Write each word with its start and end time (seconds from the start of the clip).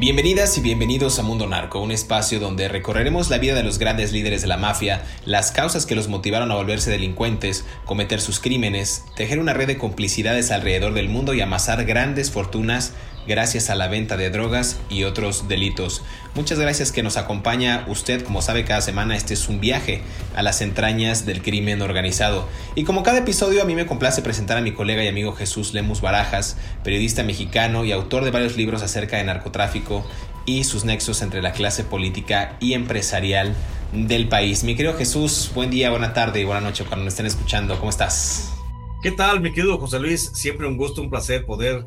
Bienvenidas 0.00 0.56
y 0.56 0.62
bienvenidos 0.62 1.18
a 1.18 1.22
Mundo 1.22 1.46
Narco, 1.46 1.78
un 1.78 1.90
espacio 1.90 2.40
donde 2.40 2.68
recorreremos 2.68 3.28
la 3.28 3.36
vida 3.36 3.54
de 3.54 3.62
los 3.62 3.78
grandes 3.78 4.12
líderes 4.12 4.40
de 4.40 4.48
la 4.48 4.56
mafia, 4.56 5.04
las 5.26 5.52
causas 5.52 5.84
que 5.84 5.94
los 5.94 6.08
motivaron 6.08 6.50
a 6.50 6.54
volverse 6.54 6.90
delincuentes, 6.90 7.66
cometer 7.84 8.22
sus 8.22 8.40
crímenes, 8.40 9.04
tejer 9.14 9.40
una 9.40 9.52
red 9.52 9.66
de 9.66 9.76
complicidades 9.76 10.52
alrededor 10.52 10.94
del 10.94 11.10
mundo 11.10 11.34
y 11.34 11.42
amasar 11.42 11.84
grandes 11.84 12.30
fortunas 12.30 12.94
gracias 13.26 13.70
a 13.70 13.74
la 13.74 13.88
venta 13.88 14.16
de 14.16 14.30
drogas 14.30 14.78
y 14.88 15.04
otros 15.04 15.48
delitos. 15.48 16.02
Muchas 16.34 16.58
gracias 16.58 16.92
que 16.92 17.02
nos 17.02 17.16
acompaña 17.16 17.84
usted, 17.88 18.22
como 18.22 18.42
sabe 18.42 18.64
cada 18.64 18.80
semana 18.80 19.16
este 19.16 19.34
es 19.34 19.48
un 19.48 19.60
viaje 19.60 20.02
a 20.34 20.42
las 20.42 20.60
entrañas 20.60 21.26
del 21.26 21.42
crimen 21.42 21.82
organizado. 21.82 22.48
Y 22.74 22.84
como 22.84 23.02
cada 23.02 23.18
episodio 23.18 23.62
a 23.62 23.64
mí 23.64 23.74
me 23.74 23.86
complace 23.86 24.22
presentar 24.22 24.56
a 24.56 24.62
mi 24.62 24.72
colega 24.72 25.02
y 25.04 25.08
amigo 25.08 25.32
Jesús 25.32 25.74
Lemus 25.74 26.00
Barajas, 26.00 26.56
periodista 26.84 27.22
mexicano 27.22 27.84
y 27.84 27.92
autor 27.92 28.24
de 28.24 28.30
varios 28.30 28.56
libros 28.56 28.82
acerca 28.82 29.16
de 29.16 29.24
narcotráfico 29.24 30.06
y 30.46 30.64
sus 30.64 30.84
nexos 30.84 31.22
entre 31.22 31.42
la 31.42 31.52
clase 31.52 31.84
política 31.84 32.56
y 32.60 32.74
empresarial 32.74 33.54
del 33.92 34.28
país. 34.28 34.64
Mi 34.64 34.74
querido 34.74 34.96
Jesús, 34.96 35.50
buen 35.54 35.70
día, 35.70 35.90
buena 35.90 36.12
tarde 36.12 36.40
y 36.40 36.44
buena 36.44 36.60
noche 36.60 36.84
cuando 36.84 37.04
me 37.04 37.08
estén 37.08 37.26
escuchando. 37.26 37.78
¿Cómo 37.78 37.90
estás? 37.90 38.59
¿Qué 39.02 39.10
tal, 39.10 39.40
mi 39.40 39.50
querido 39.50 39.78
José 39.78 39.98
Luis? 39.98 40.30
Siempre 40.34 40.66
un 40.66 40.76
gusto, 40.76 41.00
un 41.00 41.08
placer 41.08 41.46
poder 41.46 41.86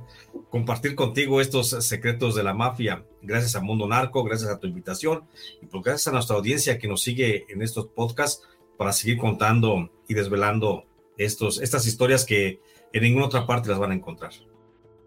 compartir 0.49 0.95
contigo 0.95 1.41
estos 1.41 1.69
secretos 1.85 2.33
de 2.33 2.41
la 2.41 2.55
mafia. 2.55 3.05
Gracias 3.21 3.55
a 3.55 3.61
Mundo 3.61 3.87
Narco, 3.87 4.23
gracias 4.23 4.49
a 4.49 4.57
tu 4.57 4.65
invitación 4.65 5.25
y 5.61 5.67
pues 5.67 5.83
gracias 5.83 6.07
a 6.07 6.11
nuestra 6.11 6.35
audiencia 6.37 6.79
que 6.79 6.87
nos 6.87 7.03
sigue 7.03 7.45
en 7.49 7.61
estos 7.61 7.85
podcasts 7.85 8.41
para 8.79 8.93
seguir 8.93 9.19
contando 9.19 9.91
y 10.07 10.15
desvelando 10.15 10.85
estos, 11.15 11.61
estas 11.61 11.85
historias 11.85 12.25
que 12.25 12.59
en 12.93 13.03
ninguna 13.03 13.27
otra 13.27 13.45
parte 13.45 13.69
las 13.69 13.77
van 13.77 13.91
a 13.91 13.95
encontrar. 13.95 14.31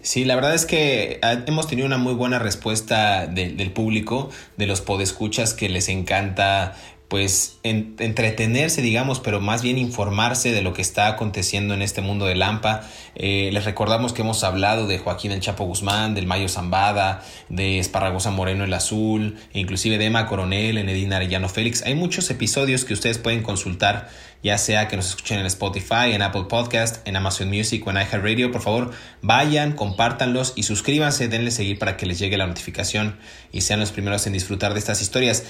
Sí, 0.00 0.25
la 0.25 0.36
verdad 0.36 0.54
es 0.54 0.64
que 0.64 1.19
hemos 1.48 1.66
tenido 1.66 1.86
una 1.86 1.98
muy 1.98 2.14
buena 2.14 2.38
respuesta 2.38 3.26
del 3.26 3.72
público, 3.72 4.30
de 4.56 4.69
los 4.69 4.80
podescuchas 4.80 5.54
que 5.54 5.69
les 5.69 5.88
encanta 5.88 6.76
pues 7.08 7.58
entretenerse, 7.62 8.82
digamos, 8.82 9.20
pero 9.20 9.40
más 9.40 9.62
bien 9.62 9.78
informarse 9.78 10.50
de 10.50 10.60
lo 10.60 10.72
que 10.72 10.82
está 10.82 11.06
aconteciendo 11.06 11.72
en 11.72 11.82
este 11.82 12.00
mundo 12.00 12.26
de 12.26 12.34
Lampa. 12.34 12.82
Eh, 13.14 13.50
les 13.52 13.64
recordamos 13.64 14.12
que 14.12 14.22
hemos 14.22 14.42
hablado 14.42 14.88
de 14.88 14.98
Joaquín 14.98 15.30
el 15.30 15.40
Chapo 15.40 15.64
Guzmán, 15.64 16.14
del 16.14 16.26
Mayo 16.26 16.48
Zambada, 16.48 17.22
de 17.48 17.78
Esparragosa 17.78 18.32
Moreno 18.32 18.64
el 18.64 18.74
Azul, 18.74 19.36
inclusive 19.52 19.98
de 19.98 20.06
Emma 20.06 20.26
Coronel, 20.26 20.78
Enedina 20.78 21.16
Arellano 21.16 21.48
Félix. 21.48 21.82
Hay 21.82 21.94
muchos 21.94 22.28
episodios 22.30 22.84
que 22.84 22.94
ustedes 22.94 23.18
pueden 23.18 23.44
consultar, 23.44 24.08
ya 24.42 24.58
sea 24.58 24.88
que 24.88 24.96
nos 24.96 25.06
escuchen 25.10 25.38
en 25.38 25.46
Spotify, 25.46 26.12
en 26.12 26.22
Apple 26.22 26.46
Podcast, 26.48 27.06
en 27.06 27.14
Amazon 27.14 27.48
Music 27.48 27.86
o 27.86 27.90
en 27.90 27.98
iHeartRadio. 27.98 28.50
Por 28.50 28.62
favor, 28.62 28.90
vayan, 29.22 29.72
compártanlos 29.72 30.54
y 30.56 30.64
suscríbanse, 30.64 31.28
denle 31.28 31.52
seguir 31.52 31.78
para 31.78 31.96
que 31.96 32.06
les 32.06 32.18
llegue 32.18 32.36
la 32.36 32.48
notificación 32.48 33.16
y 33.52 33.60
sean 33.60 33.78
los 33.78 33.92
primeros 33.92 34.26
en 34.26 34.32
disfrutar 34.32 34.72
de 34.72 34.80
estas 34.80 35.00
historias. 35.02 35.44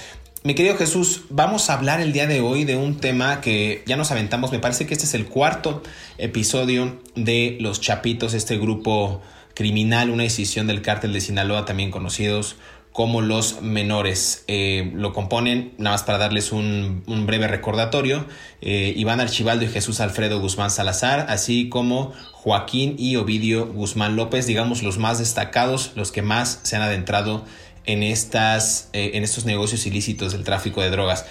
Mi 0.47 0.55
querido 0.55 0.77
Jesús, 0.77 1.23
vamos 1.29 1.69
a 1.69 1.75
hablar 1.75 2.01
el 2.01 2.13
día 2.13 2.29
de 2.29 2.41
hoy 2.41 2.63
de 2.63 2.77
un 2.77 2.99
tema 2.99 3.41
que 3.41 3.83
ya 3.85 3.97
nos 3.97 4.13
aventamos, 4.13 4.53
me 4.53 4.61
parece 4.61 4.87
que 4.87 4.95
este 4.95 5.05
es 5.05 5.15
el 5.15 5.27
cuarto 5.27 5.83
episodio 6.19 7.01
de 7.17 7.57
Los 7.59 7.81
Chapitos, 7.81 8.33
este 8.33 8.57
grupo 8.57 9.23
criminal, 9.55 10.09
una 10.09 10.23
decisión 10.23 10.69
del 10.69 10.83
cártel 10.83 11.13
de 11.13 11.21
Sinaloa, 11.21 11.65
también 11.65 11.91
conocidos 11.91 12.55
como 12.97 13.21
los 13.21 13.61
menores. 13.61 14.45
Eh, 14.47 14.91
lo 14.95 15.13
componen, 15.13 15.75
nada 15.77 15.97
más 15.97 16.05
para 16.05 16.17
darles 16.17 16.51
un, 16.51 17.03
breve 17.27 17.47
recordatorio, 17.47 18.25
eh, 18.63 18.95
Iván 18.97 19.21
Archibaldo 19.21 19.67
y 19.67 19.69
Jesús 19.69 20.01
Alfredo 20.01 20.41
Guzmán 20.41 20.71
Salazar, 20.71 21.27
así 21.29 21.69
como 21.69 22.15
Joaquín 22.33 22.95
y 22.99 23.17
Ovidio 23.17 23.67
Guzmán 23.67 24.17
López, 24.17 24.47
digamos 24.47 24.83
los 24.83 24.97
más 24.97 25.19
destacados, 25.19 25.93
los 25.95 26.11
que 26.11 26.23
más 26.23 26.61
se 26.63 26.77
han 26.77 26.83
adentrado 26.83 27.45
en, 27.45 27.66
estas, 27.87 28.89
eh, 28.93 29.13
en 29.15 29.25
estos 29.25 29.45
negocios 29.45 29.87
ilícitos 29.87 30.33
del 30.33 30.45
tráfico 30.45 30.83
de 30.83 30.91
drogas. 30.91 31.25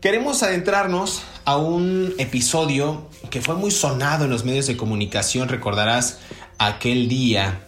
Queremos 0.00 0.42
adentrarnos 0.42 1.22
a 1.44 1.56
un 1.56 2.14
episodio 2.18 3.08
que 3.30 3.40
fue 3.40 3.54
muy 3.54 3.70
sonado 3.70 4.24
en 4.24 4.30
los 4.30 4.44
medios 4.44 4.66
de 4.66 4.76
comunicación. 4.76 5.48
Recordarás 5.48 6.18
aquel 6.58 7.08
día 7.08 7.60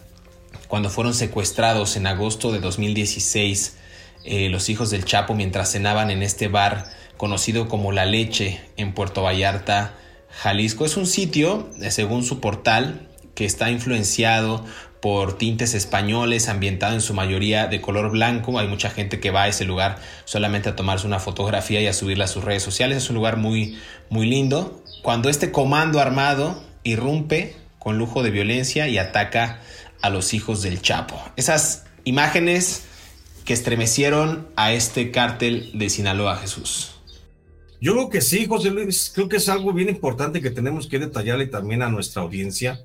cuando 0.67 0.89
fueron 0.89 1.13
secuestrados 1.13 1.95
en 1.95 2.07
agosto 2.07 2.51
de 2.51 2.59
2016 2.59 3.77
eh, 4.25 4.49
los 4.49 4.69
hijos 4.69 4.89
del 4.89 5.05
Chapo 5.05 5.35
mientras 5.35 5.71
cenaban 5.71 6.09
en 6.09 6.23
este 6.23 6.47
bar 6.47 6.89
conocido 7.15 7.67
como 7.67 7.91
La 7.91 8.05
Leche 8.05 8.59
en 8.75 8.93
Puerto 8.93 9.21
Vallarta, 9.21 9.93
Jalisco. 10.29 10.83
Es 10.83 10.97
un 10.97 11.05
sitio, 11.05 11.69
eh, 11.79 11.91
según 11.91 12.23
su 12.23 12.41
portal, 12.41 13.07
que 13.35 13.45
está 13.45 13.69
influenciado 13.69 14.65
por 15.05 15.37
tintes 15.37 15.75
españoles, 15.75 16.49
ambientado 16.49 16.95
en 16.95 16.99
su 16.99 17.13
mayoría 17.13 17.67
de 17.67 17.79
color 17.79 18.09
blanco. 18.09 18.57
Hay 18.57 18.67
mucha 18.67 18.89
gente 18.89 19.19
que 19.19 19.29
va 19.29 19.43
a 19.43 19.47
ese 19.47 19.63
lugar 19.63 19.99
solamente 20.23 20.69
a 20.69 20.75
tomarse 20.75 21.05
una 21.05 21.19
fotografía 21.19 21.79
y 21.79 21.85
a 21.85 21.93
subirla 21.93 22.25
a 22.25 22.27
sus 22.27 22.43
redes 22.43 22.63
sociales. 22.63 22.97
Es 22.97 23.09
un 23.11 23.17
lugar 23.17 23.37
muy, 23.37 23.77
muy 24.09 24.25
lindo. 24.25 24.83
Cuando 25.03 25.29
este 25.29 25.51
comando 25.51 25.99
armado 25.99 26.59
irrumpe 26.81 27.55
con 27.77 27.99
lujo 27.99 28.23
de 28.23 28.31
violencia 28.31 28.87
y 28.87 28.97
ataca 28.97 29.61
a 30.01 30.09
los 30.09 30.33
hijos 30.33 30.63
del 30.63 30.81
Chapo. 30.81 31.21
Esas 31.35 31.83
imágenes 32.03 32.85
que 33.45 33.53
estremecieron 33.53 34.47
a 34.55 34.73
este 34.73 35.11
cártel 35.11 35.69
de 35.75 35.91
Sinaloa, 35.91 36.37
Jesús. 36.37 36.95
Yo 37.79 37.93
creo 37.93 38.09
que 38.09 38.21
sí, 38.21 38.47
José 38.47 38.71
Luis. 38.71 39.11
Creo 39.13 39.29
que 39.29 39.37
es 39.37 39.49
algo 39.49 39.71
bien 39.71 39.89
importante 39.89 40.41
que 40.41 40.49
tenemos 40.49 40.87
que 40.87 40.97
detallarle 40.97 41.45
también 41.45 41.83
a 41.83 41.89
nuestra 41.89 42.23
audiencia, 42.23 42.79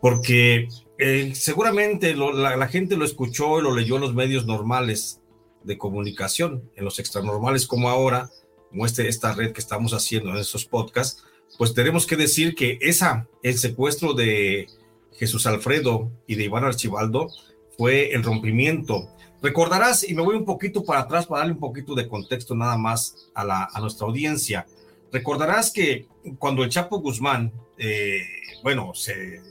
porque 0.00 0.66
eh, 1.04 1.34
seguramente 1.34 2.14
la, 2.14 2.68
gente 2.68 2.96
lo 2.96 3.04
escuchó 3.04 3.58
y 3.58 3.62
lo 3.62 3.74
leyó 3.74 3.96
en 3.96 4.02
los 4.02 4.14
medios 4.14 4.46
normales 4.46 5.20
de 5.64 5.76
comunicación, 5.76 6.70
en 6.76 6.84
los 6.84 7.00
extranormales 7.00 7.66
como 7.66 7.88
ahora, 7.88 8.30
como 8.70 8.86
este, 8.86 9.08
esta 9.08 9.34
red 9.34 9.52
que 9.52 9.60
estamos 9.60 9.94
haciendo 9.94 10.30
en 10.30 10.36
esos 10.36 10.64
podcasts, 10.64 11.24
pues 11.58 11.74
tenemos 11.74 12.06
que 12.06 12.16
decir 12.16 12.54
que 12.54 12.78
esa, 12.80 13.26
el 13.42 13.58
secuestro 13.58 14.14
de 14.14 14.68
Jesús 15.14 15.44
Alfredo 15.46 16.12
y 16.28 16.36
de 16.36 16.44
Iván 16.44 16.64
Archibaldo 16.64 17.28
fue 17.76 18.12
el 18.12 18.22
rompimiento. 18.22 19.08
Recordarás, 19.42 20.08
y 20.08 20.14
me 20.14 20.22
voy 20.22 20.36
un 20.36 20.44
poquito 20.44 20.84
para 20.84 21.00
atrás 21.00 21.26
para 21.26 21.40
darle 21.40 21.54
un 21.54 21.60
poquito 21.60 21.96
de 21.96 22.06
contexto 22.06 22.54
nada 22.54 22.78
más 22.78 23.28
a, 23.34 23.44
la, 23.44 23.68
a 23.72 23.80
nuestra 23.80 24.06
audiencia. 24.06 24.68
Recordarás 25.10 25.72
que 25.72 26.06
cuando 26.38 26.62
el 26.62 26.70
Chapo 26.70 27.00
Guzmán, 27.00 27.52
eh, 27.76 28.22
bueno, 28.62 28.94
se 28.94 29.42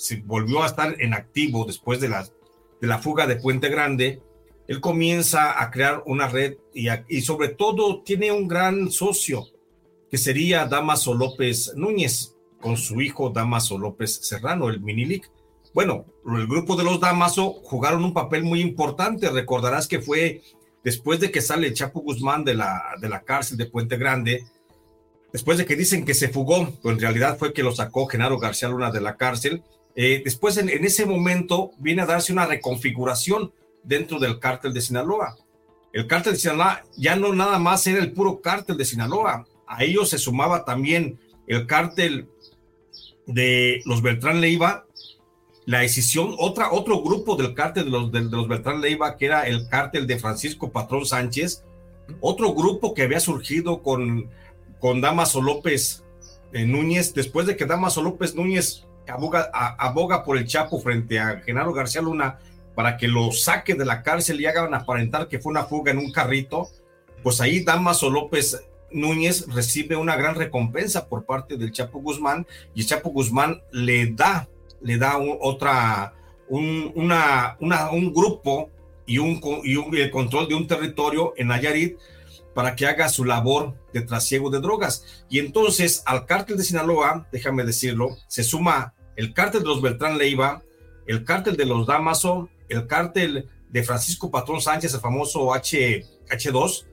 se 0.00 0.22
volvió 0.22 0.62
a 0.62 0.66
estar 0.66 0.96
en 0.98 1.12
activo 1.12 1.66
después 1.66 2.00
de 2.00 2.08
la, 2.08 2.26
de 2.80 2.86
la 2.86 2.98
fuga 2.98 3.26
de 3.26 3.36
Puente 3.36 3.68
Grande, 3.68 4.22
él 4.66 4.80
comienza 4.80 5.62
a 5.62 5.70
crear 5.70 6.02
una 6.06 6.26
red 6.26 6.56
y, 6.72 7.20
sobre 7.20 7.48
todo 7.48 8.02
tiene 8.02 8.32
un 8.32 8.48
gran 8.48 8.90
socio 8.90 9.44
que 10.10 10.16
sería 10.16 10.64
Damaso 10.64 11.12
López 11.12 11.74
Núñez 11.76 12.34
con 12.62 12.78
su 12.78 13.02
hijo 13.02 13.28
Damaso 13.28 13.76
López 13.76 14.20
Serrano, 14.22 14.70
el 14.70 14.80
Minilic. 14.80 15.30
Bueno, 15.74 16.06
el 16.34 16.46
grupo 16.46 16.76
de 16.76 16.84
los 16.84 16.98
Damaso 16.98 17.52
jugaron 17.62 18.02
un 18.02 18.14
papel 18.14 18.42
muy 18.42 18.62
importante. 18.62 19.28
Recordarás 19.28 19.86
que 19.86 20.00
fue 20.00 20.40
después 20.82 21.20
de 21.20 21.30
que 21.30 21.42
sale 21.42 21.74
Chapo 21.74 22.00
Guzmán 22.00 22.44
de 22.44 22.54
la, 22.54 22.82
de 23.02 23.10
la 23.10 23.22
cárcel 23.22 23.58
de 23.58 23.66
Puente 23.66 23.98
Grande, 23.98 24.46
después 25.30 25.58
de 25.58 25.66
que 25.66 25.76
dicen 25.76 26.06
que 26.06 26.14
se 26.14 26.28
fugó, 26.28 26.72
pero 26.82 26.94
en 26.94 27.00
realidad 27.00 27.36
fue 27.38 27.52
que 27.52 27.62
lo 27.62 27.72
sacó 27.72 28.06
Genaro 28.06 28.38
García 28.38 28.70
Luna 28.70 28.90
de 28.90 29.02
la 29.02 29.16
cárcel. 29.18 29.62
Eh, 30.02 30.22
después, 30.24 30.56
en, 30.56 30.70
ese 30.70 31.04
momento, 31.04 31.72
viene 31.76 32.00
a 32.00 32.06
darse 32.06 32.32
una 32.32 32.46
reconfiguración 32.46 33.52
dentro 33.82 34.18
del 34.18 34.38
cártel 34.38 34.72
de 34.72 34.80
Sinaloa. 34.80 35.36
El 35.92 36.06
cártel 36.06 36.32
de 36.32 36.38
Sinaloa 36.38 36.84
ya 36.96 37.16
no 37.16 37.34
nada 37.34 37.58
más 37.58 37.86
era 37.86 37.98
el 37.98 38.12
puro 38.12 38.40
cártel 38.40 38.78
de 38.78 38.86
Sinaloa, 38.86 39.46
a 39.66 39.84
ellos 39.84 40.08
se 40.08 40.16
sumaba 40.16 40.64
también 40.64 41.20
el 41.46 41.66
cártel 41.66 42.30
de 43.26 43.82
los 43.84 44.00
Beltrán 44.00 44.40
Leiva, 44.40 44.86
la 45.66 45.80
decisión, 45.80 46.34
otra, 46.38 46.72
otro 46.72 47.02
grupo 47.02 47.36
del 47.36 47.52
cártel 47.52 47.84
de 47.84 47.90
los, 47.90 48.10
de, 48.10 48.22
los 48.22 48.48
Beltrán 48.48 48.80
Leiva, 48.80 49.18
que 49.18 49.26
era 49.26 49.42
el 49.42 49.68
cártel 49.68 50.06
de 50.06 50.18
Francisco 50.18 50.72
Patrón 50.72 51.04
Sánchez, 51.04 51.62
otro 52.22 52.54
grupo 52.54 52.94
que 52.94 53.02
había 53.02 53.20
surgido 53.20 53.82
con, 53.82 54.30
con 54.78 55.02
Damaso 55.02 55.42
López 55.42 56.04
eh, 56.54 56.64
Núñez, 56.64 57.12
después 57.12 57.46
de 57.46 57.54
que 57.54 57.66
Damaso 57.66 58.00
López 58.00 58.34
Núñez 58.34 58.86
aboga, 59.10 59.50
a, 59.52 59.86
aboga 59.86 60.24
por 60.24 60.38
el 60.38 60.46
Chapo 60.46 60.80
frente 60.80 61.18
a 61.18 61.40
Genaro 61.40 61.72
García 61.72 62.02
Luna 62.02 62.38
para 62.74 62.96
que 62.96 63.08
lo 63.08 63.32
saque 63.32 63.74
de 63.74 63.84
la 63.84 64.02
cárcel 64.02 64.40
y 64.40 64.46
hagan 64.46 64.74
aparentar 64.74 65.28
que 65.28 65.38
fue 65.38 65.50
una 65.50 65.64
fuga 65.64 65.92
en 65.92 65.98
un 65.98 66.12
carrito, 66.12 66.68
pues 67.22 67.40
ahí 67.40 67.62
Damaso 67.62 68.08
López 68.08 68.64
Núñez 68.92 69.46
recibe 69.48 69.96
una 69.96 70.16
gran 70.16 70.34
recompensa 70.34 71.08
por 71.08 71.24
parte 71.24 71.56
del 71.56 71.72
Chapo 71.72 72.00
Guzmán 72.00 72.46
y 72.74 72.80
el 72.80 72.86
Chapo 72.86 73.10
Guzmán 73.10 73.62
le 73.72 74.12
da, 74.12 74.48
le 74.80 74.98
da 74.98 75.18
otra, 75.18 76.14
un, 76.48 76.92
una, 76.94 77.56
una, 77.60 77.90
un 77.90 78.12
grupo 78.12 78.70
y, 79.06 79.18
un, 79.18 79.40
y 79.64 79.76
un, 79.76 79.94
el 79.96 80.10
control 80.10 80.48
de 80.48 80.54
un 80.54 80.66
territorio 80.66 81.34
en 81.36 81.48
Nayarit 81.48 81.98
para 82.54 82.74
que 82.74 82.86
haga 82.86 83.08
su 83.08 83.24
labor 83.24 83.74
de 83.92 84.02
trasiego 84.02 84.50
de 84.50 84.60
drogas. 84.60 85.24
Y 85.28 85.38
entonces 85.38 86.02
al 86.06 86.26
cártel 86.26 86.56
de 86.56 86.64
Sinaloa, 86.64 87.28
déjame 87.32 87.64
decirlo, 87.64 88.16
se 88.26 88.42
suma 88.42 88.94
el 89.20 89.34
cártel 89.34 89.60
de 89.60 89.68
los 89.68 89.82
Beltrán 89.82 90.16
Leiva, 90.16 90.62
el 91.06 91.24
cártel 91.24 91.54
de 91.54 91.66
los 91.66 91.86
Damaso, 91.86 92.48
el 92.70 92.86
cártel 92.86 93.46
de 93.68 93.82
Francisco 93.82 94.30
Patrón 94.30 94.62
Sánchez, 94.62 94.94
el 94.94 95.00
famoso 95.00 95.52
H, 95.52 96.06
H2, 96.30 96.86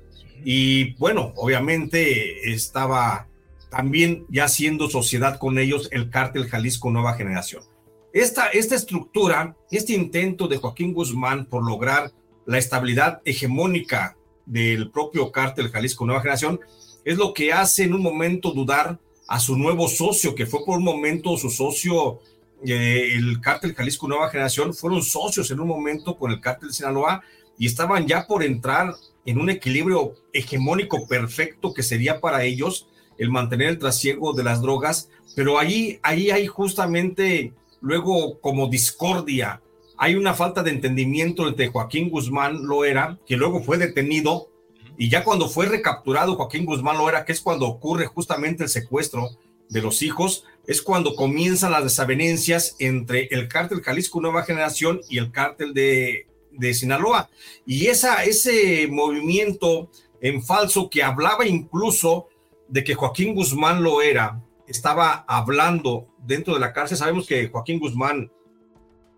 y 0.44 0.94
bueno, 0.96 1.32
obviamente 1.38 2.52
estaba 2.52 3.30
también 3.70 4.26
ya 4.30 4.44
haciendo 4.44 4.90
sociedad 4.90 5.40
con 5.40 5.58
ellos 5.58 5.88
el 5.94 6.10
cártel 6.10 6.50
Jalisco 6.50 6.92
Nueva 6.92 7.14
Generación. 7.14 7.64
Esta, 8.12 8.48
esta 8.50 8.76
estructura, 8.76 9.56
este 9.72 9.94
intento 9.94 10.50
de 10.50 10.58
Joaquín 10.58 10.94
Guzmán 10.94 11.46
por 11.46 11.66
lograr 11.66 12.12
la 12.46 12.58
estabilidad 12.58 13.22
hegemónica 13.24 14.18
del 14.46 14.92
propio 14.92 15.32
cártel 15.32 15.70
Jalisco 15.70 16.06
Nueva 16.06 16.22
Generación, 16.22 16.60
es 17.06 17.18
lo 17.18 17.34
que 17.34 17.54
hace 17.54 17.86
en 17.86 17.94
un 17.94 18.02
momento 18.02 18.52
dudar 18.52 19.00
a 19.28 19.40
su 19.40 19.58
nuevo 19.58 19.88
socio, 19.88 20.36
que 20.36 20.46
fue 20.46 20.64
por 20.66 20.78
un 20.78 20.84
momento 20.84 21.38
su 21.38 21.50
socio, 21.50 22.20
eh, 22.66 23.14
el 23.16 23.40
cártel 23.42 23.76
Jalisco 23.76 24.08
Nueva 24.08 24.30
Generación, 24.30 24.74
fueron 24.74 25.04
socios 25.04 25.52
en 25.52 25.60
un 25.60 25.68
momento 25.68 26.18
con 26.18 26.32
el 26.32 26.40
cártel 26.40 26.74
Sinaloa 26.74 27.22
y 27.58 27.66
estaban 27.66 28.08
ya 28.08 28.26
por 28.26 28.44
entrar 28.44 28.94
en 29.26 29.40
un 29.40 29.50
equilibrio 29.50 30.14
hegemónico 30.32 31.08
perfecto 31.08 31.74
que 31.74 31.84
sería 31.84 32.22
para 32.22 32.44
ellos 32.44 32.88
el 33.18 33.30
mantener 33.30 33.70
el 33.70 33.80
trasiego 33.80 34.34
de 34.34 34.44
las 34.44 34.62
drogas, 34.62 35.10
pero 35.36 35.60
ahí, 35.60 36.00
ahí 36.04 36.30
hay 36.32 36.48
justamente 36.48 37.54
luego 37.82 38.40
como 38.40 38.68
discordia, 38.68 39.62
hay 39.98 40.16
una 40.16 40.34
falta 40.34 40.62
de 40.64 40.70
entendimiento 40.72 41.48
entre 41.48 41.68
Joaquín 41.68 42.10
Guzmán 42.10 42.66
Loera, 42.68 43.18
que 43.26 43.36
luego 43.36 43.64
fue 43.64 43.78
detenido, 43.78 44.50
y 44.98 45.10
ya 45.10 45.24
cuando 45.24 45.50
fue 45.50 45.68
recapturado 45.68 46.36
Joaquín 46.36 46.66
Guzmán 46.66 46.98
Loera, 46.98 47.26
que 47.26 47.32
es 47.32 47.42
cuando 47.42 47.68
ocurre 47.68 48.08
justamente 48.08 48.64
el 48.64 48.70
secuestro 48.70 49.30
de 49.70 49.82
los 49.82 50.02
hijos, 50.02 50.46
es 50.66 50.82
cuando 50.82 51.16
comienzan 51.16 51.72
las 51.72 51.84
desavenencias 51.84 52.76
entre 52.80 53.28
el 53.32 53.48
cártel 53.48 53.82
Jalisco 53.82 54.22
Nueva 54.22 54.44
Generación 54.44 55.02
y 55.10 55.18
el 55.18 55.32
cártel 55.32 55.74
de 55.74 56.28
de 56.58 56.74
Sinaloa. 56.74 57.30
Y 57.66 57.88
esa, 57.88 58.24
ese 58.24 58.88
movimiento 58.88 59.90
en 60.22 60.44
falso 60.44 60.90
que 60.90 61.04
hablaba 61.04 61.46
incluso 61.48 62.28
de 62.68 62.84
que 62.84 62.96
Joaquín 62.96 63.34
Guzmán 63.34 63.84
lo 63.84 64.02
era, 64.02 64.44
estaba 64.68 65.24
hablando 65.28 66.08
dentro 66.26 66.54
de 66.54 66.60
la 66.60 66.74
cárcel. 66.74 66.98
Sabemos 66.98 67.28
que 67.28 67.48
Joaquín 67.48 67.80
Guzmán 67.80 68.32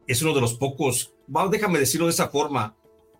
es 0.05 0.21
uno 0.21 0.33
de 0.33 0.41
los 0.41 0.55
pocos, 0.55 1.13
déjame 1.49 1.79
decirlo 1.79 2.07
de 2.07 2.13
esa 2.13 2.29
forma, 2.29 2.75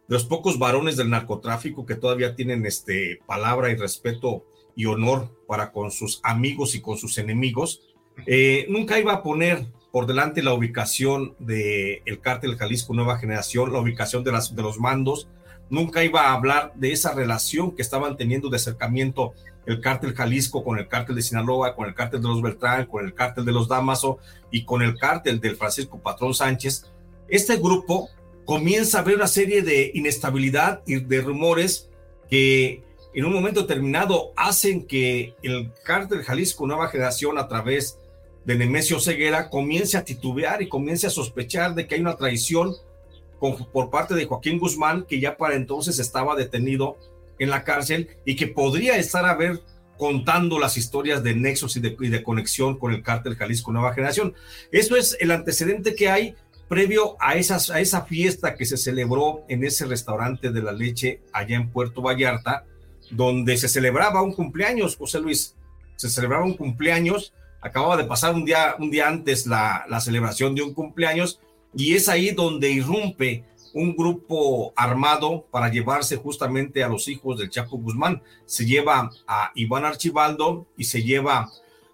de 0.10 0.16
los 0.16 0.26
pocos 0.26 0.58
varones 0.58 0.98
del 0.98 1.12
narcotráfico 1.12 1.86
que 1.86 1.96
todavía 1.96 2.36
tienen 2.36 2.66
este, 2.66 3.20
palabra 3.28 3.70
y 3.70 3.76
respeto 3.76 4.44
y 4.76 4.86
honor 4.86 5.30
para 5.48 5.72
con 5.72 5.92
sus 5.92 6.20
amigos 6.24 6.74
y 6.74 6.82
con 6.82 6.98
sus 6.98 7.20
enemigos. 7.20 7.82
Eh, 8.26 8.66
nunca 8.70 8.98
iba 8.98 9.14
a 9.14 9.22
poner 9.22 9.68
por 9.92 10.08
delante 10.08 10.42
la 10.42 10.54
ubicación 10.54 11.36
del 11.38 12.02
el 12.06 12.20
cártel 12.22 12.58
Jalisco 12.58 12.96
Nueva 12.96 13.20
Generación, 13.20 13.72
la 13.72 13.80
ubicación 13.80 14.24
de, 14.24 14.32
las, 14.32 14.56
de 14.56 14.64
los 14.64 14.80
mandos. 14.80 15.28
Nunca 15.70 16.04
iba 16.04 16.22
a 16.22 16.34
hablar 16.34 16.74
de 16.74 16.92
esa 16.92 17.14
relación 17.14 17.76
que 17.76 17.84
estaban 17.84 18.18
teniendo 18.18 18.50
de 18.50 18.56
acercamiento 18.58 19.34
el 19.68 19.80
cártel 19.80 20.16
Jalisco 20.16 20.64
con 20.64 20.80
el 20.80 20.88
cártel 20.88 21.18
de 21.18 21.22
Sinaloa, 21.22 21.76
con 21.76 21.88
el 21.88 21.94
cártel 21.94 22.24
de 22.24 22.30
los 22.30 22.42
Beltrán, 22.42 22.88
con 22.88 23.06
el 23.06 23.14
cártel 23.14 23.46
de 23.46 23.52
los 23.52 23.68
Damaso 23.68 24.18
y 24.50 24.66
con 24.66 24.82
el 24.82 24.98
cártel 24.98 25.40
del 25.40 25.56
Francisco 25.56 26.00
Patrón 26.00 26.34
Sánchez. 26.34 26.88
Este 27.28 27.58
grupo 27.58 28.10
comienza 28.50 28.98
a 28.98 29.04
ver 29.04 29.18
una 29.18 29.28
serie 29.28 29.62
de 29.62 29.92
inestabilidad 29.94 30.82
y 30.88 31.02
de 31.02 31.22
rumores 31.22 31.88
que 32.32 32.82
en 33.14 33.26
un 33.26 33.32
momento 33.32 33.62
determinado 33.62 34.34
hacen 34.36 34.88
que 34.88 35.36
el 35.44 35.72
cártel 35.84 36.24
Jalisco 36.24 36.66
Nueva 36.66 36.88
Generación 36.88 37.38
a 37.38 37.48
través 37.48 38.00
de 38.46 38.56
Nemesio 38.56 39.00
Ceguera 39.00 39.52
comience 39.52 39.98
a 39.98 40.04
titubear 40.04 40.64
y 40.64 40.68
comience 40.68 41.06
a 41.06 41.12
sospechar 41.12 41.76
de 41.76 41.86
que 41.86 41.94
hay 41.94 42.02
una 42.02 42.18
traición 42.18 42.74
por 43.40 43.92
parte 43.92 44.16
de 44.16 44.26
Joaquín 44.26 44.58
Guzmán, 44.58 45.06
que 45.08 45.20
ya 45.20 45.38
para 45.38 45.54
entonces 45.54 46.00
estaba 46.00 46.36
detenido 46.36 46.98
en 47.38 47.52
la 47.52 47.64
cárcel 47.64 48.10
y 48.26 48.36
que 48.36 48.48
podría 48.48 48.98
estar 48.98 49.26
a 49.28 49.36
ver 49.36 49.62
contando 50.00 50.58
las 50.58 50.76
historias 50.76 51.22
de 51.22 51.36
nexos 51.36 51.76
y 51.76 51.82
de, 51.82 52.24
conexión 52.24 52.80
con 52.80 52.94
el 52.94 53.04
cártel 53.04 53.36
Jalisco 53.36 53.72
Nueva 53.72 53.94
Generación. 53.94 54.34
Eso 54.72 54.96
es 54.96 55.16
el 55.20 55.30
antecedente 55.30 55.94
que 55.94 56.10
hay 56.10 56.36
previo 56.70 57.18
a, 57.20 57.36
esas, 57.36 57.70
a 57.70 57.82
esa 57.82 58.06
fiesta 58.06 58.56
que 58.56 58.66
se 58.66 58.78
celebró 58.78 59.44
en 59.50 59.66
ese 59.66 59.86
restaurante 59.86 60.52
de 60.52 60.62
la 60.62 60.72
leche 60.72 61.22
allá 61.34 61.58
en 61.58 61.70
Puerto 61.72 62.02
Vallarta, 62.02 62.64
donde 63.12 63.58
se 63.58 63.68
celebraba 63.68 64.22
un 64.22 64.34
cumpleaños, 64.34 64.96
José 64.96 65.20
Luis, 65.20 65.56
se 65.98 66.10
celebraba 66.10 66.46
un 66.46 66.56
cumpleaños 66.56 67.34
acababa 67.62 67.98
de 67.98 68.06
pasar 68.06 68.34
un 68.34 68.46
día, 68.46 68.76
un 68.80 68.92
día 68.92 69.08
antes 69.08 69.46
la, 69.46 69.86
la 69.90 70.00
celebración 70.00 70.56
de 70.56 70.62
un 70.62 70.74
cumpleaños 70.74 71.40
y 71.76 71.96
es 71.96 72.10
ahí 72.10 72.32
donde 72.32 72.72
irrumpe 72.72 73.44
un 73.74 73.96
grupo 73.96 74.74
armado 74.76 75.46
para 75.52 75.70
llevarse 75.70 76.16
justamente 76.16 76.84
a 76.84 76.90
los 76.90 77.08
hijos 77.08 77.38
del 77.38 77.52
Chapo 77.52 77.78
Guzmán. 77.78 78.24
Se 78.46 78.66
lleva 78.66 79.12
a 79.28 79.52
Iván 79.54 79.86
Archibaldo 79.86 80.66
y 80.76 80.86
se 80.86 81.04
lleva 81.04 81.52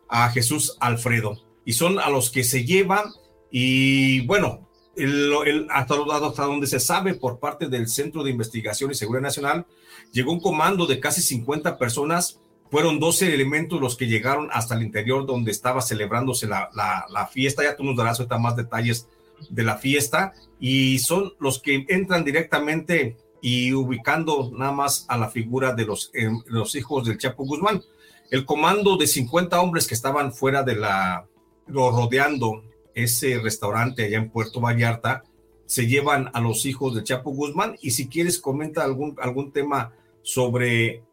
a 0.08 0.30
Jesús 0.30 0.78
Alfredo. 0.80 1.42
Y 1.66 1.74
son 1.74 2.00
a 2.00 2.10
los 2.10 2.30
que 2.30 2.46
se 2.46 2.64
llevan 2.64 3.06
y 3.52 4.26
bueno, 4.26 4.65
el, 4.96 5.68
hasta, 5.70 5.96
hasta 5.96 6.44
donde 6.44 6.68
se 6.68 6.80
sabe 6.80 7.14
por 7.14 7.40
parte 7.40 7.68
del 7.68 7.88
Centro 7.88 8.24
de 8.24 8.32
Investigación 8.32 8.92
y 8.92 8.96
Seguridad 8.96 9.24
Nacional, 9.24 9.66
llegó 10.12 10.32
un 10.32 10.40
comando 10.40 10.86
de 10.86 11.00
casi 11.00 11.22
50 11.22 11.78
personas 11.78 12.40
fueron 12.72 13.00
12 13.00 13.34
elementos 13.34 13.80
los 13.80 13.96
que 13.96 14.08
llegaron 14.08 14.50
hasta 14.52 14.76
el 14.76 14.84
interior 14.84 15.26
donde 15.26 15.52
estaba 15.52 15.82
celebrándose 15.82 16.48
la, 16.48 17.30
fiesta. 17.32 17.64
Ya 17.64 17.76
tú 17.76 17.84
nos 17.84 17.96
darás 17.96 18.20
ahorita 18.20 18.38
más 18.38 18.56
detalles 18.56 19.08
de 19.50 19.64
la 19.64 19.78
fiesta. 19.78 20.34
Y 20.60 21.00
son 21.00 21.34
los 21.40 21.62
que 21.62 21.86
entran 21.88 22.24
directamente 22.24 23.18
y 23.42 23.74
ubicando 23.74 24.52
nada 24.54 24.72
más 24.72 25.06
a 25.08 25.18
la 25.18 25.30
figura 25.30 25.74
de 25.74 25.86
los, 25.86 26.10
eh, 26.14 26.30
los 26.48 26.76
hijos 26.76 27.06
del 27.06 27.18
Chapo 27.18 27.46
Guzmán. 27.46 27.84
El 28.32 28.46
comando 28.46 28.98
de 28.98 29.06
50 29.06 29.62
hombres 29.62 29.88
que 29.88 29.94
estaban 29.94 30.34
fuera 30.34 30.64
de 30.64 30.76
la, 30.76 31.28
rodeando 31.68 32.64
ese 32.96 33.38
restaurante 33.40 34.06
allá 34.06 34.18
en 34.18 34.32
Puerto 34.32 34.62
Vallarta, 34.62 35.24
se 35.66 35.88
llevan 35.88 36.30
a 36.34 36.42
los 36.42 36.66
hijos 36.66 36.96
del 36.96 37.04
Chapo 37.04 37.32
Guzmán. 37.32 37.76
Y 37.82 37.92
si 37.92 38.08
quieres, 38.08 38.40
comenta 38.40 38.84
algún, 38.84 39.16
algún 39.20 39.52
tema 39.52 39.94
sobre 40.24 41.04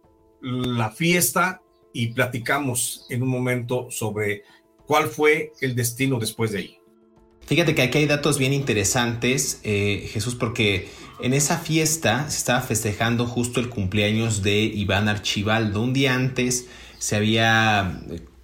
la 0.40 0.90
fiesta 0.90 1.60
y 1.92 2.08
platicamos 2.08 3.06
en 3.10 3.22
un 3.22 3.28
momento 3.28 3.88
sobre 3.90 4.44
cuál 4.86 5.06
fue 5.08 5.52
el 5.60 5.74
destino 5.74 6.18
después 6.18 6.52
de 6.52 6.58
ahí. 6.58 6.78
Fíjate 7.46 7.74
que 7.74 7.82
aquí 7.82 7.98
hay 7.98 8.06
datos 8.06 8.38
bien 8.38 8.52
interesantes, 8.52 9.60
eh, 9.64 10.08
Jesús, 10.12 10.34
porque 10.34 10.88
en 11.20 11.34
esa 11.34 11.58
fiesta 11.58 12.30
se 12.30 12.38
estaba 12.38 12.60
festejando 12.60 13.26
justo 13.26 13.60
el 13.60 13.68
cumpleaños 13.68 14.42
de 14.42 14.62
Iván 14.62 15.08
Archibaldo. 15.08 15.82
Un 15.82 15.92
día 15.92 16.14
antes 16.14 16.68
se 16.98 17.16
había 17.16 18.00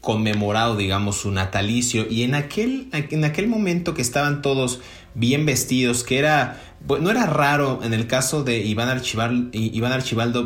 conmemorado, 0.08 0.74
digamos, 0.74 1.16
su 1.16 1.30
natalicio 1.30 2.06
y 2.08 2.22
en 2.22 2.34
aquel, 2.34 2.88
en 2.94 3.26
aquel 3.26 3.46
momento 3.46 3.92
que 3.92 4.00
estaban 4.00 4.40
todos 4.40 4.80
bien 5.12 5.44
vestidos, 5.44 6.02
que 6.02 6.18
era 6.18 6.62
no 6.80 7.10
era 7.10 7.26
raro 7.26 7.80
en 7.82 7.92
el 7.92 8.06
caso 8.06 8.42
de 8.42 8.60
Iván 8.60 8.88
Archibaldo, 8.88 9.50
Iván 9.52 10.02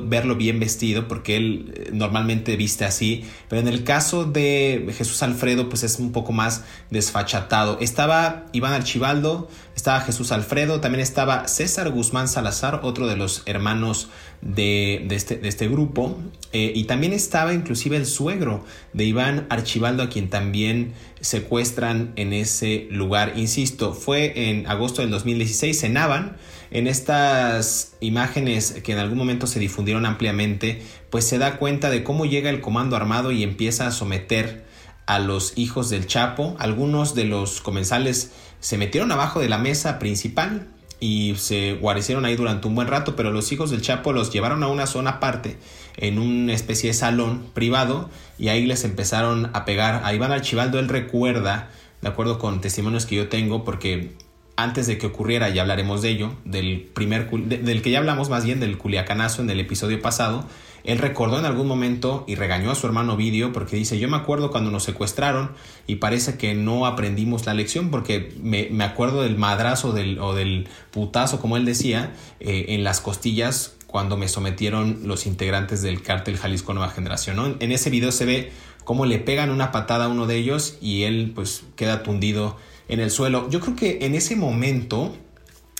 verlo 0.09 0.35
bien 0.35 0.59
vestido, 0.59 1.07
porque 1.07 1.37
él 1.37 1.75
eh, 1.77 1.91
normalmente 1.93 2.57
viste 2.57 2.85
así, 2.85 3.25
pero 3.49 3.61
en 3.61 3.69
el 3.69 3.85
caso 3.85 4.25
de 4.25 4.93
Jesús 4.97 5.23
Alfredo, 5.23 5.69
pues 5.69 5.85
es 5.85 6.01
un 6.01 6.11
poco 6.11 6.33
más 6.33 6.65
desfachatado. 6.91 7.79
Estaba 7.81 8.47
Iván 8.53 8.73
Archibaldo, 8.73 9.49
estaba 9.75 10.01
Jesús 10.01 10.33
Alfredo, 10.33 10.81
también 10.81 11.01
estaba 11.01 11.49
César 11.49 11.91
Guzmán 11.91 12.29
Salazar, 12.29 12.81
otro 12.83 13.07
de 13.07 13.17
los 13.17 13.43
hermanos 13.47 14.09
de, 14.43 15.07
este, 15.11 15.37
de 15.37 15.49
este, 15.49 15.69
grupo, 15.69 16.19
eh, 16.53 16.73
y 16.75 16.85
también 16.85 17.13
estaba 17.13 17.55
inclusive 17.55 17.97
el 17.97 18.07
suegro 18.07 18.65
de 18.93 19.05
Iván 19.05 19.47
Archibaldo, 19.49 20.03
a 20.03 20.09
quien 20.09 20.29
también 20.29 20.93
secuestran 21.21 22.13
en 22.17 22.33
ese 22.33 22.87
lugar. 22.91 23.35
Insisto, 23.37 23.95
fue 23.95 24.51
en 24.51 24.67
agosto 24.67 25.03
del 25.03 25.11
2016, 25.11 25.81
cenaban. 25.81 26.37
En 26.71 26.87
estas 26.87 27.95
imágenes 28.01 28.73
que 28.83 28.93
en 28.93 28.99
algún 28.99 29.19
momento 29.19 29.47
se 29.47 29.61
difundieron 29.61 30.07
ampliamente, 30.07 30.81
pues 31.11 31.27
se 31.27 31.39
da 31.39 31.59
cuenta 31.59 31.91
de 31.91 32.03
cómo 32.03 32.25
llega 32.25 32.49
el 32.49 32.61
comando 32.61 32.97
armado 32.97 33.31
y 33.31 33.43
empieza 33.43 33.87
a 33.87 33.91
someter 33.91 34.65
a 35.07 35.19
los 35.19 35.53
hijos 35.57 35.91
del 35.91 36.07
Chapo. 36.07 36.57
Algunos 36.59 37.15
de 37.15 37.25
los 37.25 37.61
comensales 37.61 38.33
se 38.63 38.79
metieron 38.79 39.11
abajo 39.11 39.41
de 39.41 39.49
la 39.49 39.59
mesa 39.59 39.99
principal 39.99 40.69
y 41.01 41.35
se 41.37 41.75
guarecieron 41.75 42.25
ahí 42.25 42.37
durante 42.37 42.69
un 42.69 42.77
buen 42.77 42.87
rato, 42.87 43.17
pero 43.17 43.33
los 43.33 43.51
hijos 43.51 43.73
del 43.73 43.83
Chapo 43.83 44.13
los 44.13 44.33
llevaron 44.33 44.63
a 44.63 44.69
una 44.69 44.87
zona 44.87 45.11
aparte, 45.11 45.59
en 45.97 46.21
una 46.21 46.55
especie 46.55 46.91
de 46.91 46.95
salón 46.95 47.45
privado, 47.55 48.09
y 48.39 48.49
ahí 48.49 48.65
les 48.65 48.85
empezaron 48.85 49.51
a 49.53 49.65
pegar. 49.65 50.03
A 50.05 50.15
Iván 50.15 50.31
Archibaldo 50.31 50.79
él 50.79 50.89
recuerda, 50.89 51.71
de 52.03 52.09
acuerdo 52.09 52.39
con 52.39 52.61
testimonios 52.61 53.05
que 53.05 53.17
yo 53.17 53.29
tengo, 53.29 53.65
porque 53.65 54.13
antes 54.57 54.87
de 54.87 54.99
que 54.99 55.07
ocurriera, 55.07 55.49
ya 55.49 55.63
hablaremos 55.63 56.03
de 56.03 56.11
ello, 56.11 56.33
del 56.45 56.83
primer 56.93 57.31
del 57.31 57.83
que 57.83 57.91
ya 57.91 57.99
hablamos 57.99 58.29
más 58.29 58.45
bien 58.45 58.61
del 58.61 58.79
culiacanazo 58.79 59.43
en 59.43 59.51
el 59.51 59.61
episodio 59.61 60.01
pasado, 60.01 60.47
él 60.85 60.99
recordó 60.99 61.39
en 61.39 61.45
algún 61.45 61.69
momento 61.69 62.25
y 62.27 62.35
regañó 62.35 62.71
a 62.71 62.75
su 62.75 62.87
hermano 62.87 63.17
Vidio 63.17 63.53
porque 63.53 63.77
dice, 63.77 63.99
yo 63.99 64.09
me 64.09 64.17
acuerdo 64.17 64.51
cuando 64.51 64.71
nos 64.71 64.83
secuestraron 64.83 65.53
y 65.87 65.97
parece 65.97 66.37
que 66.37 66.55
no 66.55 66.87
aprendimos 66.87 67.47
la 67.47 67.55
lección 67.55 67.91
porque 67.91 68.35
me, 68.43 68.85
acuerdo 68.85 69.23
del 69.23 69.37
madrazo 69.37 69.93
del, 69.93 70.19
o 70.19 70.35
del 70.35 70.69
putazo, 70.91 71.41
como 71.41 71.57
él 71.57 71.65
decía, 71.65 72.15
eh, 72.41 72.67
en 72.71 72.85
las 72.85 73.01
costillas 73.01 73.77
cuando 73.87 74.17
me 74.17 74.27
sometieron 74.27 75.01
los 75.05 75.27
integrantes 75.27 75.83
del 75.83 76.03
cártel 76.03 76.37
Jalisco 76.37 76.73
Nueva 76.73 76.91
Generación. 76.91 77.57
En 77.61 77.73
ese 77.73 77.91
video 77.91 78.11
se 78.11 78.25
ve 78.25 78.53
cómo 78.85 79.07
le 79.07 79.19
pegan 79.19 79.51
una 79.51 79.71
patada 79.71 80.07
a 80.07 80.09
uno 80.09 80.27
de 80.27 80.37
ellos 80.37 80.79
y 80.81 81.05
él 81.05 81.33
pues 81.35 81.63
queda 81.77 82.03
tundido 82.03 82.57
en 82.93 83.01
el 83.01 83.11
suelo. 83.11 83.49
Yo 83.49 83.61
creo 83.61 83.75
que 83.75 83.99
en 84.03 84.15
ese 84.15 84.37
momento, 84.37 85.17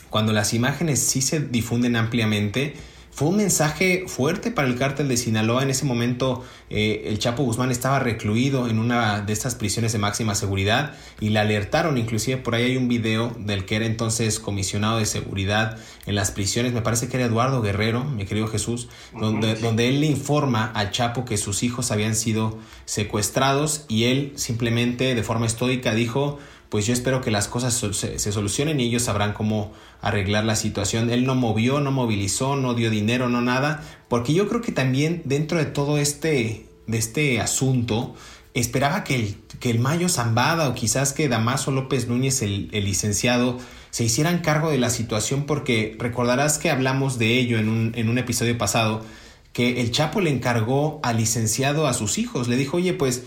cuando 0.09 0.33
las 0.33 0.55
imágenes 0.55 0.99
sí 0.99 1.21
se 1.21 1.41
difunden 1.41 1.95
ampliamente, 1.95 2.73
fue 3.11 3.29
un 3.29 3.37
mensaje 3.37 4.05
fuerte 4.07 4.51
para 4.51 4.67
el 4.67 4.79
cártel 4.79 5.09
de 5.09 5.19
Sinaloa. 5.19 5.63
En 5.63 5.69
ese 5.69 5.85
momento 5.85 6.43
eh, 6.71 7.03
el 7.09 7.19
Chapo 7.19 7.43
Guzmán 7.43 7.71
estaba 7.71 7.99
recluido 7.99 8.67
en 8.67 8.79
una 8.79 9.21
de 9.21 9.35
estas 9.35 9.55
prisiones 9.55 9.93
de 9.93 9.99
máxima 9.99 10.35
seguridad 10.35 10.95
y 11.21 11.29
le 11.29 11.39
alertaron. 11.39 11.99
Inclusive 11.99 12.39
por 12.39 12.55
ahí 12.55 12.65
hay 12.65 12.77
un 12.79 12.89
video 12.89 13.37
del 13.39 13.67
que 13.67 13.77
era 13.77 13.85
entonces 13.85 14.41
comisionado 14.41 14.97
de 14.97 15.05
seguridad 15.05 15.77
en 16.07 16.15
las 16.15 16.31
prisiones. 16.31 16.73
Me 16.73 16.81
parece 16.81 17.09
que 17.09 17.19
era 17.19 17.27
Eduardo 17.27 17.61
Guerrero, 17.61 18.05
mi 18.05 18.25
querido 18.25 18.47
Jesús, 18.49 18.89
donde, 19.13 19.57
donde 19.57 19.91
él 19.91 20.01
le 20.01 20.07
informa 20.07 20.73
al 20.75 20.91
Chapo 20.93 21.27
que 21.27 21.37
sus 21.37 21.63
hijos 21.63 21.91
habían 21.91 22.15
sido 22.15 22.59
secuestrados 22.87 23.85
y 23.89 24.05
él 24.05 24.33
simplemente 24.37 25.15
de 25.15 25.23
forma 25.23 25.45
estoica 25.45 25.93
dijo 25.95 26.39
pues 26.73 26.87
yo 26.87 26.95
espero 26.95 27.21
que 27.21 27.31
las 27.31 27.49
cosas 27.49 27.75
se, 27.75 28.33
solucionen 28.33 28.81
y 28.81 28.85
ellos 28.85 29.03
sabrán 29.03 29.35
cómo 29.35 29.75
arreglar 30.01 30.47
la 30.47 30.57
situación. 30.57 31.11
Él 31.11 31.27
no 31.27 31.35
movió, 31.35 31.81
no 31.81 31.91
movilizó, 31.91 32.57
no 32.57 32.73
dio 32.73 32.89
dinero, 32.89 33.29
no 33.29 33.43
nada, 33.43 33.85
porque 34.09 34.33
yo 34.33 34.49
creo 34.49 34.63
que 34.63 34.73
también 34.73 35.21
dentro 35.27 35.59
de 35.59 35.67
todo 35.67 35.99
este, 35.99 36.65
de 36.87 36.97
este 36.97 37.43
asunto, 37.43 38.15
esperaba 38.55 39.05
que 39.05 39.17
el, 39.17 39.37
que 39.61 39.69
el 39.69 39.81
Mayo 39.81 40.09
Zambada 40.09 40.67
o 40.67 40.75
quizás 40.75 41.13
que 41.13 41.29
Damaso 41.29 41.73
López 41.73 42.09
Núñez, 42.09 42.41
el, 42.41 42.71
el, 42.73 42.87
licenciado, 42.87 43.59
se 43.91 44.05
hicieran 44.05 44.39
cargo 44.39 44.71
de 44.71 44.79
la 44.79 44.89
situación 44.89 45.45
porque 45.45 45.95
recordarás 45.99 46.57
que 46.57 46.71
hablamos 46.71 47.19
de 47.19 47.39
ello 47.39 47.59
en 47.59 47.69
un, 47.69 47.93
en 47.97 48.09
un 48.09 48.17
episodio 48.17 48.57
pasado, 48.57 49.05
que 49.53 49.83
el 49.83 49.91
Chapo 49.91 50.23
le 50.23 50.31
encargó 50.31 51.01
al 51.03 51.19
licenciado 51.19 51.87
a 51.87 51.93
sus 51.93 52.17
hijos, 52.17 52.49
le 52.49 52.57
dijo, 52.57 52.79
oye, 52.79 52.95
pues 52.95 53.25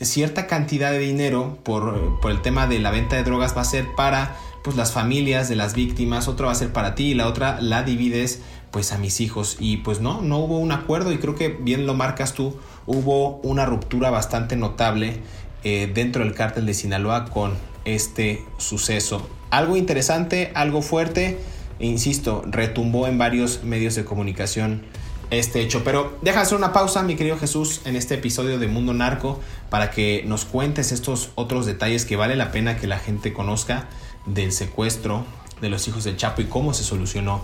cierta 0.00 0.46
cantidad 0.46 0.90
de 0.90 0.98
dinero 0.98 1.58
por, 1.62 2.20
por, 2.20 2.30
el 2.30 2.42
tema 2.42 2.66
de 2.66 2.78
la 2.78 2.90
venta 2.90 3.16
de 3.16 3.24
drogas 3.24 3.56
va 3.56 3.62
a 3.62 3.64
ser 3.64 3.86
para 3.96 4.36
pues 4.62 4.76
las 4.76 4.92
familias 4.92 5.48
de 5.48 5.56
las 5.56 5.74
víctimas, 5.74 6.28
otra 6.28 6.46
va 6.46 6.52
a 6.52 6.56
ser 6.56 6.72
para 6.72 6.94
ti 6.94 7.08
y 7.08 7.14
la 7.14 7.26
otra 7.26 7.60
la 7.60 7.82
divides 7.82 8.42
pues 8.70 8.92
a 8.92 8.98
mis 8.98 9.20
hijos 9.20 9.56
y 9.58 9.78
pues 9.78 10.00
no, 10.00 10.20
no 10.20 10.38
hubo 10.38 10.58
un 10.58 10.72
acuerdo 10.72 11.12
y 11.12 11.18
creo 11.18 11.34
que 11.34 11.48
bien 11.48 11.86
lo 11.86 11.94
marcas 11.94 12.34
tú, 12.34 12.56
hubo 12.86 13.36
una 13.38 13.64
ruptura 13.64 14.10
bastante 14.10 14.56
notable 14.56 15.20
eh, 15.64 15.90
dentro 15.92 16.22
del 16.22 16.34
cártel 16.34 16.66
de 16.66 16.74
Sinaloa 16.74 17.26
con 17.26 17.54
este 17.84 18.44
suceso. 18.58 19.28
Algo 19.50 19.76
interesante, 19.76 20.52
algo 20.54 20.82
fuerte, 20.82 21.38
insisto, 21.80 22.42
retumbó 22.46 23.06
en 23.06 23.18
varios 23.18 23.64
medios 23.64 23.94
de 23.94 24.04
comunicación 24.04 24.82
este 25.30 25.60
hecho. 25.60 25.84
Pero 25.84 26.16
deja 26.22 26.40
hacer 26.40 26.56
una 26.56 26.72
pausa, 26.72 27.02
mi 27.02 27.16
querido 27.16 27.38
Jesús, 27.38 27.82
en 27.84 27.96
este 27.96 28.14
episodio 28.14 28.58
de 28.58 28.66
Mundo 28.66 28.94
Narco 28.94 29.40
para 29.70 29.90
que 29.90 30.22
nos 30.26 30.44
cuentes 30.44 30.92
estos 30.92 31.30
otros 31.34 31.66
detalles 31.66 32.04
que 32.04 32.16
vale 32.16 32.36
la 32.36 32.52
pena 32.52 32.76
que 32.76 32.86
la 32.86 32.98
gente 32.98 33.32
conozca 33.32 33.88
del 34.26 34.52
secuestro 34.52 35.24
de 35.60 35.68
los 35.68 35.88
hijos 35.88 36.04
del 36.04 36.16
Chapo 36.16 36.42
y 36.42 36.46
cómo 36.46 36.72
se 36.74 36.84
solucionó 36.84 37.42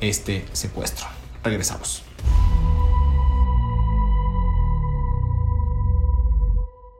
este 0.00 0.44
secuestro. 0.52 1.06
Regresamos. 1.42 2.02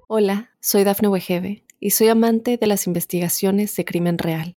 Hola, 0.06 0.50
soy 0.60 0.84
Dafne 0.84 1.08
Wegebe 1.08 1.64
y 1.80 1.90
soy 1.90 2.08
amante 2.08 2.56
de 2.56 2.66
las 2.66 2.86
investigaciones 2.86 3.74
de 3.76 3.84
crimen 3.84 4.18
real. 4.18 4.56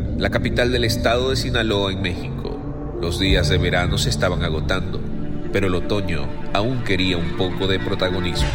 la 0.21 0.29
capital 0.29 0.71
del 0.71 0.83
estado 0.83 1.31
de 1.31 1.35
Sinaloa 1.35 1.91
en 1.91 1.99
México. 1.99 2.55
Los 3.01 3.17
días 3.17 3.49
de 3.49 3.57
verano 3.57 3.97
se 3.97 4.11
estaban 4.11 4.43
agotando, 4.43 5.01
pero 5.51 5.65
el 5.65 5.73
otoño 5.73 6.27
aún 6.53 6.83
quería 6.83 7.17
un 7.17 7.37
poco 7.37 7.65
de 7.65 7.79
protagonismo. 7.79 8.47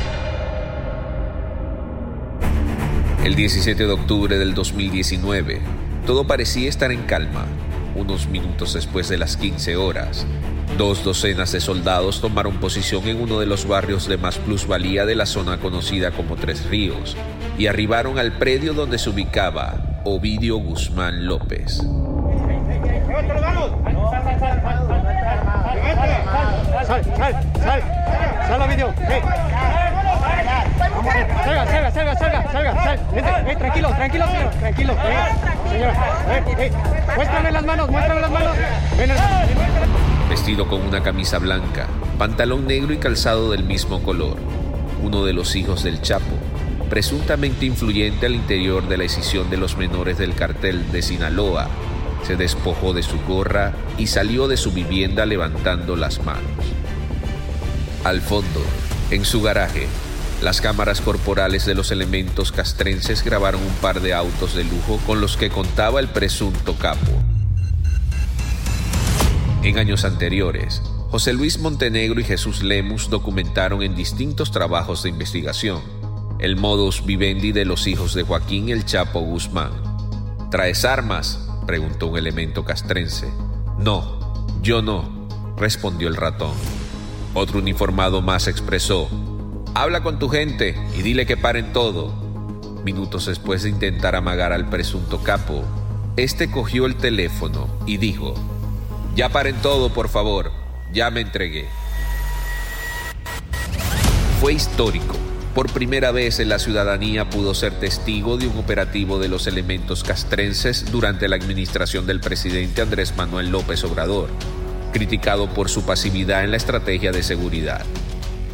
El 3.25 3.35
17 3.35 3.85
de 3.85 3.93
octubre 3.93 4.39
del 4.39 4.55
2019, 4.55 5.61
todo 6.07 6.25
parecía 6.25 6.69
estar 6.69 6.93
en 6.93 7.03
calma. 7.03 7.47
Unos 7.97 8.29
minutos 8.29 8.75
después 8.75 9.09
de 9.09 9.19
las 9.19 9.37
15 9.37 9.75
horas, 9.75 10.25
dos 10.79 11.03
docenas 11.03 11.51
de 11.51 11.61
soldados 11.61 12.21
tomaron 12.21 12.61
posición 12.61 13.09
en 13.09 13.21
uno 13.21 13.41
de 13.41 13.47
los 13.47 13.67
barrios 13.67 14.07
de 14.07 14.19
más 14.19 14.39
plusvalía 14.39 15.05
de 15.05 15.17
la 15.17 15.27
zona 15.27 15.59
conocida 15.59 16.13
como 16.13 16.37
Tres 16.37 16.65
Ríos, 16.67 17.17
y 17.59 17.67
arribaron 17.67 18.21
al 18.21 18.39
predio 18.39 18.73
donde 18.73 18.99
se 18.99 19.11
ubicaba 19.11 19.96
Ovidio 20.09 20.59
Guzmán 20.59 21.27
López. 21.27 21.79
Sal, 26.87 27.03
sal, 27.03 27.35
sal, 27.59 27.83
sal, 28.47 28.63
Ovidio. 28.63 28.95
Salga, 31.45 31.67
salga, 31.67 31.91
salga, 31.91 32.17
salga, 32.17 32.53
salga, 32.53 32.85
sal. 32.85 33.01
tranquilo, 33.59 33.89
tranquilo, 33.97 34.27
señor, 34.29 34.53
tranquilo. 34.61 34.95
muéstrame 37.17 37.51
las 37.51 37.65
manos, 37.65 37.91
muéstrame 37.91 38.21
las 38.21 38.31
manos. 38.31 38.57
Vestido 40.31 40.69
con 40.69 40.83
una 40.83 41.03
camisa 41.03 41.41
blanca, 41.41 41.89
pantalón 42.17 42.69
negro 42.69 42.93
y 42.93 42.99
calzado 42.99 43.51
del 43.51 43.65
mismo 43.65 44.01
color. 44.05 44.37
Uno 45.03 45.25
de 45.25 45.33
los 45.33 45.57
hijos 45.57 45.83
del 45.83 46.01
Chapo 46.01 46.37
presuntamente 46.89 47.67
influyente 47.67 48.27
al 48.27 48.35
interior 48.35 48.89
de 48.89 48.97
la 48.97 49.03
decisión 49.05 49.51
de 49.51 49.57
los 49.57 49.77
menores 49.77 50.19
del 50.19 50.35
cartel 50.35 50.91
de 50.93 51.03
Sinaloa, 51.03 51.69
se 52.27 52.37
despojó 52.37 52.93
de 52.93 53.03
su 53.03 53.21
gorra 53.21 53.73
y 53.99 54.09
salió 54.09 54.49
de 54.49 54.57
su 54.57 54.73
vivienda 54.73 55.27
levantando 55.27 55.97
las 55.97 56.25
manos. 56.25 56.43
Al 58.05 58.21
fondo, 58.21 58.63
en 59.11 59.25
su 59.25 59.43
garaje, 59.43 59.87
Las 60.43 60.61
cámaras 60.61 61.01
corporales 61.01 61.65
de 61.65 61.75
los 61.75 61.91
elementos 61.91 62.53
castrenses 62.53 63.25
grabaron 63.25 63.63
un 63.63 63.73
par 63.77 64.03
de 64.03 64.13
autos 64.13 64.55
de 64.55 64.65
lujo 64.65 65.01
con 65.07 65.21
los 65.23 65.39
que 65.39 65.49
contaba 65.49 65.99
el 65.99 66.09
presunto 66.09 66.75
capo. 66.75 67.11
En 69.63 69.79
años 69.79 70.05
anteriores, 70.05 70.83
José 71.11 71.33
Luis 71.33 71.59
Montenegro 71.59 72.21
y 72.21 72.25
Jesús 72.25 72.63
Lemus 72.63 73.09
documentaron 73.09 73.83
en 73.83 73.95
distintos 73.95 74.51
trabajos 74.51 75.03
de 75.03 75.09
investigación 75.09 75.81
el 76.39 76.57
modus 76.57 77.05
vivendi 77.05 77.53
de 77.53 77.65
los 77.65 77.87
hijos 77.87 78.15
de 78.15 78.23
Joaquín 78.23 78.69
el 78.69 78.85
Chapo 78.85 79.21
Guzmán. 79.21 79.73
¿Traes 80.51 80.85
armas? 80.85 81.49
preguntó 81.67 82.07
un 82.07 82.19
elemento 82.19 82.65
castrense. 82.65 83.29
No, 83.79 84.47
yo 84.63 84.83
no, 84.83 85.29
respondió 85.57 86.09
el 86.09 86.17
ratón. 86.17 86.55
Otro 87.35 87.59
uniformado 87.59 88.23
más 88.23 88.49
expresó, 88.49 89.09
habla 89.75 90.03
con 90.03 90.19
tu 90.19 90.29
gente 90.29 90.77
y 90.97 91.03
dile 91.03 91.27
que 91.27 91.37
paren 91.37 91.73
todo. 91.73 92.13
Minutos 92.85 93.27
después 93.27 93.63
de 93.63 93.71
intentar 93.71 94.15
amagar 94.15 94.53
al 94.53 94.69
presunto 94.69 95.23
capo, 95.23 95.65
este 96.17 96.51
cogió 96.51 96.87
el 96.87 96.97
teléfono 96.97 97.67
y 97.85 97.97
dijo, 97.97 98.35
ya 99.15 99.29
paren 99.29 99.57
todo, 99.57 99.93
por 99.93 100.09
favor 100.09 100.67
ya 100.93 101.11
me 101.11 101.21
entregué. 101.21 101.67
Fue 104.41 104.55
histórico. 104.55 105.26
Por 105.57 105.73
primera 105.73 106.13
vez 106.13 106.39
la 106.41 106.59
ciudadanía 106.59 107.31
pudo 107.31 107.55
ser 107.55 107.73
testigo 107.73 108.37
de 108.37 108.47
un 108.47 108.59
operativo 108.59 109.19
de 109.19 109.29
los 109.29 109.47
elementos 109.47 110.05
castrenses 110.05 110.93
durante 110.93 111.29
la 111.29 111.37
administración 111.37 112.07
del 112.07 112.21
presidente 112.21 112.83
Andrés 112.83 113.17
Manuel 113.17 113.49
López 113.49 113.83
Obrador, 113.85 114.29
criticado 114.93 115.49
por 115.49 115.71
su 115.71 115.87
pasividad 115.87 116.45
en 116.45 116.51
la 116.51 116.59
estrategia 116.59 117.11
de 117.11 117.23
seguridad, 117.23 117.87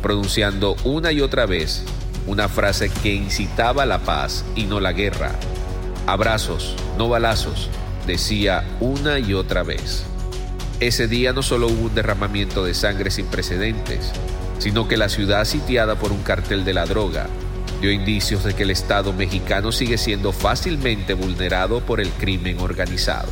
pronunciando 0.01 0.77
una 0.85 1.11
y 1.11 1.21
otra 1.23 1.45
vez 1.45 1.83
una 2.29 2.49
frase 2.49 2.89
que 2.89 3.13
incitaba 3.13 3.85
la 3.85 3.99
paz 3.99 4.45
y 4.55 4.67
no 4.67 4.79
la 4.79 4.93
guerra. 4.93 5.33
Abrazos, 6.07 6.77
no 6.99 7.09
balazos, 7.09 7.69
decía 8.07 8.63
una 8.79 9.19
y 9.19 9.35
otra 9.35 9.65
vez. 9.65 10.05
Ese 10.79 11.09
día 11.09 11.33
no 11.33 11.43
solo 11.43 11.67
hubo 11.67 11.87
un 11.87 11.95
derramamiento 11.97 12.65
de 12.65 12.75
sangre 12.75 13.11
sin 13.11 13.27
precedentes, 13.27 14.13
sino 14.63 14.87
que 14.87 14.97
la 14.97 15.09
ciudad 15.09 15.45
sitiada 15.45 15.97
por 15.97 16.13
un 16.13 16.23
cartel 16.23 16.65
de 16.65 16.73
la 16.73 16.87
droga 16.87 17.27
dio 17.81 17.91
indicios 17.91 18.45
de 18.45 18.55
que 18.55 18.63
el 18.63 18.71
Estado 18.71 19.13
mexicano 19.13 19.73
sigue 19.73 19.99
siendo 19.99 20.31
fácilmente 20.31 21.15
vulnerado 21.15 21.81
por 21.81 22.01
el 22.01 22.11
crimen 22.11 22.61
organizado. 22.61 23.29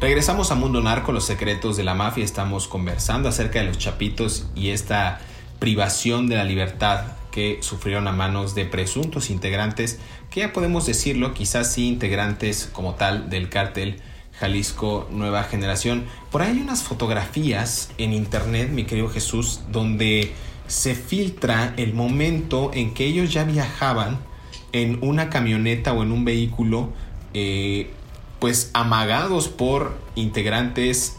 Regresamos 0.00 0.52
a 0.52 0.54
Mundo 0.54 0.80
Narco, 0.80 1.10
los 1.10 1.24
secretos 1.24 1.76
de 1.76 1.82
la 1.82 1.94
mafia. 1.94 2.22
Estamos 2.22 2.68
conversando 2.68 3.28
acerca 3.28 3.58
de 3.58 3.64
los 3.64 3.78
chapitos 3.78 4.46
y 4.54 4.70
esta 4.70 5.20
privación 5.58 6.28
de 6.28 6.36
la 6.36 6.44
libertad 6.44 7.02
que 7.32 7.58
sufrieron 7.62 8.06
a 8.06 8.12
manos 8.12 8.54
de 8.54 8.64
presuntos 8.64 9.28
integrantes, 9.28 9.98
que 10.30 10.40
ya 10.40 10.52
podemos 10.52 10.86
decirlo, 10.86 11.34
quizás 11.34 11.72
sí 11.72 11.88
integrantes 11.88 12.70
como 12.72 12.94
tal 12.94 13.28
del 13.28 13.48
cártel 13.48 14.00
Jalisco 14.42 15.06
Nueva 15.12 15.44
Generación. 15.44 16.04
Por 16.32 16.42
ahí 16.42 16.50
hay 16.50 16.60
unas 16.62 16.82
fotografías 16.82 17.90
en 17.96 18.12
internet, 18.12 18.70
mi 18.70 18.82
querido 18.82 19.08
Jesús, 19.08 19.60
donde 19.70 20.32
se 20.66 20.96
filtra 20.96 21.74
el 21.76 21.94
momento 21.94 22.72
en 22.74 22.92
que 22.92 23.06
ellos 23.06 23.32
ya 23.32 23.44
viajaban 23.44 24.18
en 24.72 24.98
una 25.00 25.30
camioneta 25.30 25.92
o 25.92 26.02
en 26.02 26.10
un 26.10 26.24
vehículo, 26.24 26.88
eh, 27.34 27.92
pues 28.40 28.72
amagados 28.74 29.46
por 29.46 29.96
integrantes 30.16 31.18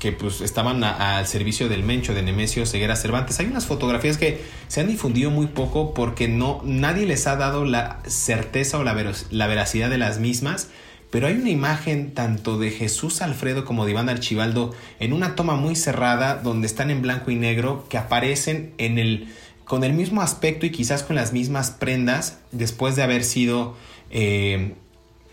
que 0.00 0.12
pues 0.12 0.40
estaban 0.40 0.82
al 0.82 1.26
servicio 1.26 1.68
del 1.68 1.82
Mencho 1.82 2.14
de 2.14 2.22
Nemesio 2.22 2.64
Ceguera 2.64 2.96
Cervantes. 2.96 3.38
Hay 3.38 3.46
unas 3.46 3.66
fotografías 3.66 4.16
que 4.16 4.40
se 4.66 4.80
han 4.80 4.88
difundido 4.88 5.30
muy 5.30 5.48
poco 5.48 5.92
porque 5.92 6.26
no 6.26 6.62
nadie 6.64 7.04
les 7.06 7.26
ha 7.26 7.36
dado 7.36 7.66
la 7.66 8.00
certeza 8.06 8.78
o 8.78 8.82
la, 8.82 8.96
la 9.30 9.46
veracidad 9.46 9.90
de 9.90 9.98
las 9.98 10.18
mismas. 10.20 10.70
Pero 11.12 11.26
hay 11.26 11.34
una 11.34 11.50
imagen 11.50 12.14
tanto 12.14 12.58
de 12.58 12.70
Jesús 12.70 13.20
Alfredo 13.20 13.66
como 13.66 13.84
de 13.84 13.90
Iván 13.90 14.08
Archibaldo 14.08 14.74
en 14.98 15.12
una 15.12 15.36
toma 15.36 15.56
muy 15.56 15.76
cerrada 15.76 16.36
donde 16.36 16.66
están 16.66 16.90
en 16.90 17.02
blanco 17.02 17.30
y 17.30 17.36
negro 17.36 17.84
que 17.90 17.98
aparecen 17.98 18.72
en 18.78 18.98
el, 18.98 19.28
con 19.66 19.84
el 19.84 19.92
mismo 19.92 20.22
aspecto 20.22 20.64
y 20.64 20.70
quizás 20.70 21.02
con 21.02 21.14
las 21.14 21.34
mismas 21.34 21.70
prendas 21.70 22.38
después 22.50 22.96
de 22.96 23.02
haber 23.02 23.24
sido 23.24 23.76
eh, 24.10 24.72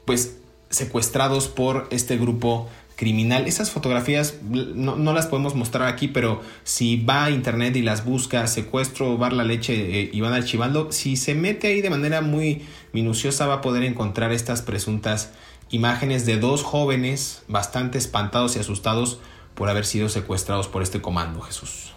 pues 0.03 0.35
secuestrados 0.69 1.47
por 1.47 1.87
este 1.91 2.17
grupo 2.17 2.67
criminal. 2.97 3.47
Esas 3.47 3.71
fotografías 3.71 4.35
no, 4.43 5.13
las 5.13 5.27
podemos 5.27 5.55
mostrar 5.55 5.87
aquí, 5.87 6.09
pero 6.09 6.41
si 6.65 6.97
va 6.97 7.23
a 7.23 7.31
internet 7.31 7.73
y 7.77 7.81
las 7.83 8.03
busca, 8.03 8.45
secuestro, 8.47 9.17
bar 9.17 9.31
la 9.31 9.45
leche 9.45 10.01
eh, 10.01 10.09
y 10.11 10.19
van 10.19 10.33
archivando, 10.33 10.91
si 10.91 11.15
se 11.15 11.35
mete 11.35 11.67
ahí 11.67 11.79
de 11.79 11.89
manera 11.89 12.19
muy 12.19 12.63
minuciosa 12.91 13.47
va 13.47 13.55
a 13.55 13.61
poder 13.61 13.83
encontrar 13.83 14.33
estas 14.33 14.61
presuntas 14.61 15.31
imágenes 15.69 16.25
de 16.25 16.37
dos 16.37 16.63
jóvenes 16.63 17.43
bastante 17.47 17.97
espantados 17.97 18.55
y 18.55 18.59
asustados 18.59 19.19
por 19.53 19.69
haber 19.69 19.85
sido 19.85 20.09
secuestrados 20.09 20.67
por 20.67 20.81
este 20.81 21.01
comando, 21.01 21.41
Jesús. 21.41 21.93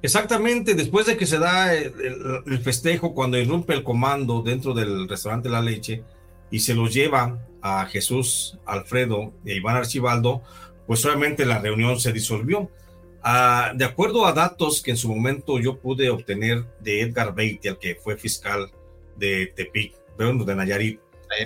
Exactamente, 0.00 0.74
después 0.74 1.06
de 1.06 1.16
que 1.16 1.26
se 1.26 1.38
da 1.38 1.74
el, 1.74 2.60
festejo, 2.62 3.14
cuando 3.14 3.36
irrumpe 3.36 3.74
el 3.74 3.82
comando 3.82 4.42
dentro 4.42 4.72
del 4.72 5.08
restaurante 5.08 5.48
La 5.48 5.60
Leche 5.60 6.04
y 6.50 6.60
se 6.60 6.74
los 6.74 6.94
lleva 6.94 7.38
a 7.60 7.84
Jesús 7.86 8.58
Alfredo 8.64 9.32
e 9.44 9.56
Iván 9.56 9.76
Archibaldo, 9.76 10.42
pues 10.86 11.04
obviamente 11.04 11.44
la 11.44 11.58
reunión 11.58 11.98
se 11.98 12.12
disolvió. 12.12 12.70
Ah, 13.22 13.72
de 13.74 13.84
acuerdo 13.84 14.24
a 14.24 14.32
datos 14.32 14.80
que 14.80 14.92
en 14.92 14.96
su 14.96 15.08
momento 15.08 15.58
yo 15.58 15.78
pude 15.78 16.08
obtener 16.10 16.64
de 16.80 17.02
Edgar 17.02 17.34
Beatty, 17.34 17.68
el 17.68 17.78
que 17.78 17.96
fue 17.96 18.16
fiscal 18.16 18.70
de 19.16 19.52
Tepic, 19.54 19.94
de 20.16 20.54
Nayarit, 20.54 21.00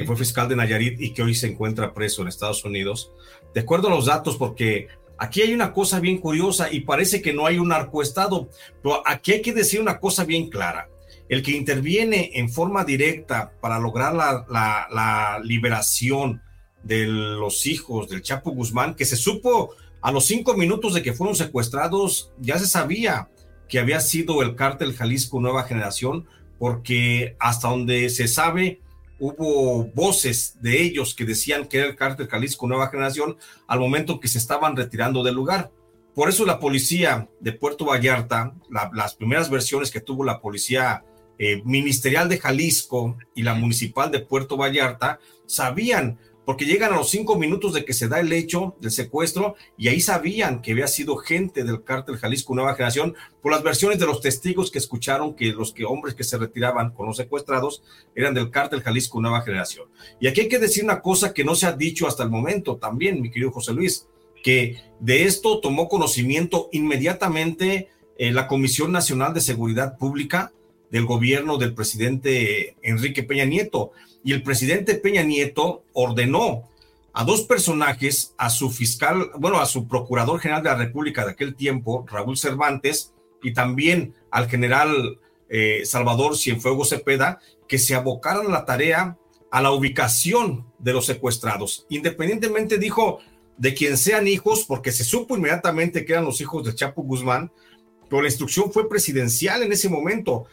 fue 0.07 0.17
fiscal 0.17 0.49
de 0.49 0.57
Nayarit 0.57 1.01
y 1.01 1.13
que 1.13 1.23
hoy 1.23 1.35
se 1.35 1.49
encuentra 1.49 1.95
preso 1.95 2.23
en 2.23 2.29
Estados 2.29 2.65
Unidos, 2.65 3.13
de 3.55 3.61
acuerdo 3.61 3.89
a 3.89 3.91
los 3.91 4.07
datos, 4.07 4.37
porque 4.37 4.89
aquí 5.19 5.43
hay 5.43 5.55
una 5.55 5.73
cosa 5.73 6.01
bien 6.01 6.19
curiosa 6.19 6.73
y 6.73 6.81
parece 6.81 7.23
que 7.23 7.33
no 7.33 7.47
hay 7.47 7.59
un 7.59 7.69
narcoestado, 7.69 8.49
pero 8.83 9.03
aquí 9.07 9.33
hay 9.33 9.43
que 9.43 9.53
decir 9.53 9.81
una 9.81 10.01
cosa 10.01 10.25
bien 10.25 10.49
clara. 10.49 10.89
El 11.29 11.43
que 11.43 11.53
interviene 11.53 12.33
en 12.35 12.51
forma 12.51 12.85
directa 12.85 13.53
para 13.61 13.79
lograr 13.79 14.15
la, 14.15 15.41
liberación 15.43 16.43
de 16.83 17.07
los 17.07 17.67
hijos 17.67 18.09
del 18.09 18.23
Chapo 18.23 18.51
Guzmán, 18.51 18.95
que 18.95 19.05
se 19.05 19.17
supo 19.17 19.75
a 20.01 20.11
los 20.11 20.27
cinco 20.27 20.55
minutos 20.55 20.95
de 20.95 21.03
que 21.03 21.13
fueron 21.13 21.37
secuestrados, 21.37 22.33
ya 22.39 22.59
se 22.59 22.67
sabía 22.67 23.29
que 23.69 23.79
había 23.79 24.01
sido 24.01 24.43
el 24.43 24.57
cártel 24.57 24.95
Jalisco 24.95 25.41
Nueva 25.41 25.63
Generación, 25.63 26.27
porque 26.59 27.37
hasta 27.39 27.69
donde 27.69 28.11
se 28.11 28.29
sabe, 28.29 28.82
hubo 29.25 29.85
voces 29.95 30.59
de 30.61 30.83
ellos 30.83 31.15
que 31.15 31.25
decían 31.25 31.67
que 31.67 31.79
era 31.79 31.87
el 31.87 31.95
cártel 31.95 32.27
Jalisco 32.27 32.67
Nueva 32.67 32.89
Generación 32.89 33.37
al 33.69 33.79
momento 33.79 34.19
que 34.19 34.27
se 34.27 34.39
estaban 34.39 34.77
retirando 34.77 35.23
del 35.23 35.37
lugar. 35.37 35.71
Por 36.13 36.29
eso 36.29 36.45
la 36.45 36.59
policía 36.59 37.29
de 37.39 37.53
Puerto 37.53 37.85
Vallarta, 37.85 38.53
las 38.93 39.15
primeras 39.15 39.49
versiones 39.49 39.93
que 39.93 40.01
tuvo 40.01 40.25
la 40.25 40.41
policía 40.41 41.05
eh, 41.39 41.63
ministerial 41.65 42.29
de 42.29 42.39
Jalisco 42.39 43.17
y 43.33 43.45
la 43.45 43.55
municipal 43.55 44.11
de 44.11 44.19
Puerto 44.19 44.57
Vallarta 44.57 45.21
sabían, 45.47 46.19
porque 46.45 46.65
llegan 46.65 46.93
a 46.93 46.97
los 46.97 47.11
cinco 47.11 47.37
minutos 47.37 47.73
de 47.73 47.85
que 47.85 47.93
se 47.93 48.09
da 48.09 48.21
el 48.21 48.33
hecho 48.33 48.77
del 48.81 48.91
secuestro 48.91 49.55
y 49.77 49.89
ahí 49.89 50.01
sabían 50.01 50.61
que 50.61 50.73
había 50.73 50.89
sido 50.89 51.17
gente 51.17 51.65
del 51.65 51.85
cártel 51.85 52.17
Jalisco 52.17 52.55
Nueva 52.55 52.75
Generación 52.75 53.15
por 53.41 53.53
las 53.53 53.63
versiones 53.63 53.99
de 53.99 54.07
los 54.07 54.21
testigos 54.21 54.71
que 54.71 54.79
escucharon 54.79 55.35
que 55.35 55.53
los 55.53 55.73
que 55.73 55.85
hombres 55.85 56.15
que 56.15 56.25
se 56.25 56.39
retiraban 56.39 56.91
con 56.91 57.07
los 57.07 57.17
secuestrados 57.17 57.83
eran 58.15 58.35
del 58.35 58.51
cártel 58.51 58.83
Jalisco 58.83 59.21
Nueva 59.21 59.43
Generación. 59.43 59.89
Y 60.21 60.27
aquí 60.27 60.43
hay 60.43 60.49
que 60.49 60.59
decir 60.59 60.85
una 60.85 61.01
cosa 61.01 61.33
que 61.33 61.45
no 61.45 61.55
se 61.55 61.67
ha 61.67 61.73
dicho 61.73 62.07
hasta 62.07 62.25
el 62.25 62.31
momento 62.31 62.77
también, 62.77 63.21
mi 63.21 63.31
querido 63.31 63.53
José 63.53 63.73
Luis, 63.73 64.09
que 64.43 64.83
de 65.01 65.25
esto 65.25 65.61
tomó 65.61 65.89
conocimiento 65.89 66.69
inmediatamente 66.73 67.89
eh, 68.19 68.33
la 68.33 68.49
Comisión 68.49 68.93
Nacional 68.93 69.33
de 69.33 69.41
Seguridad 69.41 69.97
Pública, 69.97 70.53
del 70.93 71.07
gobierno 71.07 71.57
del 71.57 71.75
presidente 71.75 72.77
Enrique 72.83 73.25
Peña 73.25 73.47
Nieto. 73.47 73.91
Y 74.23 74.33
el 74.33 74.45
presidente 74.45 74.95
Peña 74.95 75.23
Nieto 75.23 75.83
ordenó 75.95 76.69
a 77.15 77.25
dos 77.25 77.43
personajes, 77.43 78.35
a 78.39 78.51
su 78.51 78.71
fiscal, 78.71 79.31
bueno, 79.39 79.59
a 79.59 79.67
su 79.67 79.89
procurador 79.89 80.39
general 80.39 80.63
de 80.63 80.69
la 80.69 80.77
República 80.77 81.25
de 81.25 81.33
aquel 81.33 81.57
tiempo, 81.57 82.07
Raúl 82.09 82.37
Cervantes, 82.39 83.13
y 83.43 83.53
también 83.53 84.15
al 84.31 84.49
general 84.49 85.19
eh, 85.49 85.83
Salvador 85.85 86.37
Cienfuegos 86.37 86.91
Cepeda, 86.91 87.41
que 87.67 87.79
se 87.79 87.95
abocaran 87.95 88.47
a 88.47 88.51
la 88.51 88.65
tarea 88.65 89.19
a 89.51 89.61
la 89.61 89.73
ubicación 89.73 90.67
de 90.79 90.93
los 90.93 91.07
secuestrados. 91.07 91.87
Independientemente, 91.89 92.79
dijo, 92.79 93.19
de 93.57 93.75
quien 93.75 93.97
sean 93.97 94.27
hijos, 94.27 94.65
porque 94.67 94.93
se 94.93 95.05
supo 95.05 95.37
inmediatamente 95.37 96.05
que 96.05 96.13
eran 96.13 96.25
los 96.25 96.41
hijos 96.41 96.65
de 96.65 96.75
Chapo 96.75 97.03
Guzmán, 97.03 97.51
pero 98.09 98.23
la 98.23 98.29
instrucción 98.29 98.73
fue 98.73 98.89
presidencial 98.89 99.63
en 99.63 99.73
ese 99.73 99.89
momento. 99.89 100.47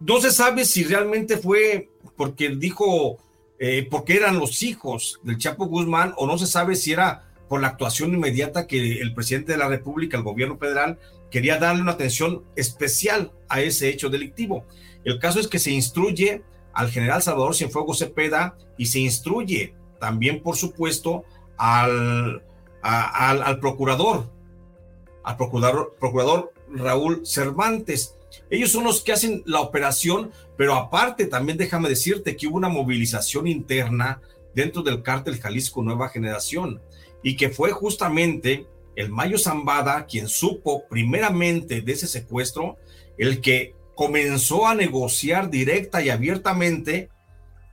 No 0.00 0.20
se 0.20 0.30
sabe 0.30 0.64
si 0.64 0.84
realmente 0.84 1.38
fue 1.38 1.90
porque 2.16 2.50
dijo, 2.50 3.18
eh, 3.58 3.86
porque 3.90 4.16
eran 4.16 4.38
los 4.38 4.62
hijos 4.62 5.20
del 5.22 5.38
Chapo 5.38 5.66
Guzmán, 5.66 6.14
o 6.16 6.26
no 6.26 6.38
se 6.38 6.46
sabe 6.46 6.76
si 6.76 6.92
era 6.92 7.24
por 7.48 7.60
la 7.60 7.68
actuación 7.68 8.12
inmediata 8.12 8.66
que 8.66 9.00
el 9.00 9.14
presidente 9.14 9.52
de 9.52 9.58
la 9.58 9.68
República, 9.68 10.16
el 10.16 10.22
gobierno 10.22 10.58
federal, 10.58 10.98
quería 11.30 11.58
darle 11.58 11.82
una 11.82 11.92
atención 11.92 12.44
especial 12.56 13.32
a 13.48 13.60
ese 13.60 13.88
hecho 13.88 14.08
delictivo. 14.08 14.64
El 15.04 15.18
caso 15.18 15.38
es 15.38 15.48
que 15.48 15.58
se 15.58 15.70
instruye 15.70 16.42
al 16.72 16.90
general 16.90 17.22
Salvador 17.22 17.54
Cienfuegos 17.54 17.98
Cepeda 17.98 18.56
y 18.76 18.86
se 18.86 19.00
instruye 19.00 19.74
también, 20.00 20.42
por 20.42 20.56
supuesto, 20.56 21.24
al, 21.56 22.42
al, 22.82 23.60
procurador, 23.60 24.30
al 25.22 25.36
procurador, 25.36 25.96
procurador 25.98 26.52
Raúl 26.68 27.26
Cervantes. 27.26 28.15
Ellos 28.50 28.70
son 28.70 28.84
los 28.84 29.00
que 29.00 29.12
hacen 29.12 29.42
la 29.46 29.60
operación, 29.60 30.30
pero 30.56 30.74
aparte 30.74 31.26
también 31.26 31.58
déjame 31.58 31.88
decirte 31.88 32.36
que 32.36 32.46
hubo 32.46 32.56
una 32.56 32.68
movilización 32.68 33.46
interna 33.46 34.20
dentro 34.54 34.82
del 34.82 35.02
cártel 35.02 35.40
Jalisco 35.40 35.82
Nueva 35.82 36.08
Generación 36.08 36.80
y 37.22 37.36
que 37.36 37.50
fue 37.50 37.72
justamente 37.72 38.66
el 38.94 39.10
Mayo 39.10 39.38
Zambada 39.38 40.06
quien 40.06 40.28
supo 40.28 40.86
primeramente 40.88 41.82
de 41.82 41.92
ese 41.92 42.06
secuestro, 42.06 42.76
el 43.18 43.40
que 43.40 43.74
comenzó 43.94 44.66
a 44.66 44.74
negociar 44.74 45.50
directa 45.50 46.02
y 46.02 46.10
abiertamente 46.10 47.10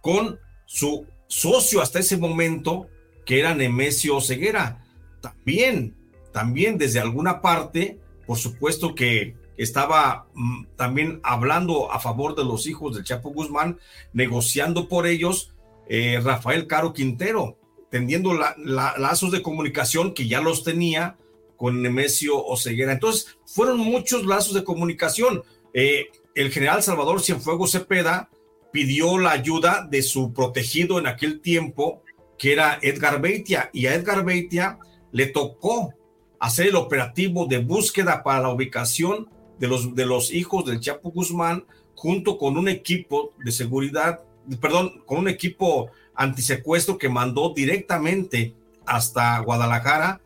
con 0.01 0.39
su 0.65 1.05
socio 1.27 1.81
hasta 1.81 1.99
ese 1.99 2.17
momento, 2.17 2.87
que 3.25 3.39
era 3.39 3.55
Nemesio 3.55 4.19
Ceguera. 4.21 4.83
También, 5.21 5.95
también 6.33 6.77
desde 6.77 6.99
alguna 6.99 7.41
parte, 7.41 7.99
por 8.25 8.37
supuesto 8.37 8.95
que 8.95 9.35
estaba 9.57 10.27
mm, 10.33 10.65
también 10.75 11.19
hablando 11.23 11.91
a 11.91 11.99
favor 11.99 12.35
de 12.35 12.43
los 12.43 12.67
hijos 12.67 12.95
del 12.95 13.03
Chapo 13.03 13.29
Guzmán, 13.29 13.79
negociando 14.13 14.87
por 14.87 15.07
ellos 15.07 15.53
eh, 15.87 16.19
Rafael 16.23 16.67
Caro 16.67 16.93
Quintero, 16.93 17.57
tendiendo 17.89 18.33
lazos 18.33 19.31
de 19.31 19.43
comunicación 19.43 20.13
que 20.13 20.27
ya 20.27 20.41
los 20.41 20.63
tenía 20.63 21.17
con 21.57 21.81
Nemesio 21.81 22.43
Oceguera. 22.43 22.93
Entonces, 22.93 23.37
fueron 23.45 23.77
muchos 23.79 24.25
lazos 24.25 24.53
de 24.53 24.63
comunicación. 24.63 25.43
Eh, 25.73 26.07
el 26.35 26.51
general 26.51 26.81
Salvador 26.81 27.21
Cienfuegos 27.21 27.71
Cepeda 27.71 28.29
pidió 28.71 29.19
la 29.19 29.31
ayuda 29.31 29.87
de 29.87 30.01
su 30.01 30.33
protegido 30.33 30.97
en 30.97 31.05
aquel 31.05 31.41
tiempo, 31.41 32.01
que 32.39 32.53
era 32.53 32.79
Edgar 32.81 33.21
Beitia, 33.21 33.69
y 33.71 33.85
a 33.85 33.93
Edgar 33.93 34.25
Beitia 34.25 34.79
le 35.11 35.27
tocó 35.27 35.93
hacer 36.39 36.67
el 36.67 36.75
operativo 36.75 37.45
de 37.45 37.59
búsqueda 37.59 38.23
para 38.23 38.41
la 38.41 38.49
ubicación 38.49 39.29
de 39.63 39.69
los, 39.69 39.95
de 39.95 40.05
los 40.05 40.33
hijos 40.33 40.65
del 40.65 40.81
Chapo 40.81 41.09
Guzmán, 41.09 41.63
junto 41.95 42.37
con 42.37 42.57
un 42.57 42.67
equipo 42.67 43.31
de 43.45 43.49
seguridad, 43.53 44.19
perdón, 44.59 45.01
con 45.05 45.19
un 45.19 45.29
equipo 45.29 45.89
antisecuestro 46.15 46.97
que 46.97 47.07
mandó 47.07 47.53
directamente 47.53 48.53
hasta 48.85 49.39
Guadalajara 49.39 50.19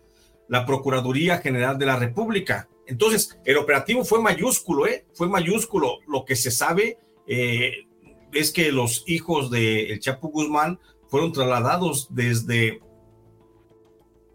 la 0.47 0.65
Procuraduría 0.65 1.38
General 1.38 1.78
de 1.78 1.86
la 1.86 1.97
República. 1.97 2.67
Entonces, 2.88 3.38
el 3.45 3.58
operativo 3.58 4.04
fue 4.04 4.23
mayúsculo, 4.23 4.88
¿eh? 4.88 5.06
Fue 5.13 5.30
mayúsculo. 5.30 6.00
Lo 6.08 6.26
que 6.26 6.36
se 6.36 6.50
sabe 6.50 6.97
eh, 7.28 7.86
es 8.34 8.50
que 8.50 8.71
los 8.71 9.04
hijos 9.06 9.52
de 9.52 9.91
el 9.91 10.00
Chapo 10.00 10.30
Guzmán 10.30 10.80
fueron 11.10 11.32
trasladados 11.32 12.08
desde, 12.10 12.82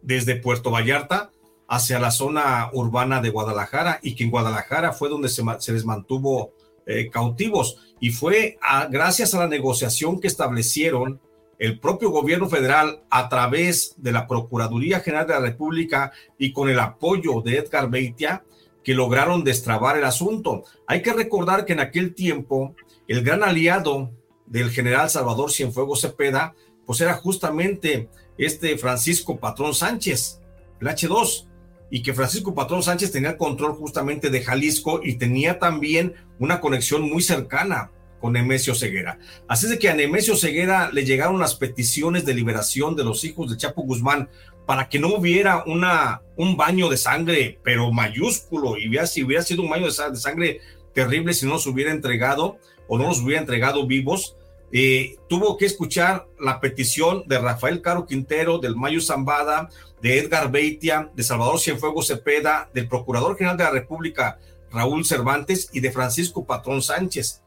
desde 0.00 0.36
Puerto 0.36 0.70
Vallarta 0.70 1.32
hacia 1.72 1.98
la 1.98 2.10
zona 2.10 2.68
urbana 2.74 3.22
de 3.22 3.30
Guadalajara 3.30 3.98
y 4.02 4.14
que 4.14 4.24
en 4.24 4.30
Guadalajara 4.30 4.92
fue 4.92 5.08
donde 5.08 5.30
se, 5.30 5.42
les 5.72 5.86
mantuvo 5.86 6.52
eh, 6.84 7.08
cautivos 7.08 7.94
y 7.98 8.10
fue 8.10 8.58
gracias 8.90 9.32
a 9.32 9.38
la 9.38 9.48
negociación 9.48 10.20
que 10.20 10.26
establecieron 10.26 11.18
el 11.58 11.80
propio 11.80 12.10
gobierno 12.10 12.50
federal 12.50 13.04
a 13.08 13.30
través 13.30 13.94
de 13.96 14.12
la 14.12 14.26
Procuraduría 14.26 15.00
General 15.00 15.26
de 15.26 15.32
la 15.32 15.40
República 15.40 16.12
y 16.36 16.52
con 16.52 16.68
el 16.68 16.78
apoyo 16.78 17.40
de 17.40 17.56
Edgar 17.56 17.88
Beitia 17.88 18.44
que 18.84 18.92
lograron 18.92 19.42
destrabar 19.42 19.96
el 19.96 20.04
asunto. 20.04 20.64
Hay 20.86 21.00
que 21.00 21.14
recordar 21.14 21.64
que 21.64 21.72
en 21.72 21.80
aquel 21.80 22.14
tiempo 22.14 22.74
el 23.08 23.24
gran 23.24 23.42
aliado 23.42 24.10
del 24.44 24.68
general 24.68 25.08
Salvador 25.08 25.50
Cienfuegos 25.50 26.02
Cepeda 26.02 26.54
pues 26.84 27.00
era 27.00 27.14
justamente 27.14 28.10
este 28.36 28.76
Francisco 28.76 29.38
Patrón 29.38 29.72
Sánchez, 29.72 30.38
el 30.78 30.88
H2, 30.88 31.46
y 31.94 32.02
que 32.02 32.14
Francisco 32.14 32.54
Patrón 32.54 32.82
Sánchez 32.82 33.12
tenía 33.12 33.36
control 33.36 33.74
justamente 33.74 34.30
de 34.30 34.42
Jalisco 34.42 35.02
y 35.04 35.16
tenía 35.16 35.58
también 35.58 36.14
una 36.38 36.58
conexión 36.58 37.02
muy 37.02 37.20
cercana 37.20 37.90
con 38.18 38.32
Nemesio 38.32 38.74
Ceguera. 38.74 39.18
Así 39.46 39.66
es 39.66 39.72
de 39.72 39.78
que 39.78 39.90
a 39.90 39.94
Nemesio 39.94 40.34
Ceguera 40.34 40.90
le 40.90 41.04
llegaron 41.04 41.38
las 41.38 41.54
peticiones 41.54 42.24
de 42.24 42.32
liberación 42.32 42.96
de 42.96 43.04
los 43.04 43.24
hijos 43.24 43.50
de 43.50 43.58
Chapo 43.58 43.82
Guzmán 43.82 44.30
para 44.64 44.88
que 44.88 44.98
no 44.98 45.14
hubiera 45.14 45.64
una, 45.66 46.22
un 46.38 46.56
baño 46.56 46.88
de 46.88 46.96
sangre, 46.96 47.58
pero 47.62 47.92
mayúsculo, 47.92 48.78
y 48.78 48.88
hubiera, 48.88 49.06
si 49.06 49.22
hubiera 49.22 49.42
sido 49.42 49.60
un 49.60 49.68
baño 49.68 49.84
de 49.84 50.16
sangre 50.16 50.60
terrible 50.94 51.34
si 51.34 51.44
no 51.44 51.52
los 51.52 51.66
hubiera 51.66 51.90
entregado 51.90 52.56
o 52.88 52.96
no 52.96 53.04
los 53.04 53.20
hubiera 53.20 53.42
entregado 53.42 53.86
vivos, 53.86 54.38
eh, 54.72 55.16
tuvo 55.28 55.56
que 55.56 55.66
escuchar 55.66 56.26
la 56.40 56.60
petición 56.60 57.24
de 57.26 57.38
Rafael 57.38 57.82
Caro 57.82 58.06
Quintero, 58.06 58.58
del 58.58 58.76
Mayo 58.76 59.00
Zambada, 59.00 59.68
de 60.00 60.18
Edgar 60.18 60.50
Beitia, 60.50 61.10
de 61.14 61.22
Salvador 61.22 61.60
Cienfuegos 61.60 62.08
Cepeda, 62.08 62.70
del 62.74 62.88
Procurador 62.88 63.36
General 63.36 63.56
de 63.56 63.64
la 63.64 63.70
República, 63.70 64.38
Raúl 64.70 65.04
Cervantes, 65.04 65.68
y 65.72 65.80
de 65.80 65.92
Francisco 65.92 66.46
Patrón 66.46 66.82
Sánchez 66.82 67.42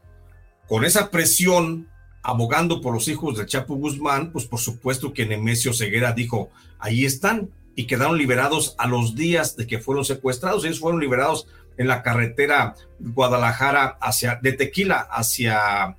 con 0.68 0.84
esa 0.84 1.10
presión, 1.10 1.88
abogando 2.22 2.80
por 2.80 2.94
los 2.94 3.08
hijos 3.08 3.38
de 3.38 3.46
Chapo 3.46 3.76
Guzmán, 3.76 4.32
pues 4.32 4.46
por 4.46 4.58
supuesto 4.58 5.12
que 5.12 5.26
Nemesio 5.26 5.72
Ceguera 5.72 6.12
dijo, 6.12 6.50
ahí 6.78 7.04
están, 7.04 7.50
y 7.76 7.86
quedaron 7.86 8.18
liberados 8.18 8.74
a 8.78 8.86
los 8.86 9.14
días 9.14 9.56
de 9.56 9.66
que 9.66 9.78
fueron 9.78 10.04
secuestrados. 10.04 10.64
Ellos 10.64 10.80
fueron 10.80 11.00
liberados 11.00 11.46
en 11.76 11.88
la 11.88 12.02
carretera 12.02 12.74
Guadalajara 12.98 13.98
hacia, 14.00 14.36
de 14.42 14.52
Tequila 14.54 15.00
hacia, 15.10 15.96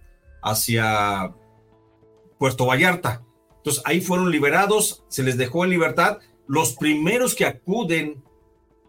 hacia 0.50 1.34
Puerto 2.38 2.66
Vallarta. 2.66 3.24
Entonces 3.58 3.84
ahí 3.86 4.02
fueron 4.02 4.32
liberados, 4.32 5.04
se 5.08 5.24
les 5.24 5.38
dejó 5.38 5.64
en 5.64 5.72
libertad. 5.72 6.20
Los 6.48 6.74
primeros 6.76 7.36
que 7.36 7.46
acuden 7.46 8.24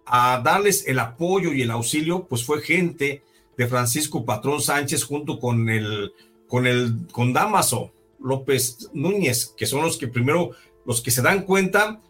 a 0.07 0.41
darles 0.43 0.87
el 0.87 0.99
apoyo 0.99 1.53
y 1.53 1.63
el 1.63 1.71
auxilio, 1.71 2.27
pues 2.29 2.45
fue 2.45 2.61
gente 2.63 3.23
de 3.57 3.67
Francisco 3.67 4.25
Patrón 4.25 4.61
Sánchez 4.63 5.05
junto 5.05 5.41
con 5.41 5.69
el, 5.69 6.13
con 6.47 6.67
el, 6.67 7.07
con 7.13 7.33
Damaso 7.33 7.93
López 8.21 8.89
Núñez, 8.93 9.55
que 9.57 9.67
son 9.67 9.83
los 9.83 9.99
que 9.99 10.09
primero, 10.09 10.53
los 10.87 11.01
que 11.01 11.11
se 11.11 11.23
dan 11.23 11.43
cuenta. 11.43 12.01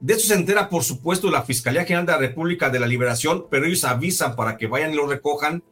De 0.00 0.14
eso 0.14 0.28
se 0.28 0.34
entera, 0.34 0.68
por 0.68 0.84
supuesto, 0.84 1.30
la 1.30 1.42
Fiscalía 1.42 1.84
General 1.84 2.06
de 2.06 2.12
la 2.12 2.18
República 2.18 2.70
de 2.70 2.80
la 2.80 2.86
Liberación, 2.86 3.46
pero 3.50 3.66
ellos 3.66 3.84
avisan 3.84 4.34
para 4.34 4.56
que 4.56 4.66
vayan 4.66 4.92
y 4.92 4.96
lo 4.96 5.06
recojan 5.06 5.62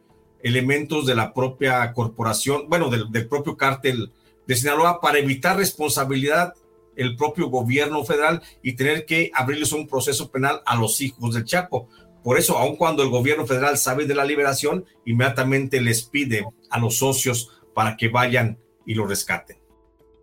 elementos 0.42 1.07
de 1.07 1.14
la 1.14 1.33
propia 1.33 1.92
corporación, 1.92 2.68
bueno, 2.68 2.88
del, 2.88 3.29
propio 3.29 3.57
cártel 3.57 4.12
de 4.46 4.57
Sinaloa, 4.57 5.00
para 5.00 5.18
evitar 5.18 5.57
responsabilidad 5.57 6.55
el 6.96 7.16
propio 7.16 7.48
gobierno 7.48 8.05
federal 8.05 8.42
y 8.62 8.74
tener 8.74 9.07
que 9.07 9.31
abrirles 9.35 9.72
un 9.72 9.87
proceso 9.87 10.31
penal 10.31 10.61
a 10.66 10.76
los 10.76 11.00
hijos 11.00 11.35
del 11.35 11.44
Chapo. 11.44 11.88
Por 12.22 12.38
eso, 12.38 12.59
aun 12.59 12.76
cuando 12.76 13.03
el 13.03 13.09
gobierno 13.09 13.46
federal 13.46 13.79
sabe 13.79 14.07
de 14.07 14.14
la 14.14 14.24
liberación, 14.24 14.85
inmediatamente 15.07 15.81
les 15.81 16.03
pide 16.03 16.46
a 16.68 16.79
los 16.79 16.98
socios 16.98 17.50
para 17.74 17.96
que 17.96 18.09
vayan 18.09 18.59
y 18.85 18.94
lo 18.94 19.07
rescaten. 19.07 19.59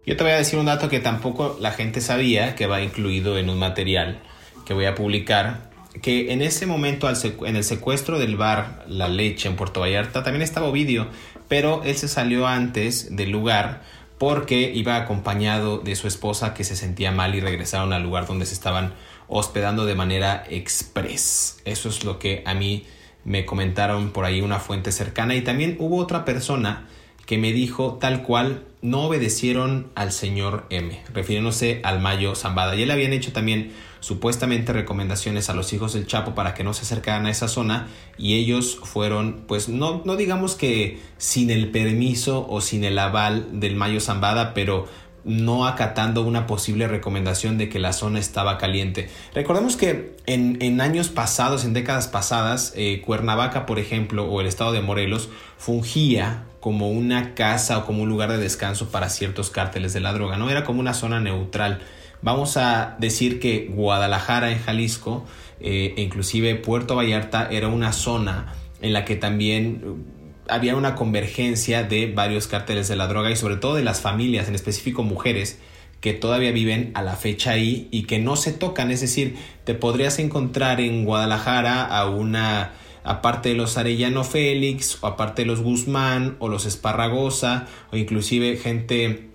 Yo 0.06 0.16
te 0.16 0.24
voy 0.24 0.34
a 0.34 0.38
decir 0.38 0.58
un 0.58 0.68
dato 0.68 0.88
que 0.88 1.00
tampoco 1.00 1.58
la 1.60 1.72
gente 1.72 2.00
sabía, 2.00 2.56
que 2.56 2.68
va 2.68 2.82
incluido 2.82 3.38
en 3.38 3.50
un 3.50 3.60
material 3.60 4.22
que 4.66 4.74
voy 4.74 4.86
a 4.86 4.96
publicar, 4.96 5.70
que 6.02 6.32
en 6.32 6.42
ese 6.42 6.66
momento 6.66 7.10
en 7.10 7.56
el 7.56 7.64
secuestro 7.64 8.20
del 8.20 8.38
bar 8.38 8.86
La 8.88 9.08
Leche 9.08 9.48
en 9.48 9.56
Puerto 9.56 9.80
Vallarta 9.80 10.24
también 10.24 10.42
estaba 10.42 10.68
Ovidio, 10.68 11.08
pero 11.48 11.82
él 11.84 11.96
se 11.96 12.08
salió 12.08 12.48
antes 12.48 13.16
del 13.16 13.32
lugar 13.32 13.82
porque 14.18 14.72
iba 14.74 14.96
acompañado 14.96 15.78
de 15.78 15.96
su 15.96 16.08
esposa 16.08 16.54
que 16.54 16.64
se 16.64 16.76
sentía 16.76 17.12
mal 17.12 17.36
y 17.36 17.40
regresaron 17.40 17.94
al 17.94 18.04
lugar 18.04 18.26
donde 18.26 18.46
se 18.46 18.54
estaban 18.54 18.94
hospedando 19.28 19.86
de 19.86 19.96
manera 19.96 20.44
express. 20.50 21.60
Eso 21.66 21.90
es 21.90 22.04
lo 22.04 22.18
que 22.18 22.42
a 22.46 22.54
mí 22.54 22.86
me 23.24 23.46
comentaron 23.46 24.12
por 24.12 24.26
ahí 24.26 24.42
una 24.42 24.60
fuente 24.60 24.92
cercana 24.92 25.36
y 25.36 25.42
también 25.42 25.76
hubo 25.80 25.98
otra 25.98 26.26
persona 26.26 26.88
que 27.26 27.38
me 27.38 27.52
dijo 27.52 27.98
tal 28.00 28.24
cual 28.24 28.64
no 28.82 29.04
obedecieron 29.04 29.92
al 29.96 30.12
señor 30.14 30.66
M, 30.70 31.04
refiriéndose 31.14 31.82
al 31.84 32.00
Mayo 32.00 32.36
Zambada. 32.36 32.76
Y 32.76 32.84
él 32.84 32.92
habían 32.92 33.12
hecho 33.12 33.34
también 33.34 33.74
supuestamente 34.00 34.74
recomendaciones 34.74 35.50
a 35.50 35.54
los 35.54 35.74
hijos 35.74 35.94
del 35.94 36.08
Chapo 36.08 36.36
para 36.36 36.54
que 36.54 36.64
no 36.64 36.74
se 36.74 36.84
acercaran 36.84 37.26
a 37.26 37.32
esa 37.32 37.48
zona 37.48 37.88
y 38.18 38.36
ellos 38.36 38.80
fueron, 38.84 39.44
pues 39.48 39.70
no, 39.70 40.02
no 40.06 40.16
digamos 40.16 40.56
que 40.56 41.00
sin 41.18 41.50
el 41.50 41.70
permiso 41.70 42.48
o 42.50 42.62
sin 42.62 42.84
el 42.84 42.98
aval 43.00 43.60
del 43.60 43.76
Mayo 43.76 44.00
Zambada, 44.00 44.54
pero 44.54 44.88
no 45.28 45.68
acatando 45.68 46.22
una 46.22 46.48
posible 46.48 46.88
recomendación 46.88 47.58
de 47.58 47.68
que 47.68 47.80
la 47.80 47.92
zona 47.92 48.18
estaba 48.18 48.58
caliente. 48.58 49.10
Recordemos 49.36 49.76
que 49.76 50.16
en, 50.26 50.82
años 50.82 51.10
pasados, 51.10 51.66
en 51.66 51.74
décadas 51.74 52.08
pasadas, 52.08 52.74
eh, 52.76 53.02
Cuernavaca, 53.06 53.66
por 53.66 53.78
ejemplo, 53.78 54.26
o 54.26 54.40
el 54.40 54.48
estado 54.48 54.72
de 54.72 54.82
Morelos, 54.82 55.30
fungía 55.58 56.46
como 56.62 56.90
una 56.90 57.36
casa 57.36 57.78
o 57.78 57.86
como 57.86 58.04
un 58.04 58.10
lugar 58.10 58.32
de 58.32 58.38
descanso 58.38 58.90
para 58.90 59.10
ciertos 59.10 59.50
cárteles 59.50 59.94
de 59.94 60.00
la 60.00 60.14
droga, 60.14 60.38
¿no? 60.38 60.50
Era 60.50 60.64
como 60.64 60.80
una 60.80 60.94
zona 60.94 61.20
neutral 61.20 61.82
Vamos 62.22 62.58
a 62.58 62.96
decir 63.00 63.40
que 63.40 63.68
Guadalajara 63.72 64.52
en 64.52 64.60
Jalisco 64.60 65.26
eh, 65.60 65.94
e 65.98 66.02
inclusive 66.02 66.56
Puerto 66.56 66.96
Vallarta 66.96 67.48
era 67.52 67.68
una 67.68 67.94
zona 67.94 68.54
en 68.82 68.94
la 68.94 69.06
que 69.06 69.16
también 69.16 69.84
uh, 69.86 70.52
había 70.52 70.76
una 70.76 70.96
convergencia 70.96 71.84
de 71.84 72.12
varios 72.12 72.48
cárteles 72.48 72.88
de 72.88 72.96
la 72.96 73.08
droga 73.08 73.32
y 73.32 73.36
sobre 73.36 73.58
todo 73.58 73.76
de 73.76 73.84
las 73.84 74.02
familias, 74.02 74.48
en 74.48 74.56
específico 74.56 75.04
mujeres, 75.04 75.60
que 76.02 76.14
todavía 76.14 76.52
viven 76.52 76.92
a 76.94 77.02
la 77.02 77.16
fecha 77.16 77.52
ahí 77.52 77.88
y 77.92 78.04
que 78.04 78.20
no 78.20 78.36
se 78.36 78.52
tocan. 78.54 78.92
Es 78.92 79.02
decir, 79.02 79.36
te 79.64 79.74
podrías 79.74 80.20
encontrar 80.20 80.80
en 80.80 81.06
Guadalajara 81.06 81.84
a 81.86 82.10
una, 82.10 82.74
aparte 83.04 83.50
de 83.50 83.56
los 83.56 83.78
Arellano 83.78 84.24
Félix, 84.24 85.00
o 85.02 85.08
aparte 85.08 85.42
de 85.42 85.48
los 85.48 85.62
Guzmán, 85.62 86.36
o 86.40 86.50
los 86.50 86.66
Esparragosa, 86.66 87.68
o 87.92 87.98
inclusive 87.98 88.58
gente 88.58 89.30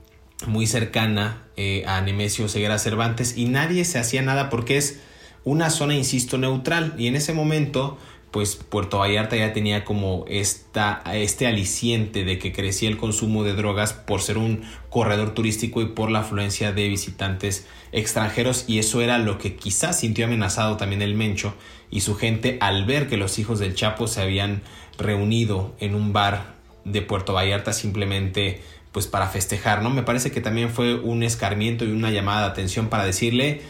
muy 0.47 0.67
cercana 0.67 1.42
eh, 1.57 1.85
a 1.87 2.01
Nemesio 2.01 2.49
Ceguera 2.49 2.79
Cervantes, 2.79 3.37
y 3.37 3.47
nadie 3.47 3.85
se 3.85 3.99
hacía 3.99 4.23
nada 4.23 4.51
porque 4.51 4.77
es 4.77 5.01
una 5.45 5.71
zona, 5.71 5.95
insisto, 5.95 6.39
neutral. 6.39 6.95
Y 6.99 7.09
en 7.09 7.17
ese 7.17 7.33
momento 7.33 7.99
pues 8.33 8.57
Puerto 8.57 8.99
Vallarta 8.99 9.37
ya 9.37 9.53
tenía 9.53 9.85
como 9.85 10.25
esta, 10.27 11.03
este 11.13 11.47
aliciente 11.47 12.25
de 12.25 12.39
que 12.39 12.51
crecía 12.51 12.89
el 12.89 12.97
consumo 12.97 13.45
de 13.45 13.53
drogas 13.53 13.93
por 13.93 14.23
ser 14.23 14.39
un 14.39 14.63
corredor 14.89 15.35
turístico 15.35 15.83
y 15.83 15.87
por 15.87 16.11
la 16.11 16.21
afluencia 16.21 16.73
de 16.73 16.89
visitantes 16.89 17.67
extranjeros 17.93 18.65
y 18.67 18.79
eso 18.79 19.03
era 19.03 19.19
lo 19.19 19.37
que 19.37 19.55
quizás 19.55 20.01
sintió 20.01 20.25
amenazado 20.25 20.79
también 20.79 21.03
el 21.03 21.15
Mencho 21.15 21.55
y 21.91 22.01
su 22.01 22.17
gente 22.17 22.57
al 22.63 22.87
ver 22.87 23.07
que 23.07 23.19
los 23.19 23.39
hijos 23.39 23.59
del 23.59 23.75
Chapo 23.75 24.07
se 24.07 24.23
habían 24.23 24.63
reunido 24.97 25.77
en 25.79 25.95
un 25.95 26.15
bar 26.15 26.55
de 26.87 27.03
Puerto 27.03 27.35
Vallarta 27.35 27.75
simplemente 27.75 28.63
pues 28.93 29.07
para 29.07 29.27
festejar, 29.29 29.83
¿no? 29.83 29.91
Me 29.91 30.03
parece 30.03 30.31
que 30.31 30.41
también 30.41 30.71
fue 30.71 30.95
un 30.95 31.23
escarmiento 31.23 31.85
y 31.85 31.91
una 31.91 32.11
llamada 32.11 32.43
de 32.43 32.47
atención 32.49 32.89
para 32.89 33.05
decirle 33.05 33.63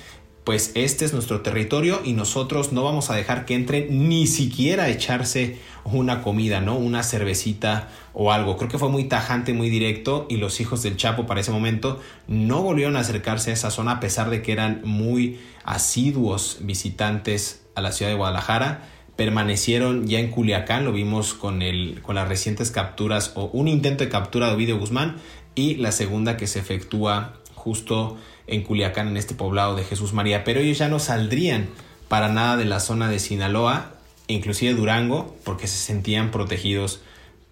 pues 0.45 0.73
este 0.75 1.05
es 1.05 1.13
nuestro 1.13 1.41
territorio 1.41 2.01
y 2.05 2.15
nosotros 2.15 2.73
no 2.73 2.83
vamos 2.83 3.11
a 3.11 3.15
dejar 3.15 3.45
que 3.45 3.55
entre 3.55 3.89
ni 3.89 4.27
siquiera 4.27 4.89
echarse 4.89 5.59
una 5.85 6.23
comida, 6.23 6.61
¿no? 6.61 6.77
Una 6.77 7.05
cervecita 7.05 7.89
o 8.13 8.33
algo. 8.33 8.57
Creo 8.57 8.69
que 8.69 8.79
fue 8.79 8.89
muy 8.89 9.05
tajante, 9.05 9.53
muy 9.53 9.71
directo 9.71 10.27
y 10.29 10.39
los 10.39 10.61
hijos 10.61 10.83
del 10.83 10.97
Chapo 10.97 11.27
para 11.27 11.41
ese 11.41 11.53
momento 11.53 12.01
no 12.27 12.63
volvieron 12.63 12.97
a 12.97 13.01
acercarse 13.01 13.51
a 13.51 13.55
esa 13.55 13.71
zona 13.71 13.93
a 13.93 14.01
pesar 14.01 14.31
de 14.31 14.43
que 14.43 14.53
eran 14.53 14.83
muy 14.85 15.41
asiduos 15.65 16.59
visitantes 16.63 17.63
a 17.77 17.81
la 17.81 17.93
ciudad 17.93 18.11
de 18.11 18.19
Guadalajara. 18.19 18.89
Permanecieron 19.17 20.07
ya 20.07 20.19
en 20.19 20.31
Culiacán, 20.31 20.85
lo 20.85 20.93
vimos 20.93 21.35
con, 21.35 21.63
el, 21.63 22.01
con 22.03 22.15
las 22.15 22.29
recientes 22.29 22.71
capturas 22.71 23.33
o 23.35 23.47
un 23.53 23.69
intento 23.69 24.05
de 24.05 24.11
captura 24.11 24.49
de 24.49 24.55
Ovidio 24.55 24.79
Guzmán 24.79 25.17
y 25.55 25.75
la 25.77 25.93
segunda 25.93 26.37
que 26.37 26.47
se 26.47 26.59
efectúa 26.59 27.35
justo 27.55 28.17
en 28.47 28.63
Culiacán, 28.63 29.09
en 29.09 29.17
este 29.17 29.35
poblado 29.35 29.77
de 29.77 29.85
Jesús 29.85 30.13
María, 30.13 30.45
pero 30.45 30.61
ellos 30.61 30.79
ya 30.79 30.89
no 30.89 30.99
saldrían 30.99 31.69
para 32.09 32.29
nada 32.29 32.57
de 32.57 32.65
la 32.65 32.81
zona 32.81 33.09
de 33.09 33.19
Sinaloa, 33.19 33.93
inclusive 34.27 34.75
Durango, 34.75 35.37
porque 35.45 35.67
se 35.67 35.77
sentían 35.77 36.31
protegidos 36.31 37.01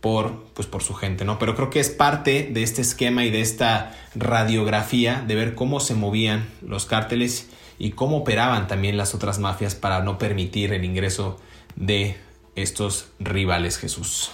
por, 0.01 0.45
pues 0.55 0.67
por 0.67 0.83
su 0.83 0.95
gente, 0.95 1.25
¿no? 1.25 1.39
Pero 1.39 1.55
creo 1.55 1.71
que 1.71 1.81
es 1.81 1.91
parte 1.91 2.49
de 2.51 2.63
este 2.63 2.81
esquema 2.81 3.25
y 3.25 3.31
de 3.31 3.41
esta 3.41 3.97
radiografía 4.15 5.23
de 5.27 5.35
ver 5.35 5.55
cómo 5.55 5.81
se 5.81 5.95
movían 5.95 6.49
los 6.63 6.87
cárteles 6.87 7.51
y 7.79 7.91
cómo 7.91 8.19
operaban 8.19 8.67
también 8.67 8.97
las 8.97 9.15
otras 9.15 9.39
mafias 9.39 9.75
para 9.75 10.03
no 10.03 10.19
permitir 10.19 10.73
el 10.73 10.85
ingreso 10.85 11.39
de 11.77 12.17
estos 12.55 13.09
rivales 13.19 13.79
Jesús. 13.79 14.31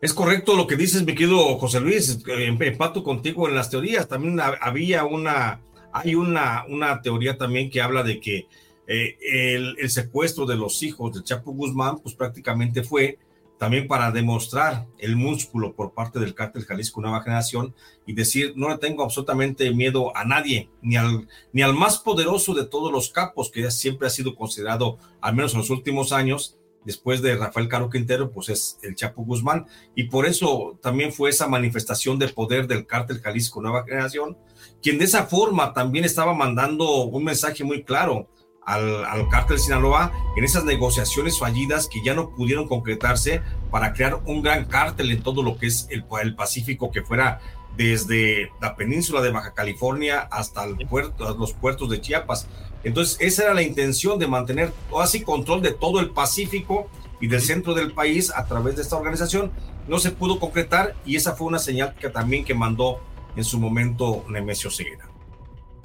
Es 0.00 0.14
correcto 0.14 0.54
lo 0.54 0.68
que 0.68 0.76
dices, 0.76 1.04
mi 1.04 1.14
querido 1.14 1.58
José 1.58 1.80
Luis. 1.80 2.20
Empato 2.28 3.02
contigo 3.02 3.48
en 3.48 3.56
las 3.56 3.68
teorías. 3.68 4.06
También 4.06 4.38
había 4.40 5.04
una, 5.04 5.60
hay 5.92 6.14
una, 6.14 6.64
una 6.68 7.02
teoría 7.02 7.36
también 7.36 7.68
que 7.68 7.82
habla 7.82 8.04
de 8.04 8.20
que 8.20 8.46
eh, 8.86 9.16
el, 9.20 9.76
el, 9.78 9.90
secuestro 9.90 10.46
de 10.46 10.56
los 10.56 10.82
hijos 10.84 11.14
de 11.14 11.24
Chapo 11.24 11.50
Guzmán, 11.50 11.98
pues 11.98 12.14
prácticamente 12.14 12.84
fue 12.84 13.18
también 13.58 13.88
para 13.88 14.10
demostrar 14.12 14.86
el 14.98 15.16
músculo 15.16 15.74
por 15.74 15.92
parte 15.92 16.20
del 16.20 16.34
cártel 16.34 16.64
Jalisco 16.64 17.00
Nueva 17.00 17.22
Generación 17.22 17.74
y 18.06 18.14
decir, 18.14 18.52
no 18.56 18.68
le 18.68 18.78
tengo 18.78 19.02
absolutamente 19.02 19.72
miedo 19.74 20.16
a 20.16 20.24
nadie, 20.24 20.70
ni 20.80 20.96
al, 20.96 21.28
ni 21.52 21.62
al 21.62 21.74
más 21.74 21.98
poderoso 21.98 22.54
de 22.54 22.64
todos 22.64 22.92
los 22.92 23.10
capos, 23.10 23.50
que 23.50 23.68
siempre 23.70 24.06
ha 24.06 24.10
sido 24.10 24.36
considerado, 24.36 24.98
al 25.20 25.34
menos 25.34 25.52
en 25.52 25.58
los 25.58 25.70
últimos 25.70 26.12
años, 26.12 26.56
después 26.84 27.20
de 27.20 27.36
Rafael 27.36 27.68
Caro 27.68 27.90
Quintero, 27.90 28.30
pues 28.30 28.48
es 28.48 28.78
el 28.82 28.94
Chapo 28.94 29.22
Guzmán. 29.24 29.66
Y 29.94 30.04
por 30.04 30.24
eso 30.24 30.78
también 30.80 31.12
fue 31.12 31.30
esa 31.30 31.48
manifestación 31.48 32.18
de 32.18 32.28
poder 32.28 32.66
del 32.66 32.86
cártel 32.86 33.20
Jalisco 33.20 33.60
Nueva 33.60 33.84
Generación, 33.84 34.38
quien 34.80 34.98
de 34.98 35.04
esa 35.04 35.26
forma 35.26 35.72
también 35.74 36.04
estaba 36.04 36.32
mandando 36.32 37.04
un 37.04 37.24
mensaje 37.24 37.64
muy 37.64 37.82
claro 37.82 38.28
al, 38.68 39.06
al 39.06 39.28
cártel 39.28 39.58
Sinaloa 39.58 40.12
en 40.36 40.44
esas 40.44 40.64
negociaciones 40.64 41.38
fallidas 41.38 41.88
que 41.88 42.02
ya 42.04 42.14
no 42.14 42.30
pudieron 42.30 42.68
concretarse 42.68 43.40
para 43.70 43.94
crear 43.94 44.20
un 44.26 44.42
gran 44.42 44.66
cártel 44.66 45.10
en 45.10 45.22
todo 45.22 45.42
lo 45.42 45.56
que 45.56 45.66
es 45.66 45.88
el, 45.90 46.04
el 46.22 46.34
Pacífico 46.34 46.90
que 46.90 47.02
fuera 47.02 47.40
desde 47.78 48.52
la 48.60 48.76
península 48.76 49.22
de 49.22 49.30
Baja 49.30 49.54
California 49.54 50.28
hasta 50.30 50.64
el 50.64 50.76
puerto, 50.86 51.34
los 51.38 51.54
puertos 51.54 51.88
de 51.88 52.00
Chiapas. 52.00 52.46
Entonces, 52.84 53.16
esa 53.20 53.44
era 53.44 53.54
la 53.54 53.62
intención 53.62 54.18
de 54.18 54.26
mantener 54.26 54.72
así 55.00 55.22
control 55.22 55.62
de 55.62 55.72
todo 55.72 56.00
el 56.00 56.10
Pacífico 56.10 56.88
y 57.20 57.28
del 57.28 57.40
centro 57.40 57.74
del 57.74 57.92
país 57.92 58.30
a 58.34 58.46
través 58.46 58.76
de 58.76 58.82
esta 58.82 58.96
organización. 58.96 59.50
No 59.86 59.98
se 59.98 60.10
pudo 60.10 60.38
concretar 60.38 60.94
y 61.06 61.16
esa 61.16 61.34
fue 61.34 61.46
una 61.46 61.58
señal 61.58 61.94
que 61.94 62.10
también 62.10 62.44
que 62.44 62.54
mandó 62.54 63.00
en 63.34 63.44
su 63.44 63.58
momento 63.58 64.24
Nemesio 64.28 64.70
Ceguera. 64.70 65.07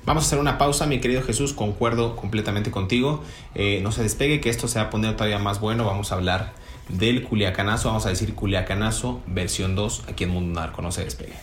Vamos 0.05 0.25
a 0.25 0.27
hacer 0.27 0.39
una 0.39 0.57
pausa, 0.57 0.85
mi 0.85 0.99
querido 0.99 1.21
Jesús, 1.21 1.53
concuerdo 1.53 2.17
completamente 2.17 2.71
contigo. 2.71 3.23
Eh, 3.55 3.79
no 3.81 3.93
se 3.93 4.03
despegue, 4.03 4.41
que 4.41 4.49
esto 4.49 4.67
se 4.67 4.77
va 4.77 4.85
a 4.85 4.89
poner 4.89 5.15
todavía 5.15 5.39
más 5.39 5.61
bueno. 5.61 5.85
Vamos 5.85 6.11
a 6.11 6.15
hablar 6.15 6.51
del 6.89 7.23
Culiacanazo, 7.23 7.87
vamos 7.87 8.05
a 8.05 8.09
decir 8.09 8.35
Culiacanazo 8.35 9.21
versión 9.27 9.75
2 9.75 10.03
aquí 10.09 10.25
en 10.25 10.31
Mundo 10.31 10.59
Narco. 10.59 10.81
No 10.81 10.91
se 10.91 11.05
despegue. 11.05 11.35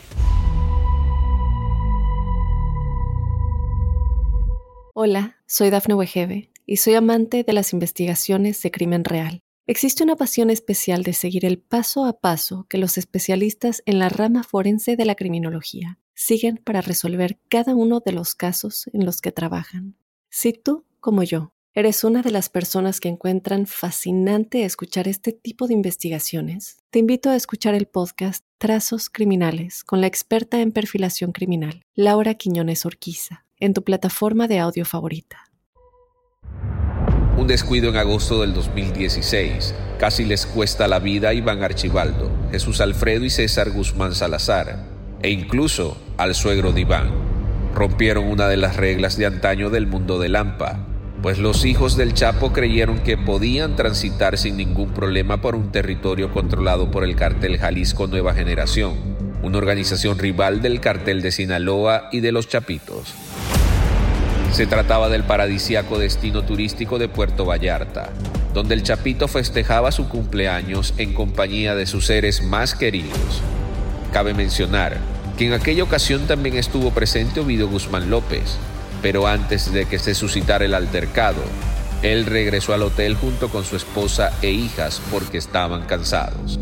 Hola, 4.92 5.38
soy 5.46 5.70
Dafne 5.70 5.94
Wegebe 5.94 6.50
y 6.66 6.76
soy 6.76 6.96
amante 6.96 7.44
de 7.44 7.52
las 7.54 7.72
investigaciones 7.72 8.60
de 8.60 8.70
crimen 8.70 9.04
real. 9.04 9.40
Existe 9.66 10.02
una 10.02 10.16
pasión 10.16 10.50
especial 10.50 11.02
de 11.02 11.14
seguir 11.14 11.46
el 11.46 11.58
paso 11.58 12.04
a 12.04 12.20
paso 12.20 12.66
que 12.68 12.76
los 12.76 12.98
especialistas 12.98 13.82
en 13.86 13.98
la 13.98 14.10
rama 14.10 14.42
forense 14.42 14.96
de 14.96 15.06
la 15.06 15.14
criminología 15.14 15.98
siguen 16.20 16.58
para 16.58 16.82
resolver 16.82 17.38
cada 17.48 17.74
uno 17.74 18.00
de 18.04 18.12
los 18.12 18.34
casos 18.34 18.90
en 18.92 19.06
los 19.06 19.22
que 19.22 19.32
trabajan. 19.32 19.96
Si 20.28 20.52
tú, 20.52 20.84
como 21.00 21.22
yo, 21.22 21.54
eres 21.72 22.04
una 22.04 22.20
de 22.20 22.30
las 22.30 22.50
personas 22.50 23.00
que 23.00 23.08
encuentran 23.08 23.66
fascinante 23.66 24.64
escuchar 24.64 25.08
este 25.08 25.32
tipo 25.32 25.66
de 25.66 25.72
investigaciones, 25.72 26.76
te 26.90 26.98
invito 26.98 27.30
a 27.30 27.36
escuchar 27.36 27.74
el 27.74 27.86
podcast 27.86 28.44
Trazos 28.58 29.08
Criminales 29.08 29.82
con 29.82 30.02
la 30.02 30.08
experta 30.08 30.60
en 30.60 30.72
perfilación 30.72 31.32
criminal, 31.32 31.82
Laura 31.94 32.34
Quiñones 32.34 32.84
Orquiza 32.84 33.46
en 33.58 33.72
tu 33.72 33.82
plataforma 33.82 34.46
de 34.46 34.58
audio 34.58 34.84
favorita. 34.84 35.50
Un 37.38 37.46
descuido 37.46 37.88
en 37.88 37.96
agosto 37.96 38.42
del 38.42 38.52
2016. 38.52 39.74
Casi 39.98 40.26
les 40.26 40.44
cuesta 40.44 40.86
la 40.86 40.98
vida 40.98 41.30
a 41.30 41.34
Iván 41.34 41.62
Archibaldo, 41.62 42.30
Jesús 42.50 42.82
Alfredo 42.82 43.24
y 43.24 43.30
César 43.30 43.70
Guzmán 43.70 44.14
Salazar, 44.14 44.99
e 45.22 45.30
incluso 45.30 45.96
al 46.16 46.34
suegro 46.34 46.72
de 46.72 46.82
Iván. 46.82 47.10
Rompieron 47.74 48.24
una 48.24 48.48
de 48.48 48.56
las 48.56 48.76
reglas 48.76 49.16
de 49.16 49.26
antaño 49.26 49.70
del 49.70 49.86
mundo 49.86 50.18
de 50.18 50.28
Lampa, 50.28 50.86
pues 51.22 51.38
los 51.38 51.64
hijos 51.64 51.96
del 51.96 52.14
Chapo 52.14 52.52
creyeron 52.52 53.00
que 53.00 53.18
podían 53.18 53.76
transitar 53.76 54.38
sin 54.38 54.56
ningún 54.56 54.90
problema 54.90 55.40
por 55.40 55.54
un 55.54 55.70
territorio 55.70 56.32
controlado 56.32 56.90
por 56.90 57.04
el 57.04 57.14
cartel 57.14 57.58
Jalisco 57.58 58.06
Nueva 58.06 58.32
Generación, 58.34 58.94
una 59.42 59.58
organización 59.58 60.18
rival 60.18 60.62
del 60.62 60.80
cartel 60.80 61.20
de 61.20 61.30
Sinaloa 61.30 62.08
y 62.10 62.20
de 62.20 62.32
los 62.32 62.48
Chapitos. 62.48 63.14
Se 64.52 64.66
trataba 64.66 65.08
del 65.08 65.24
paradisiaco 65.24 65.98
destino 65.98 66.42
turístico 66.42 66.98
de 66.98 67.08
Puerto 67.08 67.44
Vallarta, 67.44 68.10
donde 68.52 68.74
el 68.74 68.82
Chapito 68.82 69.28
festejaba 69.28 69.92
su 69.92 70.08
cumpleaños 70.08 70.94
en 70.96 71.14
compañía 71.14 71.74
de 71.74 71.86
sus 71.86 72.06
seres 72.06 72.42
más 72.42 72.74
queridos. 72.74 73.42
Cabe 74.12 74.34
mencionar 74.34 74.98
que 75.38 75.46
en 75.46 75.52
aquella 75.52 75.84
ocasión 75.84 76.26
también 76.26 76.56
estuvo 76.56 76.90
presente 76.90 77.40
Ovidio 77.40 77.68
Guzmán 77.68 78.10
López, 78.10 78.56
pero 79.02 79.26
antes 79.26 79.72
de 79.72 79.86
que 79.86 79.98
se 79.98 80.14
suscitara 80.14 80.64
el 80.64 80.74
altercado, 80.74 81.42
él 82.02 82.26
regresó 82.26 82.74
al 82.74 82.82
hotel 82.82 83.14
junto 83.14 83.48
con 83.48 83.64
su 83.64 83.76
esposa 83.76 84.32
e 84.42 84.50
hijas 84.50 85.00
porque 85.10 85.38
estaban 85.38 85.82
cansados. 85.82 86.58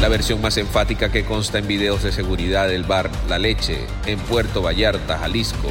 La 0.00 0.08
versión 0.08 0.40
más 0.40 0.56
enfática 0.56 1.12
que 1.12 1.24
consta 1.24 1.58
en 1.58 1.68
videos 1.68 2.02
de 2.02 2.10
seguridad 2.10 2.66
del 2.66 2.82
bar 2.82 3.08
La 3.28 3.38
Leche 3.38 3.78
en 4.06 4.18
Puerto 4.18 4.60
Vallarta, 4.60 5.18
Jalisco, 5.18 5.70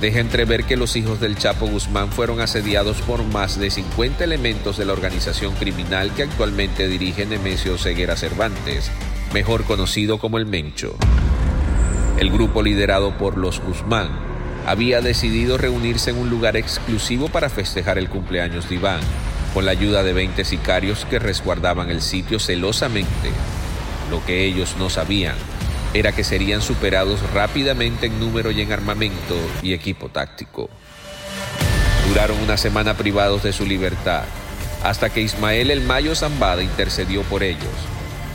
deja 0.00 0.20
entrever 0.20 0.64
que 0.64 0.78
los 0.78 0.96
hijos 0.96 1.20
del 1.20 1.36
Chapo 1.36 1.66
Guzmán 1.66 2.10
fueron 2.10 2.40
asediados 2.40 3.02
por 3.02 3.22
más 3.22 3.58
de 3.58 3.70
50 3.70 4.24
elementos 4.24 4.78
de 4.78 4.86
la 4.86 4.94
organización 4.94 5.54
criminal 5.56 6.14
que 6.14 6.22
actualmente 6.22 6.88
dirige 6.88 7.26
Nemesio 7.26 7.76
Ceguera 7.76 8.16
Cervantes, 8.16 8.90
mejor 9.32 9.64
conocido 9.64 10.18
como 10.18 10.38
el 10.38 10.46
Mencho. 10.46 10.96
El 12.18 12.30
grupo 12.30 12.62
liderado 12.62 13.16
por 13.16 13.38
los 13.38 13.60
Guzmán 13.60 14.10
había 14.66 15.00
decidido 15.00 15.56
reunirse 15.56 16.10
en 16.10 16.18
un 16.18 16.30
lugar 16.30 16.56
exclusivo 16.56 17.28
para 17.28 17.48
festejar 17.48 17.98
el 17.98 18.08
cumpleaños 18.08 18.68
de 18.68 18.74
Iván, 18.74 19.00
con 19.54 19.64
la 19.64 19.72
ayuda 19.72 20.02
de 20.02 20.12
20 20.12 20.44
sicarios 20.44 21.06
que 21.06 21.18
resguardaban 21.18 21.90
el 21.90 22.02
sitio 22.02 22.38
celosamente. 22.38 23.30
Lo 24.10 24.24
que 24.24 24.44
ellos 24.44 24.76
no 24.78 24.90
sabían 24.90 25.36
era 25.94 26.12
que 26.12 26.24
serían 26.24 26.62
superados 26.62 27.20
rápidamente 27.32 28.06
en 28.06 28.20
número 28.20 28.50
y 28.50 28.60
en 28.60 28.72
armamento 28.72 29.36
y 29.62 29.72
equipo 29.72 30.08
táctico. 30.08 30.68
Duraron 32.08 32.38
una 32.40 32.56
semana 32.56 32.96
privados 32.96 33.42
de 33.42 33.52
su 33.52 33.64
libertad, 33.66 34.24
hasta 34.84 35.10
que 35.10 35.20
Ismael 35.20 35.70
el 35.70 35.80
Mayo 35.80 36.14
Zambada 36.14 36.62
intercedió 36.62 37.22
por 37.22 37.42
ellos, 37.42 37.68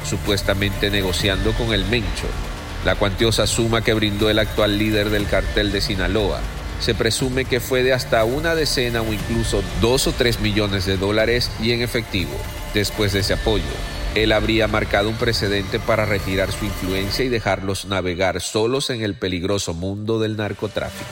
supuestamente 0.06 0.89
negociando 0.89 1.54
con 1.54 1.74
el 1.74 1.84
Mencho, 1.86 2.28
la 2.86 2.96
cuantiosa 2.96 3.48
suma 3.48 3.82
que 3.82 3.94
brindó 3.94 4.30
el 4.30 4.39
actual 4.39 4.78
líder 4.78 5.10
del 5.10 5.28
cartel 5.28 5.72
de 5.72 5.82
Sinaloa. 5.82 6.39
Se 6.80 6.94
presume 6.94 7.46
que 7.46 7.60
fue 7.60 7.84
de 7.84 7.94
hasta 7.94 8.24
una 8.26 8.54
decena 8.54 9.02
o 9.02 9.12
incluso 9.12 9.63
dos 9.82 10.08
o 10.08 10.12
tres 10.12 10.39
millones 10.39 10.86
de 10.86 10.98
dólares 10.98 11.50
y 11.62 11.72
en 11.72 11.82
efectivo. 11.82 12.32
Después 12.74 13.13
de 13.13 13.22
ese 13.22 13.34
apoyo, 13.34 13.63
él 14.13 14.32
habría 14.32 14.68
marcado 14.68 15.10
un 15.10 15.15
precedente 15.15 15.80
para 15.80 16.06
retirar 16.06 16.52
su 16.52 16.65
influencia 16.65 17.26
y 17.26 17.30
dejarlos 17.30 17.86
navegar 17.86 18.41
solos 18.41 18.89
en 18.89 19.02
el 19.02 19.15
peligroso 19.15 19.74
mundo 19.74 20.20
del 20.20 20.38
narcotráfico. 20.38 21.10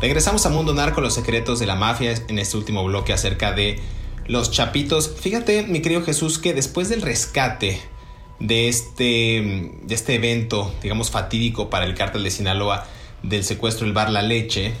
Regresamos 0.00 0.44
a 0.44 0.50
Mundo 0.50 0.74
Narco, 0.74 1.00
los 1.00 1.14
secretos 1.14 1.58
de 1.58 1.66
la 1.66 1.74
mafia 1.74 2.14
en 2.28 2.38
este 2.38 2.56
último 2.56 2.84
bloque 2.84 3.14
acerca 3.14 3.52
de 3.52 3.80
los 4.28 4.50
chapitos. 4.50 5.10
Fíjate, 5.20 5.64
mi 5.64 5.80
querido 5.80 6.02
Jesús, 6.02 6.38
que 6.38 6.54
después 6.54 6.88
del 6.88 7.02
rescate 7.02 7.80
de 8.40 8.68
este, 8.68 9.72
de 9.82 9.94
este 9.94 10.14
evento, 10.14 10.74
digamos, 10.82 11.10
fatídico 11.10 11.70
para 11.70 11.86
el 11.86 11.94
cártel 11.94 12.24
de 12.24 12.30
Sinaloa, 12.30 12.86
del 13.22 13.44
secuestro 13.44 13.86
del 13.86 13.94
bar 13.94 14.10
La 14.10 14.22
Leche, 14.22 14.74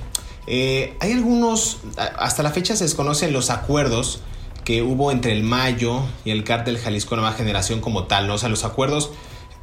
eh, 0.46 0.94
hay 1.00 1.12
algunos, 1.12 1.78
hasta 1.96 2.42
la 2.42 2.50
fecha 2.50 2.76
se 2.76 2.84
desconocen 2.84 3.32
los 3.32 3.50
acuerdos 3.50 4.20
que 4.64 4.82
hubo 4.82 5.10
entre 5.10 5.32
el 5.32 5.42
Mayo 5.42 6.02
y 6.24 6.30
el 6.30 6.44
cártel 6.44 6.78
Jalisco 6.78 7.16
Nueva 7.16 7.32
Generación 7.32 7.80
como 7.80 8.04
tal, 8.04 8.26
¿no? 8.26 8.34
O 8.34 8.38
sea, 8.38 8.48
los 8.48 8.64
acuerdos 8.64 9.10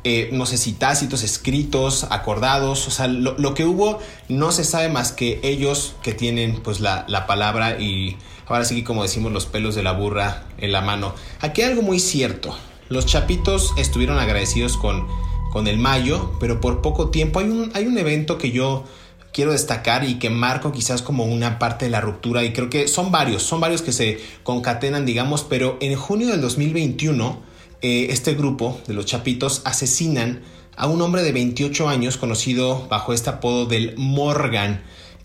eh, 0.06 0.30
no 0.34 0.46
sé 0.46 0.58
si 0.58 0.74
tácitos, 0.74 1.24
escritos, 1.24 2.08
acordados, 2.10 2.90
o 2.90 2.92
sea, 2.92 3.08
lo, 3.08 3.54
que 3.54 3.64
hubo 3.64 4.00
no 4.28 4.52
se 4.52 4.66
sabe 4.66 4.90
más 4.90 5.14
que 5.14 5.40
ellos 5.44 5.96
que 6.04 6.14
tienen 6.14 6.60
pues 6.62 6.82
la, 6.82 7.26
palabra 7.26 7.80
y 7.80 8.18
ahora 8.48 8.66
sí 8.66 8.84
como 8.84 9.04
decimos 9.04 9.32
los 9.32 9.46
pelos 9.46 9.76
de 9.76 9.84
la 9.84 9.94
burra 9.94 10.46
en 10.58 10.72
la 10.72 10.82
mano. 10.82 11.14
Aquí 11.42 11.62
hay 11.62 11.70
algo 11.72 11.82
muy 11.82 12.00
cierto, 12.00 12.56
los 12.90 13.06
chapitos 13.06 13.74
estuvieron 13.78 14.20
agradecidos 14.20 14.78
con, 14.78 15.08
con 15.52 15.68
el 15.68 15.78
Mayo, 15.78 16.32
pero 16.40 16.62
por 16.62 16.82
poco 16.82 17.10
tiempo 17.10 17.40
hay 17.40 17.48
un, 17.50 17.72
hay 17.74 17.88
un 17.88 17.98
evento 17.98 18.38
que 18.38 18.52
yo 18.52 18.84
quiero 19.32 19.52
destacar 19.52 20.04
y 20.04 20.20
que 20.20 20.30
marco 20.30 20.72
quizás 20.72 21.02
como 21.02 21.26
una 21.26 21.58
parte 21.60 21.86
de 21.86 21.92
la 21.92 22.02
ruptura 22.02 22.44
y 22.44 22.54
creo 22.54 22.70
que 22.70 22.88
son 22.88 23.12
varios, 23.12 23.44
son 23.44 23.60
varios 23.60 23.82
que 23.82 23.92
se 23.92 24.20
concatenan 24.44 25.06
digamos, 25.06 25.44
pero 25.44 25.78
en 25.82 25.96
junio 25.96 26.28
del 26.28 26.42
2021 26.42 27.42
eh, 27.82 28.08
este 28.12 28.36
grupo 28.36 28.80
de 28.88 28.94
los 28.94 29.06
Chapitos 29.06 29.62
asesinan 29.66 30.42
a 30.78 30.88
un 30.88 31.02
hombre 31.02 31.22
de 31.22 31.32
28 31.32 31.90
años 31.90 32.18
conocido 32.18 32.88
bajo 32.88 33.14
este 33.14 33.30
apodo 33.30 33.66
del 33.66 33.96
Morgan. 33.98 34.84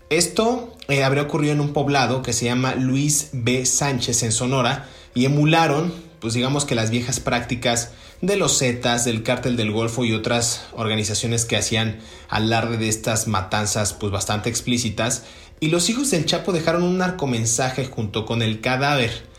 Esto 0.09 0.73
eh, 0.89 1.03
habría 1.03 1.23
ocurrido 1.23 1.53
en 1.53 1.61
un 1.61 1.71
poblado 1.71 2.21
que 2.21 2.33
se 2.33 2.45
llama 2.45 2.75
Luis 2.75 3.29
B. 3.31 3.65
Sánchez 3.65 4.23
en 4.23 4.31
Sonora 4.31 4.87
y 5.15 5.25
emularon, 5.25 5.93
pues 6.19 6.33
digamos 6.33 6.65
que 6.65 6.75
las 6.75 6.89
viejas 6.89 7.19
prácticas 7.19 7.91
de 8.21 8.35
los 8.35 8.57
Zetas, 8.57 9.05
del 9.05 9.23
Cártel 9.23 9.55
del 9.55 9.71
Golfo 9.71 10.03
y 10.03 10.13
otras 10.13 10.65
organizaciones 10.73 11.45
que 11.45 11.57
hacían 11.57 11.99
alarde 12.27 12.77
de 12.77 12.89
estas 12.89 13.27
matanzas 13.27 13.93
pues 13.93 14.11
bastante 14.11 14.49
explícitas. 14.49 15.23
Y 15.59 15.67
los 15.67 15.89
hijos 15.89 16.11
del 16.11 16.25
Chapo 16.25 16.51
dejaron 16.51 16.83
un 16.83 16.97
narcomensaje 16.97 17.85
junto 17.85 18.25
con 18.25 18.41
el 18.41 18.59
cadáver 18.59 19.29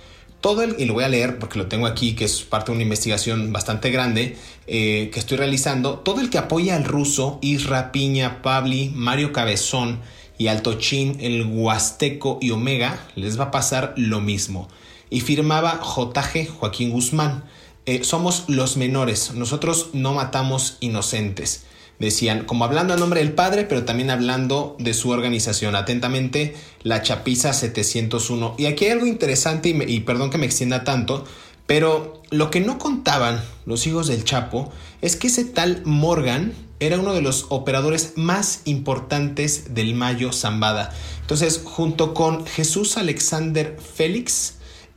todo 0.41 0.63
el, 0.63 0.77
y 0.79 0.87
lo 0.87 0.95
voy 0.95 1.05
a 1.05 1.09
leer 1.09 1.39
porque 1.39 1.59
lo 1.59 1.67
tengo 1.67 1.87
aquí, 1.87 2.15
que 2.15 2.25
es 2.25 2.43
parte 2.43 2.71
de 2.71 2.77
una 2.77 2.83
investigación 2.83 3.53
bastante 3.53 3.91
grande 3.91 4.37
eh, 4.67 5.11
que 5.13 5.21
estoy 5.21 5.37
realizando, 5.37 5.99
todo 5.99 6.21
el 6.21 6.31
que 6.31 6.39
apoya 6.39 6.77
al 6.77 6.85
ruso, 6.85 7.39
Isra 7.43 7.93
Piña, 7.93 8.41
Pabli, 8.43 8.91
Mario 8.95 9.33
Cabezón 9.33 10.01
y 10.41 10.49
Altochín, 10.49 11.19
el 11.21 11.45
Huasteco 11.45 12.39
y 12.41 12.51
Omega, 12.51 12.99
les 13.15 13.39
va 13.39 13.45
a 13.45 13.51
pasar 13.51 13.93
lo 13.99 14.23
mismo. 14.23 14.69
Y 15.11 15.21
firmaba 15.21 15.83
JG 15.83 16.49
Joaquín 16.49 16.93
Guzmán. 16.93 17.45
Eh, 17.85 18.05
somos 18.05 18.45
los 18.49 18.79
menores, 18.79 19.35
nosotros 19.35 19.91
no 19.93 20.15
matamos 20.15 20.79
inocentes 20.81 21.67
decían, 21.99 22.47
como 22.47 22.65
hablando 22.65 22.95
a 22.95 22.97
nombre 22.97 23.21
del 23.21 23.35
padre, 23.35 23.65
pero 23.65 23.85
también 23.85 24.09
hablando 24.09 24.75
de 24.79 24.95
su 24.95 25.11
organización. 25.11 25.77
Atentamente, 25.77 26.57
la 26.83 27.03
Chapiza 27.03 27.53
701. 27.53 28.55
Y 28.57 28.65
aquí 28.65 28.87
hay 28.87 28.93
algo 28.93 29.05
interesante, 29.05 29.69
y, 29.69 30.01
perdón 30.01 30.31
que 30.31 30.39
me 30.39 30.47
extienda 30.47 30.83
tanto, 30.83 31.27
pero 31.67 32.23
lo 32.31 32.51
que 32.51 32.61
no 32.61 32.79
contaban 32.79 33.45
los 33.67 33.87
hijos 33.87 34.07
del 34.07 34.25
Chapo 34.25 34.73
es 35.03 35.17
que 35.17 35.27
ese 35.27 35.45
tal 35.45 35.83
Morgan 35.85 36.55
era 36.81 36.99
uno 36.99 37.13
de 37.13 37.21
los 37.21 37.47
operadores 37.51 38.15
más 38.17 38.63
importantes 38.65 39.75
del 39.75 39.95
Mayo 39.95 40.33
Zambada. 40.33 40.93
Entonces, 41.21 41.61
junto 41.63 42.15
con 42.15 42.47
Jesús 42.47 42.97
Alexander 42.97 43.79
Félix, 43.79 44.55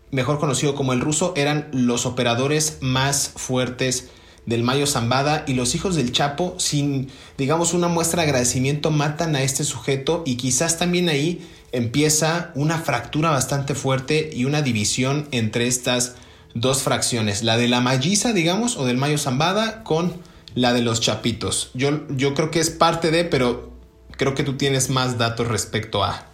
mejor 0.09 0.39
conocido 0.39 0.75
como 0.75 0.93
el 0.93 1.01
ruso, 1.01 1.33
eran 1.35 1.67
los 1.73 2.05
operadores 2.05 2.77
más 2.81 3.33
fuertes 3.35 4.09
del 4.45 4.63
Mayo 4.63 4.87
Zambada 4.87 5.43
y 5.47 5.53
los 5.53 5.75
hijos 5.75 5.95
del 5.95 6.11
Chapo, 6.11 6.55
sin, 6.57 7.09
digamos, 7.37 7.73
una 7.73 7.87
muestra 7.87 8.23
de 8.23 8.29
agradecimiento, 8.29 8.89
matan 8.89 9.35
a 9.35 9.43
este 9.43 9.63
sujeto 9.63 10.23
y 10.25 10.35
quizás 10.35 10.77
también 10.77 11.09
ahí 11.09 11.47
empieza 11.71 12.51
una 12.55 12.77
fractura 12.79 13.29
bastante 13.29 13.75
fuerte 13.75 14.29
y 14.33 14.45
una 14.45 14.61
división 14.61 15.27
entre 15.31 15.67
estas 15.67 16.15
dos 16.53 16.83
fracciones, 16.83 17.43
la 17.43 17.57
de 17.57 17.67
la 17.67 17.81
Malliza, 17.81 18.31
digamos, 18.31 18.77
o 18.77 18.85
del 18.85 18.97
Mayo 18.97 19.17
Zambada 19.17 19.83
con 19.83 20.13
la 20.55 20.73
de 20.73 20.81
los 20.81 21.01
Chapitos. 21.01 21.71
Yo, 21.73 22.07
yo 22.09 22.33
creo 22.33 22.51
que 22.51 22.59
es 22.59 22.69
parte 22.69 23.11
de, 23.11 23.25
pero 23.25 23.73
creo 24.17 24.35
que 24.35 24.43
tú 24.43 24.57
tienes 24.57 24.89
más 24.89 25.17
datos 25.17 25.47
respecto 25.47 26.03
a... 26.03 26.29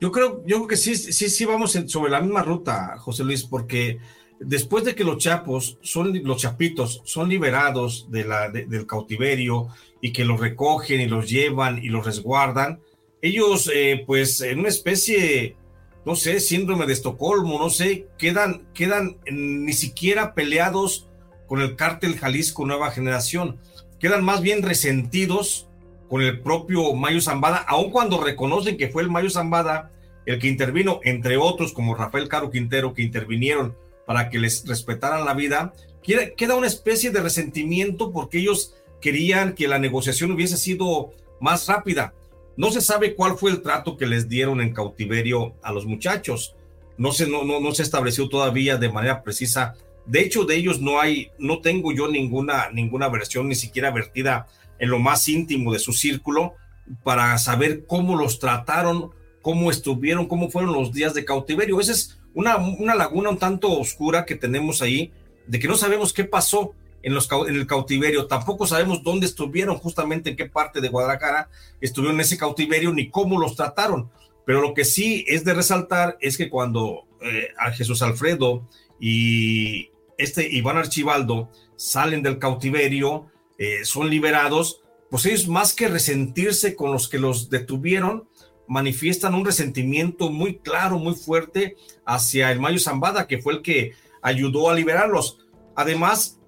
Yo 0.00 0.12
creo, 0.12 0.42
yo 0.46 0.56
creo 0.56 0.66
que 0.66 0.76
sí, 0.76 0.96
sí, 0.96 1.30
sí 1.30 1.44
vamos 1.44 1.78
sobre 1.86 2.10
la 2.10 2.20
misma 2.20 2.42
ruta, 2.42 2.96
José 2.98 3.24
Luis, 3.24 3.44
porque 3.44 3.98
después 4.38 4.84
de 4.84 4.94
que 4.94 5.04
los 5.04 5.18
chapos, 5.18 5.78
son, 5.82 6.22
los 6.24 6.42
chapitos, 6.42 7.00
son 7.04 7.28
liberados 7.28 8.08
de 8.10 8.24
la, 8.24 8.50
del 8.50 8.86
cautiverio 8.86 9.68
y 10.00 10.12
que 10.12 10.24
los 10.24 10.40
recogen 10.40 11.00
y 11.00 11.06
los 11.06 11.30
llevan 11.30 11.82
y 11.82 11.88
los 11.88 12.04
resguardan, 12.04 12.80
ellos, 13.22 13.70
eh, 13.72 14.04
pues, 14.06 14.42
en 14.42 14.58
una 14.58 14.68
especie, 14.68 15.56
no 16.04 16.14
sé, 16.14 16.40
síndrome 16.40 16.84
de 16.84 16.92
Estocolmo, 16.92 17.58
no 17.58 17.70
sé, 17.70 18.08
quedan, 18.18 18.66
quedan 18.74 19.16
ni 19.30 19.72
siquiera 19.72 20.34
peleados 20.34 21.08
con 21.54 21.62
el 21.62 21.76
cártel 21.76 22.18
Jalisco 22.18 22.66
Nueva 22.66 22.90
Generación, 22.90 23.60
quedan 24.00 24.24
más 24.24 24.40
bien 24.40 24.60
resentidos 24.60 25.68
con 26.08 26.20
el 26.20 26.40
propio 26.40 26.94
Mayo 26.94 27.20
Zambada, 27.20 27.58
aun 27.58 27.92
cuando 27.92 28.20
reconocen 28.20 28.76
que 28.76 28.88
fue 28.88 29.04
el 29.04 29.08
Mayo 29.08 29.30
Zambada 29.30 29.92
el 30.26 30.40
que 30.40 30.48
intervino, 30.48 30.98
entre 31.04 31.36
otros 31.36 31.72
como 31.72 31.94
Rafael 31.94 32.26
Caro 32.26 32.50
Quintero, 32.50 32.92
que 32.92 33.02
intervinieron 33.02 33.76
para 34.04 34.30
que 34.30 34.40
les 34.40 34.66
respetaran 34.66 35.24
la 35.24 35.32
vida, 35.32 35.72
queda 36.02 36.56
una 36.56 36.66
especie 36.66 37.12
de 37.12 37.20
resentimiento 37.20 38.10
porque 38.10 38.38
ellos 38.38 38.74
querían 39.00 39.54
que 39.54 39.68
la 39.68 39.78
negociación 39.78 40.32
hubiese 40.32 40.56
sido 40.56 41.12
más 41.40 41.68
rápida. 41.68 42.14
No 42.56 42.72
se 42.72 42.80
sabe 42.80 43.14
cuál 43.14 43.38
fue 43.38 43.52
el 43.52 43.62
trato 43.62 43.96
que 43.96 44.06
les 44.06 44.28
dieron 44.28 44.60
en 44.60 44.74
cautiverio 44.74 45.54
a 45.62 45.70
los 45.70 45.86
muchachos. 45.86 46.56
No 46.98 47.12
se, 47.12 47.28
no, 47.28 47.44
no, 47.44 47.60
no 47.60 47.72
se 47.72 47.84
estableció 47.84 48.28
todavía 48.28 48.76
de 48.76 48.90
manera 48.90 49.22
precisa. 49.22 49.76
De 50.06 50.20
hecho, 50.20 50.44
de 50.44 50.56
ellos 50.56 50.80
no 50.80 51.00
hay, 51.00 51.30
no 51.38 51.60
tengo 51.60 51.92
yo 51.92 52.08
ninguna, 52.08 52.70
ninguna 52.70 53.08
versión, 53.08 53.48
ni 53.48 53.54
siquiera 53.54 53.90
vertida 53.90 54.46
en 54.78 54.90
lo 54.90 54.98
más 54.98 55.28
íntimo 55.28 55.72
de 55.72 55.78
su 55.78 55.92
círculo, 55.92 56.54
para 57.02 57.38
saber 57.38 57.86
cómo 57.86 58.16
los 58.16 58.38
trataron, 58.38 59.10
cómo 59.40 59.70
estuvieron, 59.70 60.26
cómo 60.26 60.50
fueron 60.50 60.72
los 60.72 60.92
días 60.92 61.14
de 61.14 61.24
cautiverio. 61.24 61.80
Ese 61.80 61.92
es 61.92 62.18
una, 62.34 62.58
laguna 62.94 63.30
un 63.30 63.38
tanto 63.38 63.70
oscura 63.72 64.24
que 64.24 64.34
tenemos 64.34 64.82
ahí, 64.82 65.12
de 65.46 65.58
que 65.58 65.68
no 65.68 65.76
sabemos 65.76 66.12
qué 66.12 66.24
pasó 66.24 66.74
en, 67.02 67.14
los, 67.14 67.28
en 67.46 67.54
el 67.54 67.66
cautiverio, 67.66 68.26
tampoco 68.26 68.66
sabemos 68.66 69.02
dónde 69.02 69.26
estuvieron, 69.26 69.76
justamente 69.76 70.30
en 70.30 70.36
qué 70.36 70.46
parte 70.46 70.80
de 70.80 70.88
Guadalajara 70.88 71.48
estuvieron 71.80 72.16
en 72.16 72.22
ese 72.22 72.38
cautiverio, 72.38 72.92
ni 72.92 73.10
cómo 73.10 73.38
los 73.38 73.56
trataron. 73.56 74.10
Pero 74.46 74.60
lo 74.60 74.74
que 74.74 74.84
sí 74.84 75.24
es 75.28 75.44
de 75.44 75.54
resaltar 75.54 76.18
es 76.20 76.36
que 76.36 76.50
cuando 76.50 77.06
eh, 77.22 77.48
a 77.58 77.70
Jesús 77.70 78.02
Alfredo 78.02 78.68
y 79.00 79.90
este 80.18 80.48
Iván 80.48 80.76
Archibaldo 80.76 81.50
salen 81.76 82.22
del 82.22 82.38
cautiverio, 82.38 83.26
eh, 83.58 83.84
son 83.84 84.10
liberados, 84.10 84.80
pues 85.10 85.26
ellos 85.26 85.48
más 85.48 85.74
que 85.74 85.88
resentirse 85.88 86.74
con 86.74 86.92
los 86.92 87.08
que 87.08 87.18
los 87.18 87.50
detuvieron, 87.50 88.28
manifiestan 88.66 89.34
un 89.34 89.44
resentimiento 89.44 90.30
muy 90.30 90.58
claro, 90.58 90.98
muy 90.98 91.14
fuerte 91.14 91.76
hacia 92.04 92.50
el 92.50 92.60
Mayo 92.60 92.78
Zambada, 92.78 93.26
que 93.26 93.38
fue 93.38 93.54
el 93.54 93.62
que 93.62 93.92
ayudó 94.22 94.70
a 94.70 94.74
liberarlos. 94.74 95.38
Además, 95.76 96.38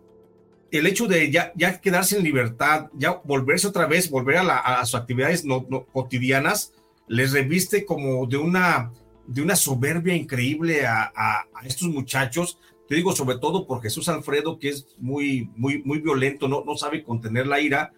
el 0.70 0.86
hecho 0.86 1.06
de 1.06 1.30
ya, 1.30 1.52
ya 1.54 1.80
quedarse 1.80 2.16
en 2.16 2.24
libertad, 2.24 2.88
ya 2.94 3.20
volverse 3.24 3.66
otra 3.66 3.86
vez, 3.86 4.10
volver 4.10 4.38
a, 4.38 4.84
sus 4.84 4.94
actividades 4.94 5.44
cotidianas, 5.92 6.72
les 7.08 7.32
reviste 7.32 7.84
como 7.84 8.26
de 8.26 8.36
una, 8.36 8.92
de 9.26 9.42
una 9.42 9.56
soberbia 9.56 10.14
increíble 10.14 10.86
a, 10.86 11.46
estos 11.64 11.88
muchachos. 11.88 12.58
Te 12.88 12.94
digo 12.94 13.14
sobre 13.14 13.38
todo 13.38 13.66
por 13.66 13.82
Jesús 13.82 14.08
Alfredo, 14.08 14.58
que 14.58 14.68
es 14.68 14.86
muy, 14.98 15.50
muy, 15.56 15.82
muy 15.82 15.98
violento, 15.98 16.48
no, 16.48 16.64
no 16.64 16.76
sabe 16.76 17.02
contener 17.02 17.46
la 17.46 17.60
ira, 17.60 17.92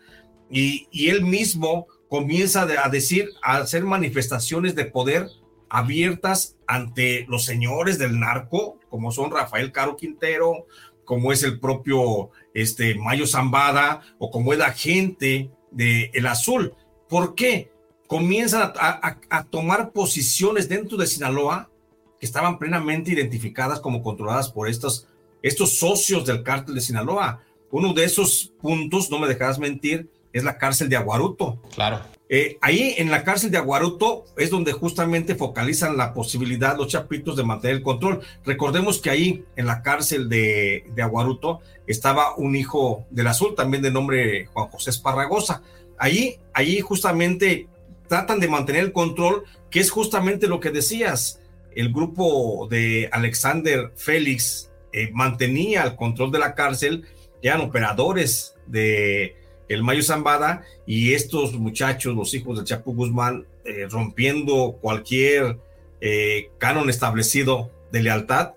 y, 0.51 0.89
y 0.91 1.09
él 1.11 1.23
mismo 1.23 1.87
comienza 2.09 2.63
a 2.63 2.89
decir, 2.89 3.31
a 3.43 3.59
hacer 3.59 3.85
manifestaciones 3.85 4.75
de 4.75 4.87
poder 4.87 5.29
abiertas 5.69 6.57
ante 6.67 7.27
los 7.29 7.45
señores 7.45 7.99
del 7.99 8.19
narco, 8.19 8.79
como 8.89 9.13
son 9.13 9.31
Rafael 9.31 9.73
Caro 9.73 9.97
Quintero, 9.97 10.67
como 11.05 11.33
es 11.33 11.43
el 11.43 11.59
propio 11.59 12.31
este, 12.53 12.95
Mayo 12.95 13.27
Zambada 13.27 14.03
o 14.19 14.31
como 14.31 14.53
es 14.53 14.59
la 14.59 14.73
gente 14.73 15.51
de 15.71 16.11
El 16.13 16.27
Azul. 16.27 16.75
¿Por 17.09 17.35
qué? 17.35 17.71
Comienzan 18.07 18.73
a, 18.79 19.45
tomar 19.51 19.93
posiciones 19.93 20.69
dentro 20.69 20.97
de 20.97 21.07
Sinaloa 21.07 21.71
que 22.19 22.27
estaban 22.27 22.59
plenamente 22.59 23.13
identificadas 23.13 23.81
como 23.81 24.03
controladas 24.03 24.51
por 24.51 24.69
estos, 24.69 25.07
estos 25.43 25.79
socios 25.79 26.25
del 26.25 26.43
cártel 26.43 26.75
de 26.75 26.81
Sinaloa. 26.81 27.43
Uno 27.71 27.93
de 27.93 28.05
esos 28.05 28.53
puntos, 28.61 29.11
no 29.11 29.19
me 29.19 29.29
dejarás 29.29 29.59
mentir, 29.59 30.11
es 30.33 30.45
la 30.45 30.59
cárcel 30.59 30.89
de 30.89 30.97
Aguaruto. 30.97 31.61
Claro. 31.75 32.01
Eh, 32.31 32.59
ahí 32.61 32.95
en 32.99 33.11
la 33.11 33.25
cárcel 33.25 33.51
de 33.51 33.57
Aguaruto 33.57 34.27
es 34.37 34.51
donde 34.51 34.73
justamente 34.73 35.35
focalizan 35.35 35.97
la 35.97 36.13
posibilidad 36.13 36.77
los 36.77 36.89
chapitos 36.89 37.37
de 37.37 37.45
mantener 37.45 37.77
el 37.77 37.83
control. 37.83 38.21
Recordemos 38.45 39.01
que 39.01 39.11
ahí 39.11 39.45
en 39.57 39.67
la 39.67 39.83
cárcel 39.83 40.29
de, 40.29 40.85
de 40.95 41.03
Aguaruto 41.03 41.61
estaba 41.87 42.37
un 42.37 42.55
hijo 42.55 43.07
del 43.11 43.29
azul, 43.29 43.55
también 43.55 43.83
de 43.83 43.91
nombre 43.91 44.47
Juan 44.47 44.69
José 44.69 44.91
Esparragosa. 44.91 45.63
Ahí, 45.99 46.39
ahí 46.53 46.81
justamente 46.81 47.67
tratan 48.09 48.41
de 48.41 48.49
mantener 48.49 48.85
el 48.85 48.93
control, 48.93 49.45
que 49.71 49.81
es 49.81 49.91
justamente 49.91 50.49
lo 50.49 50.61
que 50.61 50.71
decías. 50.71 51.41
El 51.79 51.93
grupo 51.93 52.67
de 52.69 53.09
Alexander 53.13 53.93
Félix 53.95 54.69
eh, 54.93 55.11
mantenía 55.13 55.85
el 55.85 55.95
control 55.95 56.33
de 56.33 56.41
la 56.41 56.57
cárcel, 56.57 57.05
eran 57.41 57.61
operadores 57.61 58.57
de 58.67 59.37
el 59.69 59.85
Mayo 59.85 60.03
Zambada 60.03 60.65
y 60.89 61.13
estos 61.13 61.53
muchachos, 61.53 62.17
los 62.17 62.35
hijos 62.35 62.57
del 62.57 62.67
Chapo 62.67 62.95
Guzmán, 62.95 63.47
eh, 63.65 63.87
rompiendo 63.89 64.77
cualquier 64.81 65.61
eh, 66.01 66.51
canon 66.59 66.91
establecido 66.91 67.71
de 67.93 68.03
lealtad, 68.03 68.55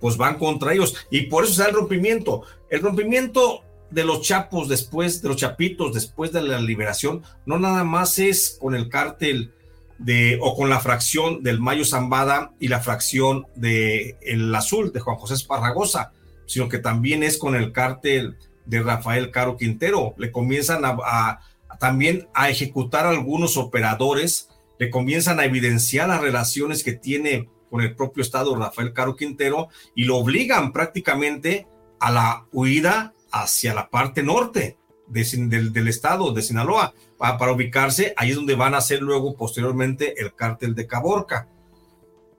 pues 0.00 0.16
van 0.16 0.40
contra 0.40 0.72
ellos. 0.72 0.96
Y 1.10 1.26
por 1.28 1.44
eso 1.44 1.54
se 1.54 1.62
da 1.62 1.68
el 1.68 1.76
rompimiento. 1.76 2.42
El 2.70 2.80
rompimiento 2.80 3.62
de 3.92 4.02
los 4.02 4.22
chapos 4.22 4.68
después, 4.68 5.22
de 5.22 5.28
los 5.28 5.36
chapitos 5.36 5.94
después 5.94 6.32
de 6.32 6.42
la 6.42 6.58
liberación, 6.58 7.22
no 7.46 7.56
nada 7.56 7.84
más 7.84 8.18
es 8.18 8.58
con 8.60 8.74
el 8.74 8.88
cártel 8.88 9.52
de, 9.98 10.38
o 10.42 10.56
con 10.56 10.68
la 10.68 10.80
fracción 10.80 11.42
del 11.42 11.60
Mayo 11.60 11.84
Zambada 11.84 12.52
y 12.58 12.68
la 12.68 12.80
fracción 12.80 13.46
de 13.54 14.16
El 14.22 14.54
Azul 14.54 14.92
de 14.92 15.00
Juan 15.00 15.16
José 15.16 15.34
Esparragosa, 15.34 16.12
sino 16.46 16.68
que 16.68 16.78
también 16.78 17.22
es 17.22 17.38
con 17.38 17.54
el 17.54 17.72
cártel 17.72 18.36
de 18.66 18.82
Rafael 18.82 19.30
Caro 19.30 19.56
Quintero. 19.56 20.14
Le 20.18 20.32
comienzan 20.32 20.82
a, 20.84 21.40
también 21.78 22.28
a 22.34 22.50
ejecutar 22.50 23.06
algunos 23.06 23.56
operadores, 23.56 24.48
le 24.78 24.90
comienzan 24.90 25.40
a 25.40 25.44
evidenciar 25.44 26.08
las 26.08 26.20
relaciones 26.20 26.82
que 26.82 26.92
tiene 26.92 27.48
con 27.70 27.80
el 27.80 27.94
propio 27.94 28.22
Estado 28.22 28.54
Rafael 28.56 28.92
Caro 28.92 29.16
Quintero 29.16 29.68
y 29.94 30.04
lo 30.04 30.16
obligan 30.16 30.72
prácticamente 30.72 31.66
a 32.00 32.10
la 32.10 32.46
huida 32.52 33.14
hacia 33.32 33.74
la 33.74 33.90
parte 33.90 34.22
norte 34.22 34.76
del, 35.08 35.88
estado 35.88 36.32
de 36.32 36.42
Sinaloa 36.42 36.94
para, 37.38 37.52
ubicarse 37.52 38.12
ahí 38.16 38.30
es 38.30 38.36
donde 38.36 38.54
van 38.54 38.74
a 38.74 38.80
ser 38.80 39.00
luego 39.00 39.36
posteriormente 39.36 40.20
el 40.20 40.34
cártel 40.34 40.74
de 40.74 40.86
Caborca. 40.86 41.48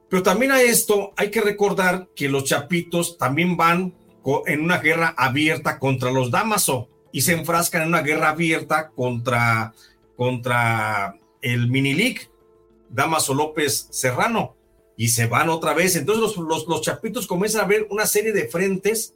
Pero 0.10 0.22
también 0.22 0.52
a 0.52 0.62
esto 0.62 1.14
hay 1.18 1.32
que 1.32 1.42
recordar 1.42 2.08
que 2.16 2.30
los 2.30 2.44
chapitos 2.44 3.18
también 3.18 3.58
van 3.58 3.94
en 4.46 4.62
una 4.62 4.78
guerra 4.78 5.14
abierta 5.18 5.80
contra 5.80 6.12
los 6.12 6.32
Damaso 6.32 6.90
y 7.12 7.22
se 7.22 7.34
enfrascan 7.34 7.84
en 7.84 7.88
una 7.90 8.02
guerra 8.02 8.30
abierta 8.30 8.90
contra, 8.90 9.74
contra 10.16 11.18
el 11.42 11.70
Minilic, 11.70 12.30
Damaso 12.90 13.34
López 13.34 13.88
Serrano, 13.92 14.56
y 14.98 15.10
se 15.10 15.28
van 15.28 15.50
otra 15.50 15.74
vez. 15.74 15.96
Entonces 15.96 16.38
los, 16.38 16.68
los, 16.68 16.82
chapitos 16.82 17.28
comienzan 17.28 17.62
a 17.62 17.68
ver 17.68 17.88
una 17.90 18.06
serie 18.06 18.32
de 18.32 18.48
frentes. 18.48 19.15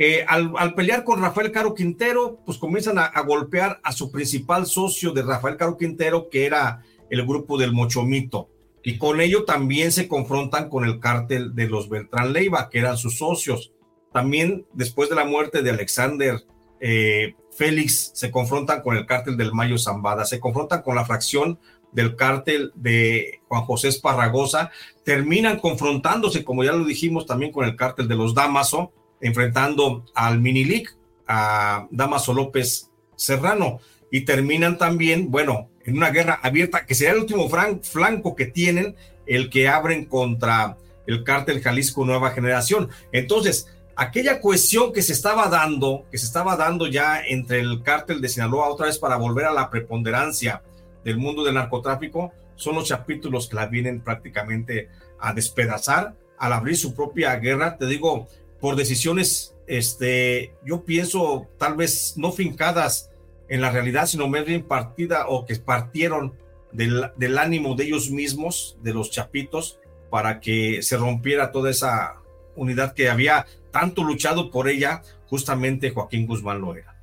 Eh, 0.00 0.24
al, 0.28 0.74
pelear 0.76 1.02
con 1.02 1.20
Rafael 1.20 1.50
Caro 1.50 1.74
Quintero, 1.74 2.38
pues 2.46 2.56
comienzan 2.56 2.98
a, 2.98 3.20
golpear 3.22 3.80
a 3.82 3.90
su 3.90 4.12
principal 4.12 4.64
socio 4.66 5.10
de 5.10 5.22
Rafael 5.22 5.56
Caro 5.56 5.76
Quintero, 5.76 6.28
que 6.28 6.46
era 6.46 6.84
el 7.10 7.26
grupo 7.26 7.58
del 7.58 7.72
Mochomito. 7.72 8.48
Y 8.84 8.96
con 8.96 9.20
ello 9.20 9.44
también 9.44 9.90
se 9.90 10.06
confrontan 10.06 10.68
con 10.68 10.84
el 10.84 11.00
cártel 11.00 11.52
de 11.56 11.68
los 11.68 11.88
Beltrán 11.88 12.32
Leiva, 12.32 12.70
que 12.70 12.78
eran 12.78 12.96
sus 12.96 13.18
socios. 13.18 13.72
También 14.12 14.66
después 14.72 15.10
de 15.10 15.16
la 15.16 15.24
muerte 15.24 15.62
de 15.62 15.70
Alexander 15.70 16.44
eh, 16.80 17.34
Félix, 17.50 18.12
se 18.14 18.30
confrontan 18.30 18.82
con 18.82 18.96
el 18.96 19.04
cártel 19.04 19.36
del 19.36 19.52
Mayo 19.52 19.78
Zambada, 19.78 20.24
se 20.24 20.38
confrontan 20.38 20.82
con 20.82 20.94
la 20.94 21.04
fracción 21.06 21.58
del 21.90 22.14
cártel 22.14 22.70
de 22.76 23.40
Juan 23.48 23.62
José 23.62 23.88
Esparragosa, 23.88 24.70
terminan 25.04 25.58
confrontándose, 25.58 26.44
como 26.44 26.62
ya 26.62 26.70
lo 26.70 26.84
dijimos, 26.84 27.26
también 27.26 27.50
con 27.50 27.64
el 27.64 27.74
cártel 27.74 28.06
de 28.06 28.14
los 28.14 28.32
Damaso, 28.32 28.92
enfrentando 29.20 30.04
al 30.14 30.40
Minilic, 30.40 30.96
a 31.26 31.86
Damaso 31.90 32.32
López 32.32 32.90
Serrano, 33.16 33.80
y 34.10 34.22
terminan 34.22 34.78
también, 34.78 35.30
bueno, 35.30 35.68
en 35.84 35.96
una 35.96 36.10
guerra 36.10 36.40
abierta, 36.42 36.86
que 36.86 36.94
sería 36.94 37.12
el 37.12 37.20
último 37.20 37.48
flanco 37.82 38.36
que 38.36 38.46
tienen, 38.46 38.96
el 39.26 39.50
que 39.50 39.68
abren 39.68 40.06
contra 40.06 40.76
el 41.06 41.24
cártel 41.24 41.60
Jalisco 41.60 42.04
Nueva 42.04 42.30
Generación. 42.30 42.88
Entonces, 43.12 43.68
aquella 43.96 44.40
cohesión 44.40 44.92
que 44.92 45.02
se 45.02 45.12
estaba 45.12 45.48
dando, 45.48 46.06
que 46.10 46.18
se 46.18 46.26
estaba 46.26 46.56
dando 46.56 46.86
ya 46.86 47.20
entre 47.20 47.60
el 47.60 47.82
cártel 47.82 48.20
de 48.20 48.28
Sinaloa 48.28 48.68
otra 48.68 48.86
vez 48.86 48.98
para 48.98 49.16
volver 49.16 49.46
a 49.46 49.52
la 49.52 49.70
preponderancia 49.70 50.62
del 51.04 51.18
mundo 51.18 51.44
del 51.44 51.54
narcotráfico, 51.54 52.32
son 52.56 52.74
los 52.74 52.88
capítulos 52.88 53.48
que 53.48 53.56
la 53.56 53.66
vienen 53.66 54.00
prácticamente 54.00 54.88
a 55.18 55.32
despedazar 55.32 56.14
al 56.38 56.52
abrir 56.52 56.76
su 56.76 56.94
propia 56.94 57.34
guerra, 57.36 57.76
te 57.76 57.86
digo, 57.86 58.28
por 58.60 58.76
decisiones, 58.76 59.54
este, 59.66 60.54
yo 60.64 60.84
pienso 60.84 61.46
tal 61.58 61.76
vez 61.76 62.14
no 62.16 62.32
fincadas 62.32 63.10
en 63.48 63.60
la 63.60 63.70
realidad, 63.70 64.06
sino 64.06 64.28
más 64.28 64.44
bien 64.44 64.62
partida 64.62 65.26
o 65.28 65.46
que 65.46 65.56
partieron 65.56 66.34
del, 66.72 67.10
del 67.16 67.38
ánimo 67.38 67.74
de 67.74 67.84
ellos 67.84 68.10
mismos, 68.10 68.76
de 68.82 68.92
los 68.92 69.10
chapitos, 69.10 69.78
para 70.10 70.40
que 70.40 70.82
se 70.82 70.96
rompiera 70.96 71.52
toda 71.52 71.70
esa 71.70 72.14
unidad 72.56 72.94
que 72.94 73.08
había 73.08 73.46
tanto 73.70 74.02
luchado 74.02 74.50
por 74.50 74.68
ella, 74.68 75.02
justamente 75.26 75.90
Joaquín 75.90 76.26
Guzmán 76.26 76.60
lo 76.60 76.74
era. 76.74 76.94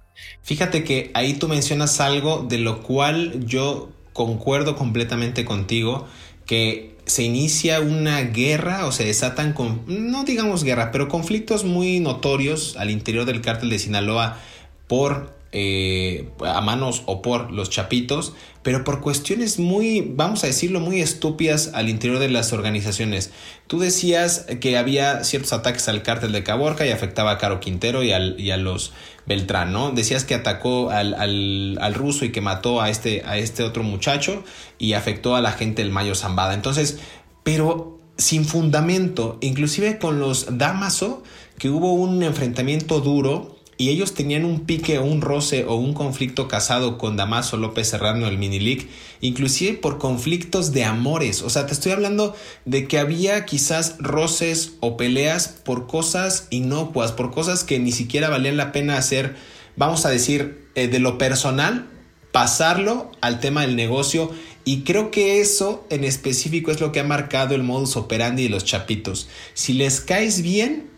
Fíjate 0.41 0.83
que 0.83 1.11
ahí 1.13 1.33
tú 1.33 1.47
mencionas 1.47 1.99
algo 1.99 2.45
de 2.47 2.57
lo 2.57 2.81
cual 2.83 3.45
yo 3.45 3.89
concuerdo 4.13 4.75
completamente 4.75 5.43
contigo, 5.43 6.07
que 6.45 6.95
se 7.05 7.23
inicia 7.23 7.81
una 7.81 8.21
guerra 8.21 8.85
o 8.85 8.91
se 8.91 9.05
desatan 9.05 9.53
con, 9.53 9.83
no 9.87 10.23
digamos 10.23 10.63
guerra, 10.63 10.91
pero 10.91 11.07
conflictos 11.07 11.63
muy 11.63 11.99
notorios 11.99 12.75
al 12.77 12.89
interior 12.89 13.25
del 13.25 13.41
cártel 13.41 13.69
de 13.69 13.79
Sinaloa 13.79 14.39
por 14.87 15.34
eh, 15.57 16.27
a 16.45 16.59
manos 16.59 17.03
o 17.05 17.21
por 17.21 17.49
los 17.49 17.69
chapitos, 17.69 18.33
pero 18.61 18.83
por 18.83 18.99
cuestiones 18.99 19.57
muy, 19.57 20.01
vamos 20.01 20.43
a 20.43 20.47
decirlo, 20.47 20.81
muy 20.81 20.99
estúpidas 20.99 21.71
al 21.73 21.87
interior 21.87 22.19
de 22.19 22.27
las 22.27 22.51
organizaciones. 22.51 23.31
Tú 23.67 23.79
decías 23.79 24.47
que 24.59 24.77
había 24.77 25.23
ciertos 25.23 25.53
ataques 25.53 25.87
al 25.87 26.03
cártel 26.03 26.33
de 26.33 26.43
Caborca 26.43 26.85
y 26.85 26.89
afectaba 26.89 27.31
a 27.31 27.37
Caro 27.37 27.61
Quintero 27.61 28.03
y, 28.03 28.11
a 28.11 28.57
los 28.57 28.91
Beltrán, 29.25 29.71
¿no? 29.71 29.91
Decías 29.91 30.25
que 30.25 30.35
atacó 30.35 30.89
al, 30.89 31.13
al, 31.13 31.93
ruso 31.93 32.25
y 32.25 32.33
que 32.33 32.41
mató 32.41 32.81
a 32.81 32.89
este, 32.89 33.23
a 33.25 33.37
este 33.37 33.63
otro 33.63 33.81
muchacho 33.83 34.43
y 34.77 34.91
afectó 34.91 35.37
a 35.37 35.41
la 35.41 35.53
gente 35.53 35.83
del 35.83 35.91
Mayo 35.93 36.15
Zambada. 36.15 36.53
Entonces, 36.53 36.99
pero 37.43 37.97
sin 38.17 38.43
fundamento, 38.43 39.37
inclusive 39.39 39.99
con 39.99 40.19
los 40.19 40.57
Damaso, 40.57 41.23
que 41.57 41.69
hubo 41.69 41.93
un 41.93 42.23
enfrentamiento 42.23 42.99
duro 42.99 43.54
y 43.77 43.89
ellos 43.89 44.13
tenían 44.13 44.45
un 44.45 44.61
pique 44.61 44.99
o 44.99 45.03
un 45.03 45.21
roce 45.21 45.65
o 45.65 45.75
un 45.75 45.93
conflicto 45.93 46.47
casado 46.47 46.97
con 46.97 47.17
Damaso 47.17 47.57
López 47.57 47.89
Serrano, 47.89 48.27
el 48.27 48.37
Minilic, 48.37 48.87
inclusive 49.19 49.73
por 49.73 49.97
conflictos 49.97 50.71
de 50.71 50.85
amores. 50.85 51.41
O 51.41 51.49
sea, 51.49 51.65
te 51.65 51.73
estoy 51.73 51.91
hablando 51.91 52.35
de 52.63 52.87
que 52.87 52.99
había 52.99 53.45
quizás 53.45 53.97
roces 53.99 54.73
o 54.79 54.95
peleas 54.95 55.49
por 55.49 55.87
cosas 55.87 56.47
inocuas, 56.51 57.11
por 57.11 57.31
cosas 57.31 57.63
que 57.63 57.79
ni 57.79 57.91
siquiera 57.91 58.29
valían 58.29 58.55
la 58.55 58.71
pena 58.71 58.97
hacer, 58.97 59.35
vamos 59.75 60.05
a 60.05 60.09
decir, 60.09 60.69
eh, 60.75 60.87
de 60.87 60.99
lo 60.99 61.17
personal, 61.17 61.89
pasarlo 62.31 63.11
al 63.19 63.41
tema 63.41 63.61
del 63.61 63.75
negocio. 63.75 64.31
Y 64.63 64.81
creo 64.81 65.11
que 65.11 65.41
eso 65.41 65.85
en 65.89 66.05
específico 66.05 66.71
es 66.71 66.79
lo 66.79 66.91
que 66.91 67.01
ha 67.01 67.03
marcado 67.03 67.55
el 67.55 67.63
modus 67.63 67.97
operandi 67.97 68.43
de 68.43 68.49
los 68.49 68.63
chapitos. 68.63 69.27
Si 69.53 69.73
les 69.73 69.99
caes 70.01 70.41
bien, 70.41 70.94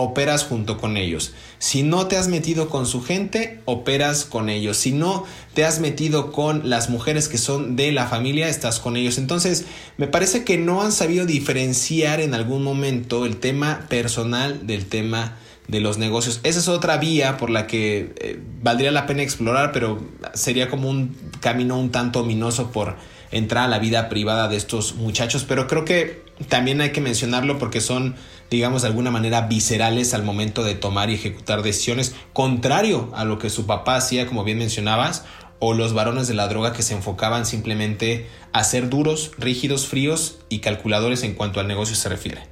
operas 0.00 0.44
junto 0.44 0.78
con 0.78 0.96
ellos. 0.96 1.32
Si 1.58 1.82
no 1.82 2.06
te 2.06 2.16
has 2.16 2.28
metido 2.28 2.68
con 2.68 2.86
su 2.86 3.02
gente, 3.02 3.60
operas 3.64 4.24
con 4.24 4.48
ellos. 4.48 4.76
Si 4.76 4.92
no 4.92 5.24
te 5.54 5.64
has 5.64 5.80
metido 5.80 6.32
con 6.32 6.68
las 6.68 6.90
mujeres 6.90 7.28
que 7.28 7.38
son 7.38 7.76
de 7.76 7.92
la 7.92 8.06
familia, 8.06 8.48
estás 8.48 8.80
con 8.80 8.96
ellos. 8.96 9.18
Entonces, 9.18 9.66
me 9.96 10.06
parece 10.06 10.44
que 10.44 10.58
no 10.58 10.82
han 10.82 10.92
sabido 10.92 11.26
diferenciar 11.26 12.20
en 12.20 12.34
algún 12.34 12.62
momento 12.62 13.26
el 13.26 13.36
tema 13.36 13.86
personal 13.88 14.66
del 14.66 14.86
tema 14.86 15.36
de 15.68 15.80
los 15.80 15.98
negocios. 15.98 16.40
Esa 16.42 16.58
es 16.58 16.68
otra 16.68 16.96
vía 16.96 17.36
por 17.36 17.50
la 17.50 17.66
que 17.66 18.12
eh, 18.16 18.40
valdría 18.62 18.90
la 18.90 19.06
pena 19.06 19.22
explorar, 19.22 19.70
pero 19.72 20.00
sería 20.34 20.68
como 20.68 20.88
un 20.88 21.16
camino 21.40 21.78
un 21.78 21.90
tanto 21.90 22.20
ominoso 22.20 22.72
por 22.72 22.96
entrar 23.30 23.64
a 23.64 23.68
la 23.68 23.78
vida 23.78 24.08
privada 24.08 24.48
de 24.48 24.56
estos 24.56 24.96
muchachos. 24.96 25.44
Pero 25.46 25.66
creo 25.66 25.84
que 25.84 26.24
también 26.48 26.80
hay 26.80 26.90
que 26.90 27.00
mencionarlo 27.00 27.58
porque 27.58 27.80
son 27.80 28.16
digamos, 28.50 28.82
de 28.82 28.88
alguna 28.88 29.10
manera 29.10 29.42
viscerales 29.42 30.12
al 30.12 30.24
momento 30.24 30.64
de 30.64 30.74
tomar 30.74 31.08
y 31.08 31.14
ejecutar 31.14 31.62
decisiones, 31.62 32.14
contrario 32.32 33.10
a 33.14 33.24
lo 33.24 33.38
que 33.38 33.48
su 33.48 33.66
papá 33.66 33.96
hacía, 33.96 34.26
como 34.26 34.44
bien 34.44 34.58
mencionabas, 34.58 35.24
o 35.60 35.74
los 35.74 35.92
varones 35.92 36.26
de 36.26 36.34
la 36.34 36.48
droga 36.48 36.72
que 36.72 36.82
se 36.82 36.94
enfocaban 36.94 37.46
simplemente 37.46 38.26
a 38.52 38.64
ser 38.64 38.88
duros, 38.88 39.32
rígidos, 39.38 39.86
fríos 39.86 40.40
y 40.48 40.58
calculadores 40.58 41.22
en 41.22 41.34
cuanto 41.34 41.60
al 41.60 41.68
negocio 41.68 41.94
se 41.94 42.08
refiere. 42.08 42.42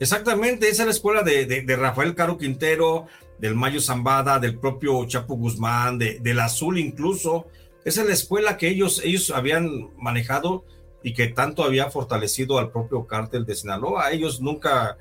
Exactamente, 0.00 0.68
esa 0.68 0.82
es 0.82 0.86
la 0.86 0.92
escuela 0.92 1.22
de, 1.22 1.76
Rafael 1.78 2.14
Caro 2.14 2.36
Quintero, 2.36 3.06
del 3.38 3.54
Mayo 3.54 3.80
Zambada, 3.80 4.38
del 4.38 4.58
propio 4.58 5.06
Chapo 5.06 5.36
Guzmán, 5.36 5.98
de, 5.98 6.18
del 6.20 6.40
Azul 6.40 6.78
incluso. 6.78 7.46
Esa 7.84 8.00
es 8.00 8.08
la 8.08 8.14
escuela 8.14 8.56
que 8.56 8.68
ellos, 8.68 9.00
ellos 9.04 9.30
habían 9.30 9.90
manejado 9.96 10.64
y 11.04 11.12
que 11.12 11.28
tanto 11.28 11.62
había 11.62 11.90
fortalecido 11.90 12.58
al 12.58 12.72
propio 12.72 13.06
cártel 13.06 13.44
de 13.44 13.54
Sinaloa. 13.54 14.10
Ellos 14.10 14.40
nunca, 14.40 14.96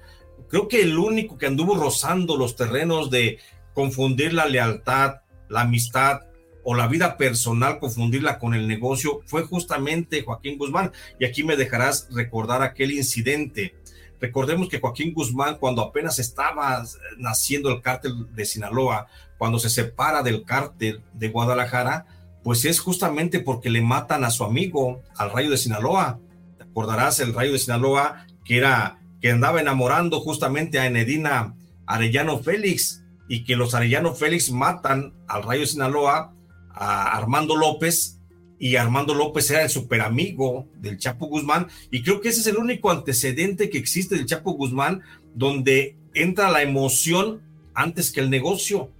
creo 0.50 0.68
que 0.68 0.82
el 0.82 1.00
único 1.00 1.38
que 1.38 1.48
anduvo 1.48 1.76
rozando 1.76 2.36
los 2.36 2.58
terrenos 2.58 3.10
de 3.10 3.40
confundir 3.74 4.34
la 4.34 4.46
lealtad, 4.46 5.22
la 5.48 5.62
amistad 5.62 6.20
o 6.66 6.76
la 6.76 6.88
vida 6.88 7.16
personal, 7.16 7.80
confundirla 7.80 8.38
con 8.38 8.54
el 8.54 8.68
negocio, 8.68 9.22
fue 9.26 9.44
justamente 9.44 10.24
Joaquín 10.24 10.58
Guzmán. 10.58 10.92
Y 11.20 11.26
aquí 11.26 11.42
me 11.44 11.56
dejarás 11.56 12.10
recordar 12.12 12.62
aquel 12.62 12.92
incidente. 12.92 13.74
Recordemos 14.20 14.68
que 14.68 14.82
Joaquín 14.82 15.14
Guzmán, 15.14 15.58
cuando 15.58 15.82
apenas 15.82 16.20
estaba 16.20 16.84
naciendo 17.18 17.70
el 17.70 17.82
cártel 17.82 18.28
de 18.36 18.44
Sinaloa, 18.44 19.08
cuando 19.38 19.58
se 19.58 19.70
separa 19.70 20.22
del 20.22 20.44
cártel 20.44 21.02
de 21.14 21.30
Guadalajara, 21.30 22.06
pues 22.44 22.66
es 22.66 22.80
justamente 22.80 23.40
porque 23.40 23.70
le 23.70 23.82
matan 23.82 24.24
a 24.24 24.32
su 24.32 24.44
amigo, 24.44 25.02
al 25.16 25.32
Rayo 25.32 25.50
de 25.50 25.58
Sinaloa. 25.58 26.20
Te 26.58 26.64
acordarás 26.64 27.20
el 27.20 27.34
Rayo 27.34 27.54
de 27.54 27.60
Sinaloa 27.60 28.26
que 28.44 28.58
era 28.58 29.00
que 29.22 29.32
andaba 29.32 29.62
enamorando 29.62 30.20
justamente 30.20 30.80
a 30.80 30.86
Enedina 30.86 31.56
Arellano 31.86 32.40
Félix 32.40 33.04
y 33.30 33.46
que 33.46 33.56
los 33.56 33.74
Arellano 33.74 34.14
Félix 34.14 34.52
matan 34.52 35.14
al 35.28 35.44
Rayo 35.44 35.62
de 35.62 35.68
Sinaloa 35.68 36.34
a 36.74 37.18
Armando 37.18 37.56
López 37.56 38.20
y 38.60 38.76
Armando 38.76 39.14
López 39.14 39.50
era 39.52 39.64
el 39.64 39.70
super 39.70 40.02
amigo 40.02 40.68
del 40.76 40.98
Chapo 40.98 41.28
Guzmán 41.28 41.68
y 41.90 42.04
creo 42.04 42.20
que 42.20 42.30
ese 42.30 42.42
es 42.42 42.48
el 42.48 42.58
único 42.58 42.92
antecedente 42.92 43.70
que 43.70 43.78
existe 43.78 44.16
del 44.16 44.26
Chapo 44.26 44.54
Guzmán 44.54 45.02
donde 45.34 45.98
entra 46.14 46.52
la 46.52 46.62
emoción 46.62 47.42
antes 47.74 48.12
que 48.12 48.20
el 48.20 48.30
negocio 48.30 48.92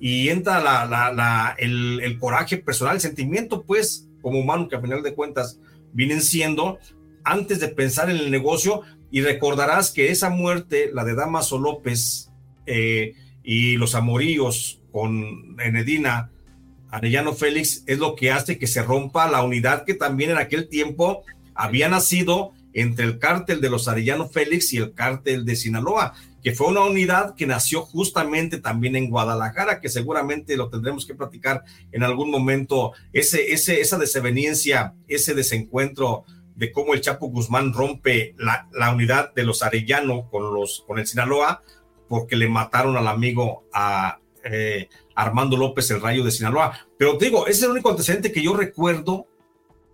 y 0.00 0.30
entra 0.30 0.60
la, 0.60 1.54
el, 1.58 2.16
coraje 2.18 2.56
personal, 2.56 2.94
el 2.96 3.02
sentimiento, 3.02 3.62
pues, 3.64 4.08
como 4.22 4.40
humano, 4.40 4.66
que 4.66 4.76
a 4.76 4.80
final 4.80 5.02
de 5.02 5.14
cuentas 5.14 5.60
vienen 5.92 6.22
siendo, 6.22 6.78
antes 7.22 7.60
de 7.60 7.68
pensar 7.68 8.08
en 8.08 8.16
el 8.16 8.30
negocio, 8.30 8.80
y 9.10 9.20
recordarás 9.20 9.90
que 9.90 10.10
esa 10.10 10.30
muerte, 10.30 10.90
la 10.94 11.04
de 11.04 11.14
Damaso 11.14 11.58
López 11.58 12.30
eh, 12.64 13.12
y 13.44 13.76
los 13.76 13.94
amoríos 13.94 14.80
con 14.90 15.56
Enedina, 15.60 16.30
Arellano 16.90 17.34
Félix, 17.34 17.84
es 17.86 17.98
lo 17.98 18.16
que 18.16 18.30
hace 18.30 18.58
que 18.58 18.66
se 18.66 18.82
rompa 18.82 19.30
la 19.30 19.42
unidad 19.42 19.84
que 19.84 19.94
también 19.94 20.30
en 20.30 20.38
aquel 20.38 20.68
tiempo 20.68 21.24
había 21.54 21.88
nacido 21.88 22.52
entre 22.72 23.04
el 23.04 23.18
cártel 23.18 23.60
de 23.60 23.68
los 23.68 23.86
Arellano 23.86 24.28
Félix 24.28 24.72
y 24.72 24.78
el 24.78 24.94
cártel 24.94 25.44
de 25.44 25.56
Sinaloa 25.56 26.14
que 26.42 26.52
fue 26.52 26.68
una 26.68 26.82
unidad 26.82 27.34
que 27.34 27.46
nació 27.46 27.82
justamente 27.82 28.58
también 28.58 28.96
en 28.96 29.10
Guadalajara, 29.10 29.80
que 29.80 29.88
seguramente 29.88 30.56
lo 30.56 30.68
tendremos 30.68 31.06
que 31.06 31.14
platicar 31.14 31.62
en 31.92 32.02
algún 32.02 32.30
momento, 32.30 32.92
ese, 33.12 33.52
ese, 33.52 33.80
esa 33.80 33.98
desaveniencia, 33.98 34.94
ese 35.08 35.34
desencuentro 35.34 36.24
de 36.54 36.72
cómo 36.72 36.94
el 36.94 37.00
Chapo 37.00 37.28
Guzmán 37.28 37.72
rompe 37.72 38.34
la, 38.38 38.68
la 38.72 38.92
unidad 38.92 39.32
de 39.34 39.44
los 39.44 39.62
Arellano 39.62 40.28
con, 40.30 40.54
los, 40.54 40.84
con 40.86 40.98
el 40.98 41.06
Sinaloa, 41.06 41.62
porque 42.08 42.36
le 42.36 42.48
mataron 42.48 42.96
al 42.96 43.08
amigo 43.08 43.64
a 43.72 44.18
eh, 44.44 44.88
Armando 45.14 45.56
López, 45.56 45.90
el 45.90 46.00
rayo 46.00 46.24
de 46.24 46.30
Sinaloa. 46.30 46.86
Pero 46.98 47.16
digo, 47.18 47.46
ese 47.46 47.60
es 47.60 47.62
el 47.64 47.70
único 47.70 47.90
antecedente 47.90 48.32
que 48.32 48.42
yo 48.42 48.56
recuerdo 48.56 49.26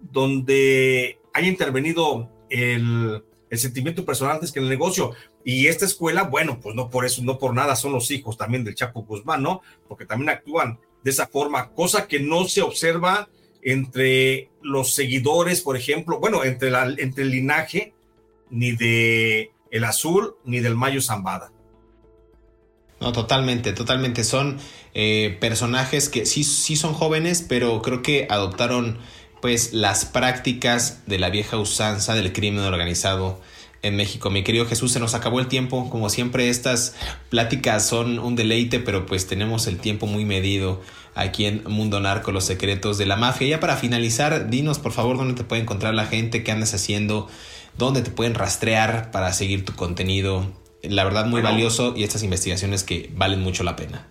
donde 0.01 1.20
haya 1.32 1.49
intervenido 1.49 2.30
el, 2.49 3.22
el 3.51 3.59
sentimiento 3.59 4.05
personal 4.05 4.36
antes 4.36 4.53
que 4.53 4.61
el 4.61 4.68
negocio. 4.68 5.12
Y 5.49 5.68
esta 5.68 5.84
escuela, 5.84 6.24
bueno, 6.24 6.59
pues 6.61 6.74
no 6.74 6.90
por 6.90 7.07
eso, 7.07 7.22
no 7.22 7.38
por 7.38 7.55
nada 7.55 7.76
son 7.76 7.92
los 7.92 8.11
hijos 8.11 8.36
también 8.36 8.64
del 8.64 8.74
Chapo 8.74 9.05
Guzmán, 9.05 9.44
¿no? 9.44 9.62
Porque 9.86 10.05
también 10.05 10.28
actúan 10.28 10.80
de 11.05 11.11
esa 11.12 11.28
forma, 11.28 11.70
cosa 11.70 12.09
que 12.09 12.18
no 12.18 12.49
se 12.49 12.62
observa 12.62 13.28
entre 13.62 14.51
los 14.61 14.92
seguidores, 14.97 15.61
por 15.61 15.76
ejemplo, 15.76 16.18
bueno, 16.18 16.42
entre, 16.42 16.70
el 16.70 17.30
linaje 17.30 17.94
ni 18.51 18.72
de 18.72 19.53
el 19.70 19.84
azul 19.84 20.34
ni 20.44 20.59
del 20.59 20.74
Mayo 20.74 21.01
Zambada. 21.01 21.53
No, 23.01 23.12
totalmente, 23.12 23.72
totalmente. 23.72 24.24
Son 24.24 24.59
eh, 24.94 25.36
personajes 25.38 26.09
que 26.09 26.26
sí, 26.26 26.42
sí 26.42 26.74
son 26.74 26.92
jóvenes, 26.92 27.47
pero 27.49 27.82
creo 27.82 28.03
que 28.03 28.26
adoptaron 28.28 28.99
pues 29.40 29.72
las 29.72 30.07
prácticas 30.07 31.07
de 31.07 31.20
la 31.20 31.30
vieja 31.30 31.57
usanza 31.57 32.16
del 32.16 32.32
crimen 32.32 32.64
organizado 32.64 33.40
en 33.87 33.97
México. 33.97 34.30
Mi 34.30 34.43
querido 34.43 34.66
Jesús, 34.66 34.93
se 34.93 35.01
nos 35.01 35.14
acabó 35.14 35.41
el 35.41 35.47
tiempo. 35.47 35.89
Como 35.91 36.11
siempre, 36.11 36.49
estas 36.49 36.95
pláticas 37.30 37.87
son 37.87 38.18
un 38.18 38.37
deleite, 38.37 38.80
pero 38.80 39.07
pues 39.07 39.26
tenemos 39.26 39.66
el 39.66 39.78
tiempo 39.78 40.07
muy 40.07 40.24
medido 40.24 40.80
aquí 41.14 41.47
en 41.47 41.64
Mundo 41.64 41.99
Narco, 42.01 42.30
los 42.30 42.45
secretos 42.45 42.99
de 42.99 43.07
la 43.07 43.16
mafia. 43.16 43.49
Ya 43.49 43.61
para 43.61 43.76
finalizar, 43.76 44.51
dinos 44.51 44.78
por 44.78 44.93
favor 44.93 45.16
dónde 45.16 45.34
te 45.34 45.45
puede 45.45 45.62
encontrar 45.62 45.95
la 45.95 46.07
gente, 46.07 46.45
qué 46.45 46.53
andas 46.53 46.74
haciendo, 46.74 47.28
dónde 47.76 48.03
te 48.03 48.11
pueden 48.11 48.34
rastrear 48.34 49.11
para 49.11 49.32
seguir 49.32 49.64
tu 49.64 49.74
contenido. 49.74 50.47
La 50.82 51.05
verdad, 51.05 51.26
muy 51.26 51.43
valioso 51.43 51.95
y 51.97 52.05
estas 52.05 52.22
investigaciones 52.22 52.84
que 52.84 53.11
valen 53.16 53.41
mucho 53.41 53.64
la 53.64 53.74
pena. 53.74 54.09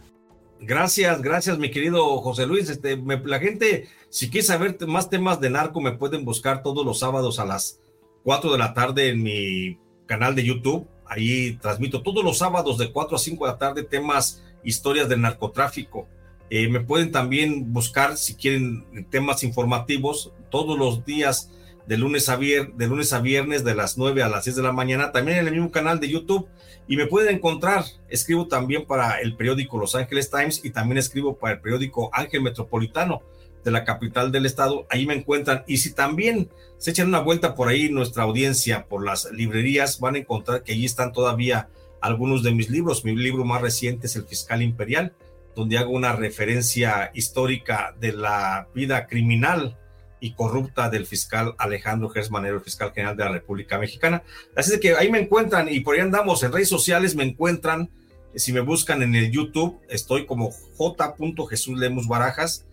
Gracias, 0.60 1.22
gracias, 1.22 1.60
mi 1.60 1.70
querido 1.70 2.18
José 2.22 2.48
Luis. 2.48 2.70
Este, 2.70 2.98
la 2.98 3.40
gente, 3.40 3.88
si 4.10 4.30
quiere 4.30 4.48
saber 4.48 4.78
más 4.88 5.10
temas 5.10 5.40
de 5.40 5.52
narco, 5.52 5.80
me 5.80 5.92
pueden 5.92 6.26
buscar 6.26 6.64
todos 6.64 6.84
los 6.84 7.00
sábados 7.00 7.40
a 7.40 7.46
las 7.46 7.80
4 8.26 8.52
de 8.52 8.58
la 8.58 8.74
tarde 8.74 9.10
en 9.10 9.22
mi 9.22 9.78
canal 10.08 10.34
de 10.34 10.44
YouTube. 10.44 10.88
Ahí 11.06 11.58
transmito 11.62 12.02
todos 12.02 12.24
los 12.24 12.40
sábados 12.40 12.80
de 12.80 12.92
4 12.92 13.16
a 13.16 13.20
5 13.20 13.46
de 13.46 13.52
la 13.52 13.58
tarde 13.60 13.84
temas, 13.84 14.44
historias 14.64 15.08
del 15.08 15.22
narcotráfico. 15.22 16.08
Eh, 16.50 16.68
me 16.68 16.80
pueden 16.80 17.12
también 17.12 17.72
buscar 17.72 18.18
si 18.18 18.34
quieren 18.34 19.08
temas 19.12 19.44
informativos 19.44 20.34
todos 20.50 20.78
los 20.78 21.06
días 21.06 21.52
de 21.86 22.00
lunes 22.00 22.28
a, 22.28 22.36
viernes, 22.36 22.76
de 22.76 22.88
lunes 22.88 23.14
a 23.14 23.20
viernes 23.22 23.64
de 23.64 23.76
las 23.76 23.96
9 23.96 24.24
a 24.24 24.28
las 24.28 24.46
10 24.46 24.56
de 24.56 24.64
la 24.64 24.72
mañana, 24.72 25.12
también 25.12 25.38
en 25.38 25.48
el 25.48 25.54
mismo 25.54 25.70
canal 25.70 26.00
de 26.00 26.10
YouTube. 26.10 26.48
Y 26.88 26.98
me 26.98 27.06
pueden 27.06 27.36
encontrar, 27.36 27.86
escribo 28.10 28.48
también 28.48 28.88
para 28.88 29.20
el 29.20 29.36
periódico 29.36 29.78
Los 29.78 29.94
Ángeles 29.94 30.32
Times 30.32 30.66
y 30.66 30.72
también 30.72 30.98
escribo 30.98 31.38
para 31.38 31.54
el 31.54 31.62
periódico 31.62 32.10
Ángel 32.12 32.42
Metropolitano 32.42 33.22
de 33.66 33.72
la 33.72 33.84
capital 33.84 34.32
del 34.32 34.46
estado, 34.46 34.86
ahí 34.90 35.06
me 35.08 35.16
encuentran. 35.16 35.64
Y 35.68 35.78
si 35.78 35.92
también 35.92 36.50
se 36.78 36.92
echan 36.92 37.08
una 37.08 37.20
vuelta 37.20 37.56
por 37.56 37.68
ahí 37.68 37.90
nuestra 37.90 38.24
audiencia, 38.24 38.86
por 38.86 39.04
las 39.04 39.30
librerías, 39.32 40.00
van 40.00 40.16
a 40.16 40.20
encontrar 40.20 40.64
que 40.64 40.74
allí 40.74 40.86
están 40.86 41.12
todavía 41.12 41.68
algunos 42.00 42.44
de 42.44 42.54
mis 42.54 42.70
libros. 42.70 43.04
Mi 43.04 43.16
libro 43.16 43.44
más 43.44 43.62
reciente 43.62 44.06
es 44.06 44.16
El 44.16 44.26
Fiscal 44.26 44.62
Imperial, 44.62 45.14
donde 45.56 45.80
hago 45.80 45.92
una 45.92 46.14
referencia 46.14 47.10
histórica 47.16 47.96
de 48.00 48.14
la 48.14 48.68
vida 48.76 49.08
criminal 49.08 49.76
y 50.20 50.34
corrupta 50.34 50.90
del 50.90 51.08
fiscal 51.08 51.56
Alejandro 51.58 52.10
Gersmanero, 52.10 52.62
fiscal 52.62 52.94
general 52.94 53.18
de 53.18 53.26
la 53.26 53.32
República 53.32 53.80
Mexicana. 53.80 54.22
Así 54.56 54.80
que 54.80 54.96
ahí 54.96 55.10
me 55.10 55.20
encuentran 55.20 55.74
y 55.74 55.80
por 55.80 55.96
ahí 55.96 56.02
andamos 56.02 56.44
en 56.44 56.52
redes 56.52 56.70
sociales, 56.70 57.16
me 57.16 57.24
encuentran. 57.24 57.90
Si 58.36 58.54
me 58.54 58.60
buscan 58.60 59.02
en 59.02 59.16
el 59.16 59.32
YouTube, 59.32 59.80
estoy 59.90 60.28
como 60.28 60.52
J. 60.78 61.16
Jesús 61.50 61.80
Lemus 61.80 62.08
Barajas 62.08 62.66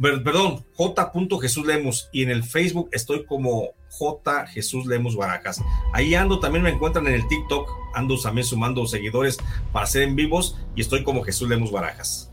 perdón, 0.00 0.64
J. 0.74 1.12
Jesús 1.40 1.66
Lemus 1.66 2.08
y 2.12 2.22
en 2.22 2.30
el 2.30 2.42
Facebook 2.44 2.88
estoy 2.92 3.24
como 3.24 3.70
J. 3.90 4.46
Jesús 4.46 4.86
Lemus 4.86 5.16
Barajas. 5.16 5.62
Ahí 5.92 6.14
ando, 6.14 6.40
también 6.40 6.62
me 6.62 6.70
encuentran 6.70 7.06
en 7.06 7.14
el 7.14 7.28
TikTok, 7.28 7.68
ando 7.94 8.18
también 8.20 8.46
sumando 8.46 8.86
seguidores 8.86 9.38
para 9.72 9.84
hacer 9.84 10.02
en 10.02 10.16
vivos 10.16 10.56
y 10.74 10.80
estoy 10.80 11.04
como 11.04 11.22
Jesús 11.22 11.48
Lemus 11.48 11.72
Barajas. 11.72 12.29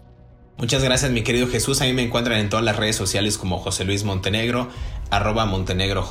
Muchas 0.60 0.84
gracias 0.84 1.12
mi 1.12 1.22
querido 1.22 1.47
Jesús. 1.47 1.82
A 1.82 1.86
mí 1.86 1.93
me 1.93 2.01
encuentran 2.01 2.39
en 2.39 2.49
todas 2.49 2.66
las 2.66 2.76
redes 2.76 2.95
sociales 2.95 3.38
como 3.38 3.60
José 3.60 3.86
Luis 3.86 4.03
Montenegro, 4.03 4.70
arroba 5.12 5.45
Montenegro. 5.45 6.03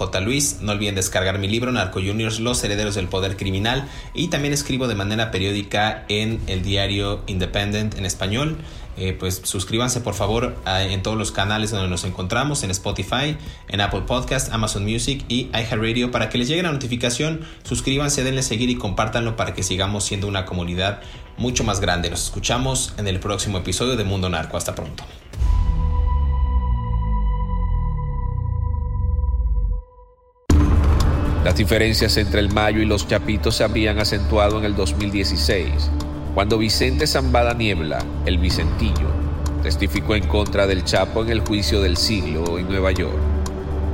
No 0.61 0.73
olviden 0.73 0.95
descargar 0.95 1.41
mi 1.41 1.49
libro 1.49 1.73
Narco 1.73 1.99
Juniors, 2.01 2.39
Los 2.39 2.63
Herederos 2.63 2.95
del 2.95 3.09
Poder 3.09 3.37
Criminal. 3.37 3.89
Y 4.15 4.29
también 4.29 4.55
escribo 4.55 4.87
de 4.87 4.95
manera 4.95 5.33
periódica 5.33 6.05
en 6.09 6.41
el 6.47 6.63
diario 6.63 7.25
Independent 7.27 7.99
en 7.99 8.07
español. 8.07 8.59
Eh, 8.97 9.15
pues 9.19 9.43
suscríbanse 9.45 10.01
por 10.01 10.15
favor 10.15 10.57
en 10.65 11.03
todos 11.03 11.19
los 11.19 11.31
canales 11.33 11.71
donde 11.71 11.89
nos 11.89 12.05
encontramos, 12.05 12.63
en 12.63 12.71
Spotify, 12.71 13.37
en 13.69 13.81
Apple 13.81 14.03
Podcast, 14.07 14.53
Amazon 14.53 14.85
Music 14.85 15.25
y 15.29 15.51
iHeartRadio 15.53 16.11
para 16.11 16.31
que 16.31 16.39
les 16.39 16.47
llegue 16.47 16.63
la 16.63 16.73
notificación. 16.73 17.41
Suscríbanse, 17.65 18.23
denle 18.23 18.43
seguir 18.43 18.71
y 18.71 18.77
compártanlo 18.77 19.35
para 19.35 19.55
que 19.55 19.65
sigamos 19.65 20.05
siendo 20.05 20.29
una 20.29 20.47
comunidad 20.47 21.01
mucho 21.39 21.65
más 21.65 21.81
grande. 21.81 22.11
Nos 22.11 22.25
escuchamos 22.25 22.95
en 22.99 23.09
el 23.09 23.21
próximo 23.21 23.59
episodio 23.59 23.97
de 23.97 24.05
Mundo 24.05 24.29
Narco. 24.29 24.57
Hasta 24.57 24.75
pronto. 24.75 25.05
Las 31.45 31.55
diferencias 31.55 32.17
entre 32.17 32.41
el 32.41 32.53
Mayo 32.53 32.81
y 32.81 32.87
los 32.87 33.07
Chapitos 33.07 33.57
se 33.57 33.65
habrían 33.65 34.01
acentuado 34.01 34.59
en 34.59 34.65
el 34.65 34.75
2016 34.75 35.91
cuando 36.37 36.59
Vicente 36.59 37.07
Zambada 37.07 37.55
Niebla, 37.55 38.05
el 38.27 38.37
Vicentillo, 38.37 39.09
testificó 39.63 40.17
en 40.17 40.27
contra 40.27 40.67
del 40.67 40.85
Chapo 40.85 41.23
en 41.23 41.31
el 41.31 41.41
juicio 41.41 41.81
del 41.81 41.97
siglo 41.97 42.59
en 42.59 42.69
Nueva 42.69 42.93
York. 42.93 43.17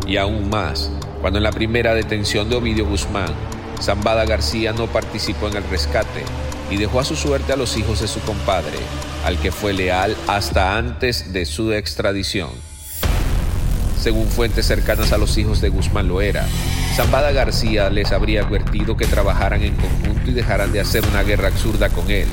Y 0.09 0.16
aún 0.16 0.51
más, 0.51 0.90
cuando 1.20 1.38
en 1.38 1.45
la 1.45 1.53
primera 1.53 1.95
detención 1.95 2.51
de 2.51 2.57
Ovidio 2.57 2.84
Guzmán, 2.84 3.32
Zambada 3.80 4.24
García 4.24 4.72
no 4.72 4.88
participó 4.88 5.47
en 5.47 5.59
el 5.59 5.64
rescate 5.70 6.24
y 6.72 6.78
dejó 6.78 7.00
a 7.00 7.04
su 7.04 7.16
suerte 7.16 7.52
a 7.52 7.56
los 7.56 7.76
hijos 7.76 8.00
de 8.00 8.08
su 8.08 8.18
compadre, 8.20 8.78
al 9.26 9.38
que 9.38 9.52
fue 9.52 9.74
leal 9.74 10.16
hasta 10.26 10.78
antes 10.78 11.30
de 11.34 11.44
su 11.44 11.70
extradición. 11.72 12.48
Según 14.00 14.26
fuentes 14.26 14.66
cercanas 14.66 15.12
a 15.12 15.18
los 15.18 15.36
hijos 15.36 15.60
de 15.60 15.68
Guzmán 15.68 16.08
Loera, 16.08 16.46
Zambada 16.96 17.30
García 17.30 17.90
les 17.90 18.10
habría 18.10 18.42
advertido 18.42 18.96
que 18.96 19.06
trabajaran 19.06 19.62
en 19.62 19.76
conjunto 19.76 20.30
y 20.30 20.32
dejaran 20.32 20.72
de 20.72 20.80
hacer 20.80 21.04
una 21.06 21.22
guerra 21.22 21.48
absurda 21.48 21.90
con 21.90 22.10
él, 22.10 22.26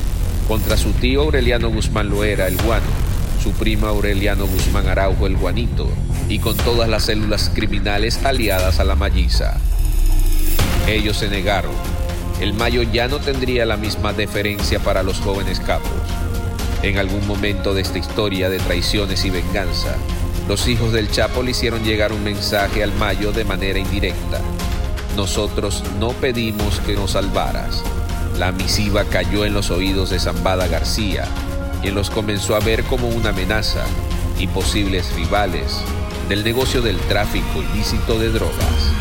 contra 0.47 0.77
su 0.77 0.91
tío 0.93 1.23
Aureliano 1.23 1.69
Guzmán 1.69 2.09
Loera, 2.09 2.47
el 2.47 2.55
guano, 2.61 2.87
su 3.43 3.51
prima 3.51 3.89
Aureliano 3.89 4.47
Guzmán 4.47 4.87
Araujo, 4.87 5.27
el 5.27 5.35
guanito, 5.35 5.89
y 6.29 6.39
con 6.39 6.55
todas 6.55 6.87
las 6.87 7.03
células 7.03 7.51
criminales 7.53 8.23
aliadas 8.23 8.79
a 8.79 8.85
la 8.85 8.95
malliza. 8.95 9.57
Ellos 10.87 11.17
se 11.17 11.27
negaron. 11.27 11.88
El 12.39 12.53
Mayo 12.53 12.83
ya 12.83 13.09
no 13.09 13.19
tendría 13.19 13.65
la 13.65 13.75
misma 13.75 14.13
deferencia 14.13 14.79
para 14.79 15.03
los 15.03 15.19
jóvenes 15.19 15.59
capos. 15.59 15.91
En 16.83 16.97
algún 16.97 17.27
momento 17.27 17.73
de 17.73 17.81
esta 17.81 17.97
historia 17.97 18.49
de 18.49 18.59
traiciones 18.59 19.25
y 19.25 19.29
venganza, 19.29 19.97
los 20.47 20.67
hijos 20.69 20.93
del 20.93 21.11
Chapo 21.11 21.43
le 21.43 21.51
hicieron 21.51 21.83
llegar 21.83 22.13
un 22.13 22.23
mensaje 22.23 22.81
al 22.81 22.93
Mayo 22.93 23.33
de 23.33 23.43
manera 23.43 23.77
indirecta. 23.77 24.39
Nosotros 25.17 25.83
no 25.99 26.11
pedimos 26.13 26.79
que 26.79 26.95
nos 26.95 27.11
salvaras. 27.11 27.83
La 28.37 28.53
misiva 28.53 29.03
cayó 29.03 29.43
en 29.43 29.53
los 29.53 29.69
oídos 29.69 30.09
de 30.09 30.19
Zambada 30.19 30.67
García, 30.67 31.25
quien 31.81 31.93
los 31.93 32.09
comenzó 32.09 32.55
a 32.55 32.61
ver 32.61 32.85
como 32.85 33.09
una 33.09 33.29
amenaza 33.29 33.83
y 34.39 34.47
posibles 34.47 35.13
rivales 35.13 35.81
del 36.29 36.45
negocio 36.45 36.81
del 36.81 36.97
tráfico 36.99 37.61
ilícito 37.73 38.17
de 38.17 38.29
drogas. 38.29 38.93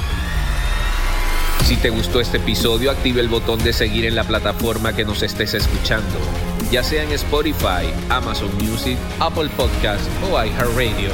Si 1.69 1.77
te 1.77 1.91
gustó 1.91 2.19
este 2.19 2.39
episodio, 2.39 2.91
active 2.91 3.21
el 3.21 3.29
botón 3.29 3.63
de 3.63 3.75
seguir 3.75 4.07
en 4.07 4.15
la 4.15 4.25
plataforma 4.25 4.97
que 4.97 5.05
nos 5.05 5.23
estés 5.23 5.53
escuchando, 5.53 6.19
ya 6.73 6.83
sea 6.83 7.03
en 7.03 7.13
Spotify, 7.13 7.93
Amazon 8.09 8.51
Music, 8.55 8.97
Apple 9.21 9.51
Podcast 9.55 10.03
o 10.25 10.43
iHeartRadio. 10.43 11.11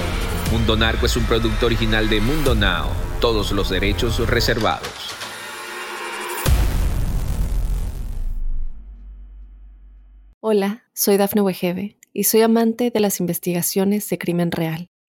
Mundo 0.53 0.77
Narco 0.77 1.07
es 1.07 1.17
un 1.17 1.25
producto 1.25 1.67
original 1.67 2.09
de 2.09 2.21
Mundo 2.21 2.55
Now, 2.55 2.87
todos 3.21 3.51
los 3.51 3.69
derechos 3.69 4.25
reservados. 4.31 4.87
Hola, 10.39 10.85
soy 10.93 11.17
Dafne 11.17 11.43
Wegebe 11.43 11.99
y 12.13 12.23
soy 12.23 12.43
amante 12.43 12.93
de 12.95 13.01
las 13.01 13.19
investigaciones 13.19 14.09
de 14.09 14.19
crimen 14.19 14.53
real. 14.53 14.87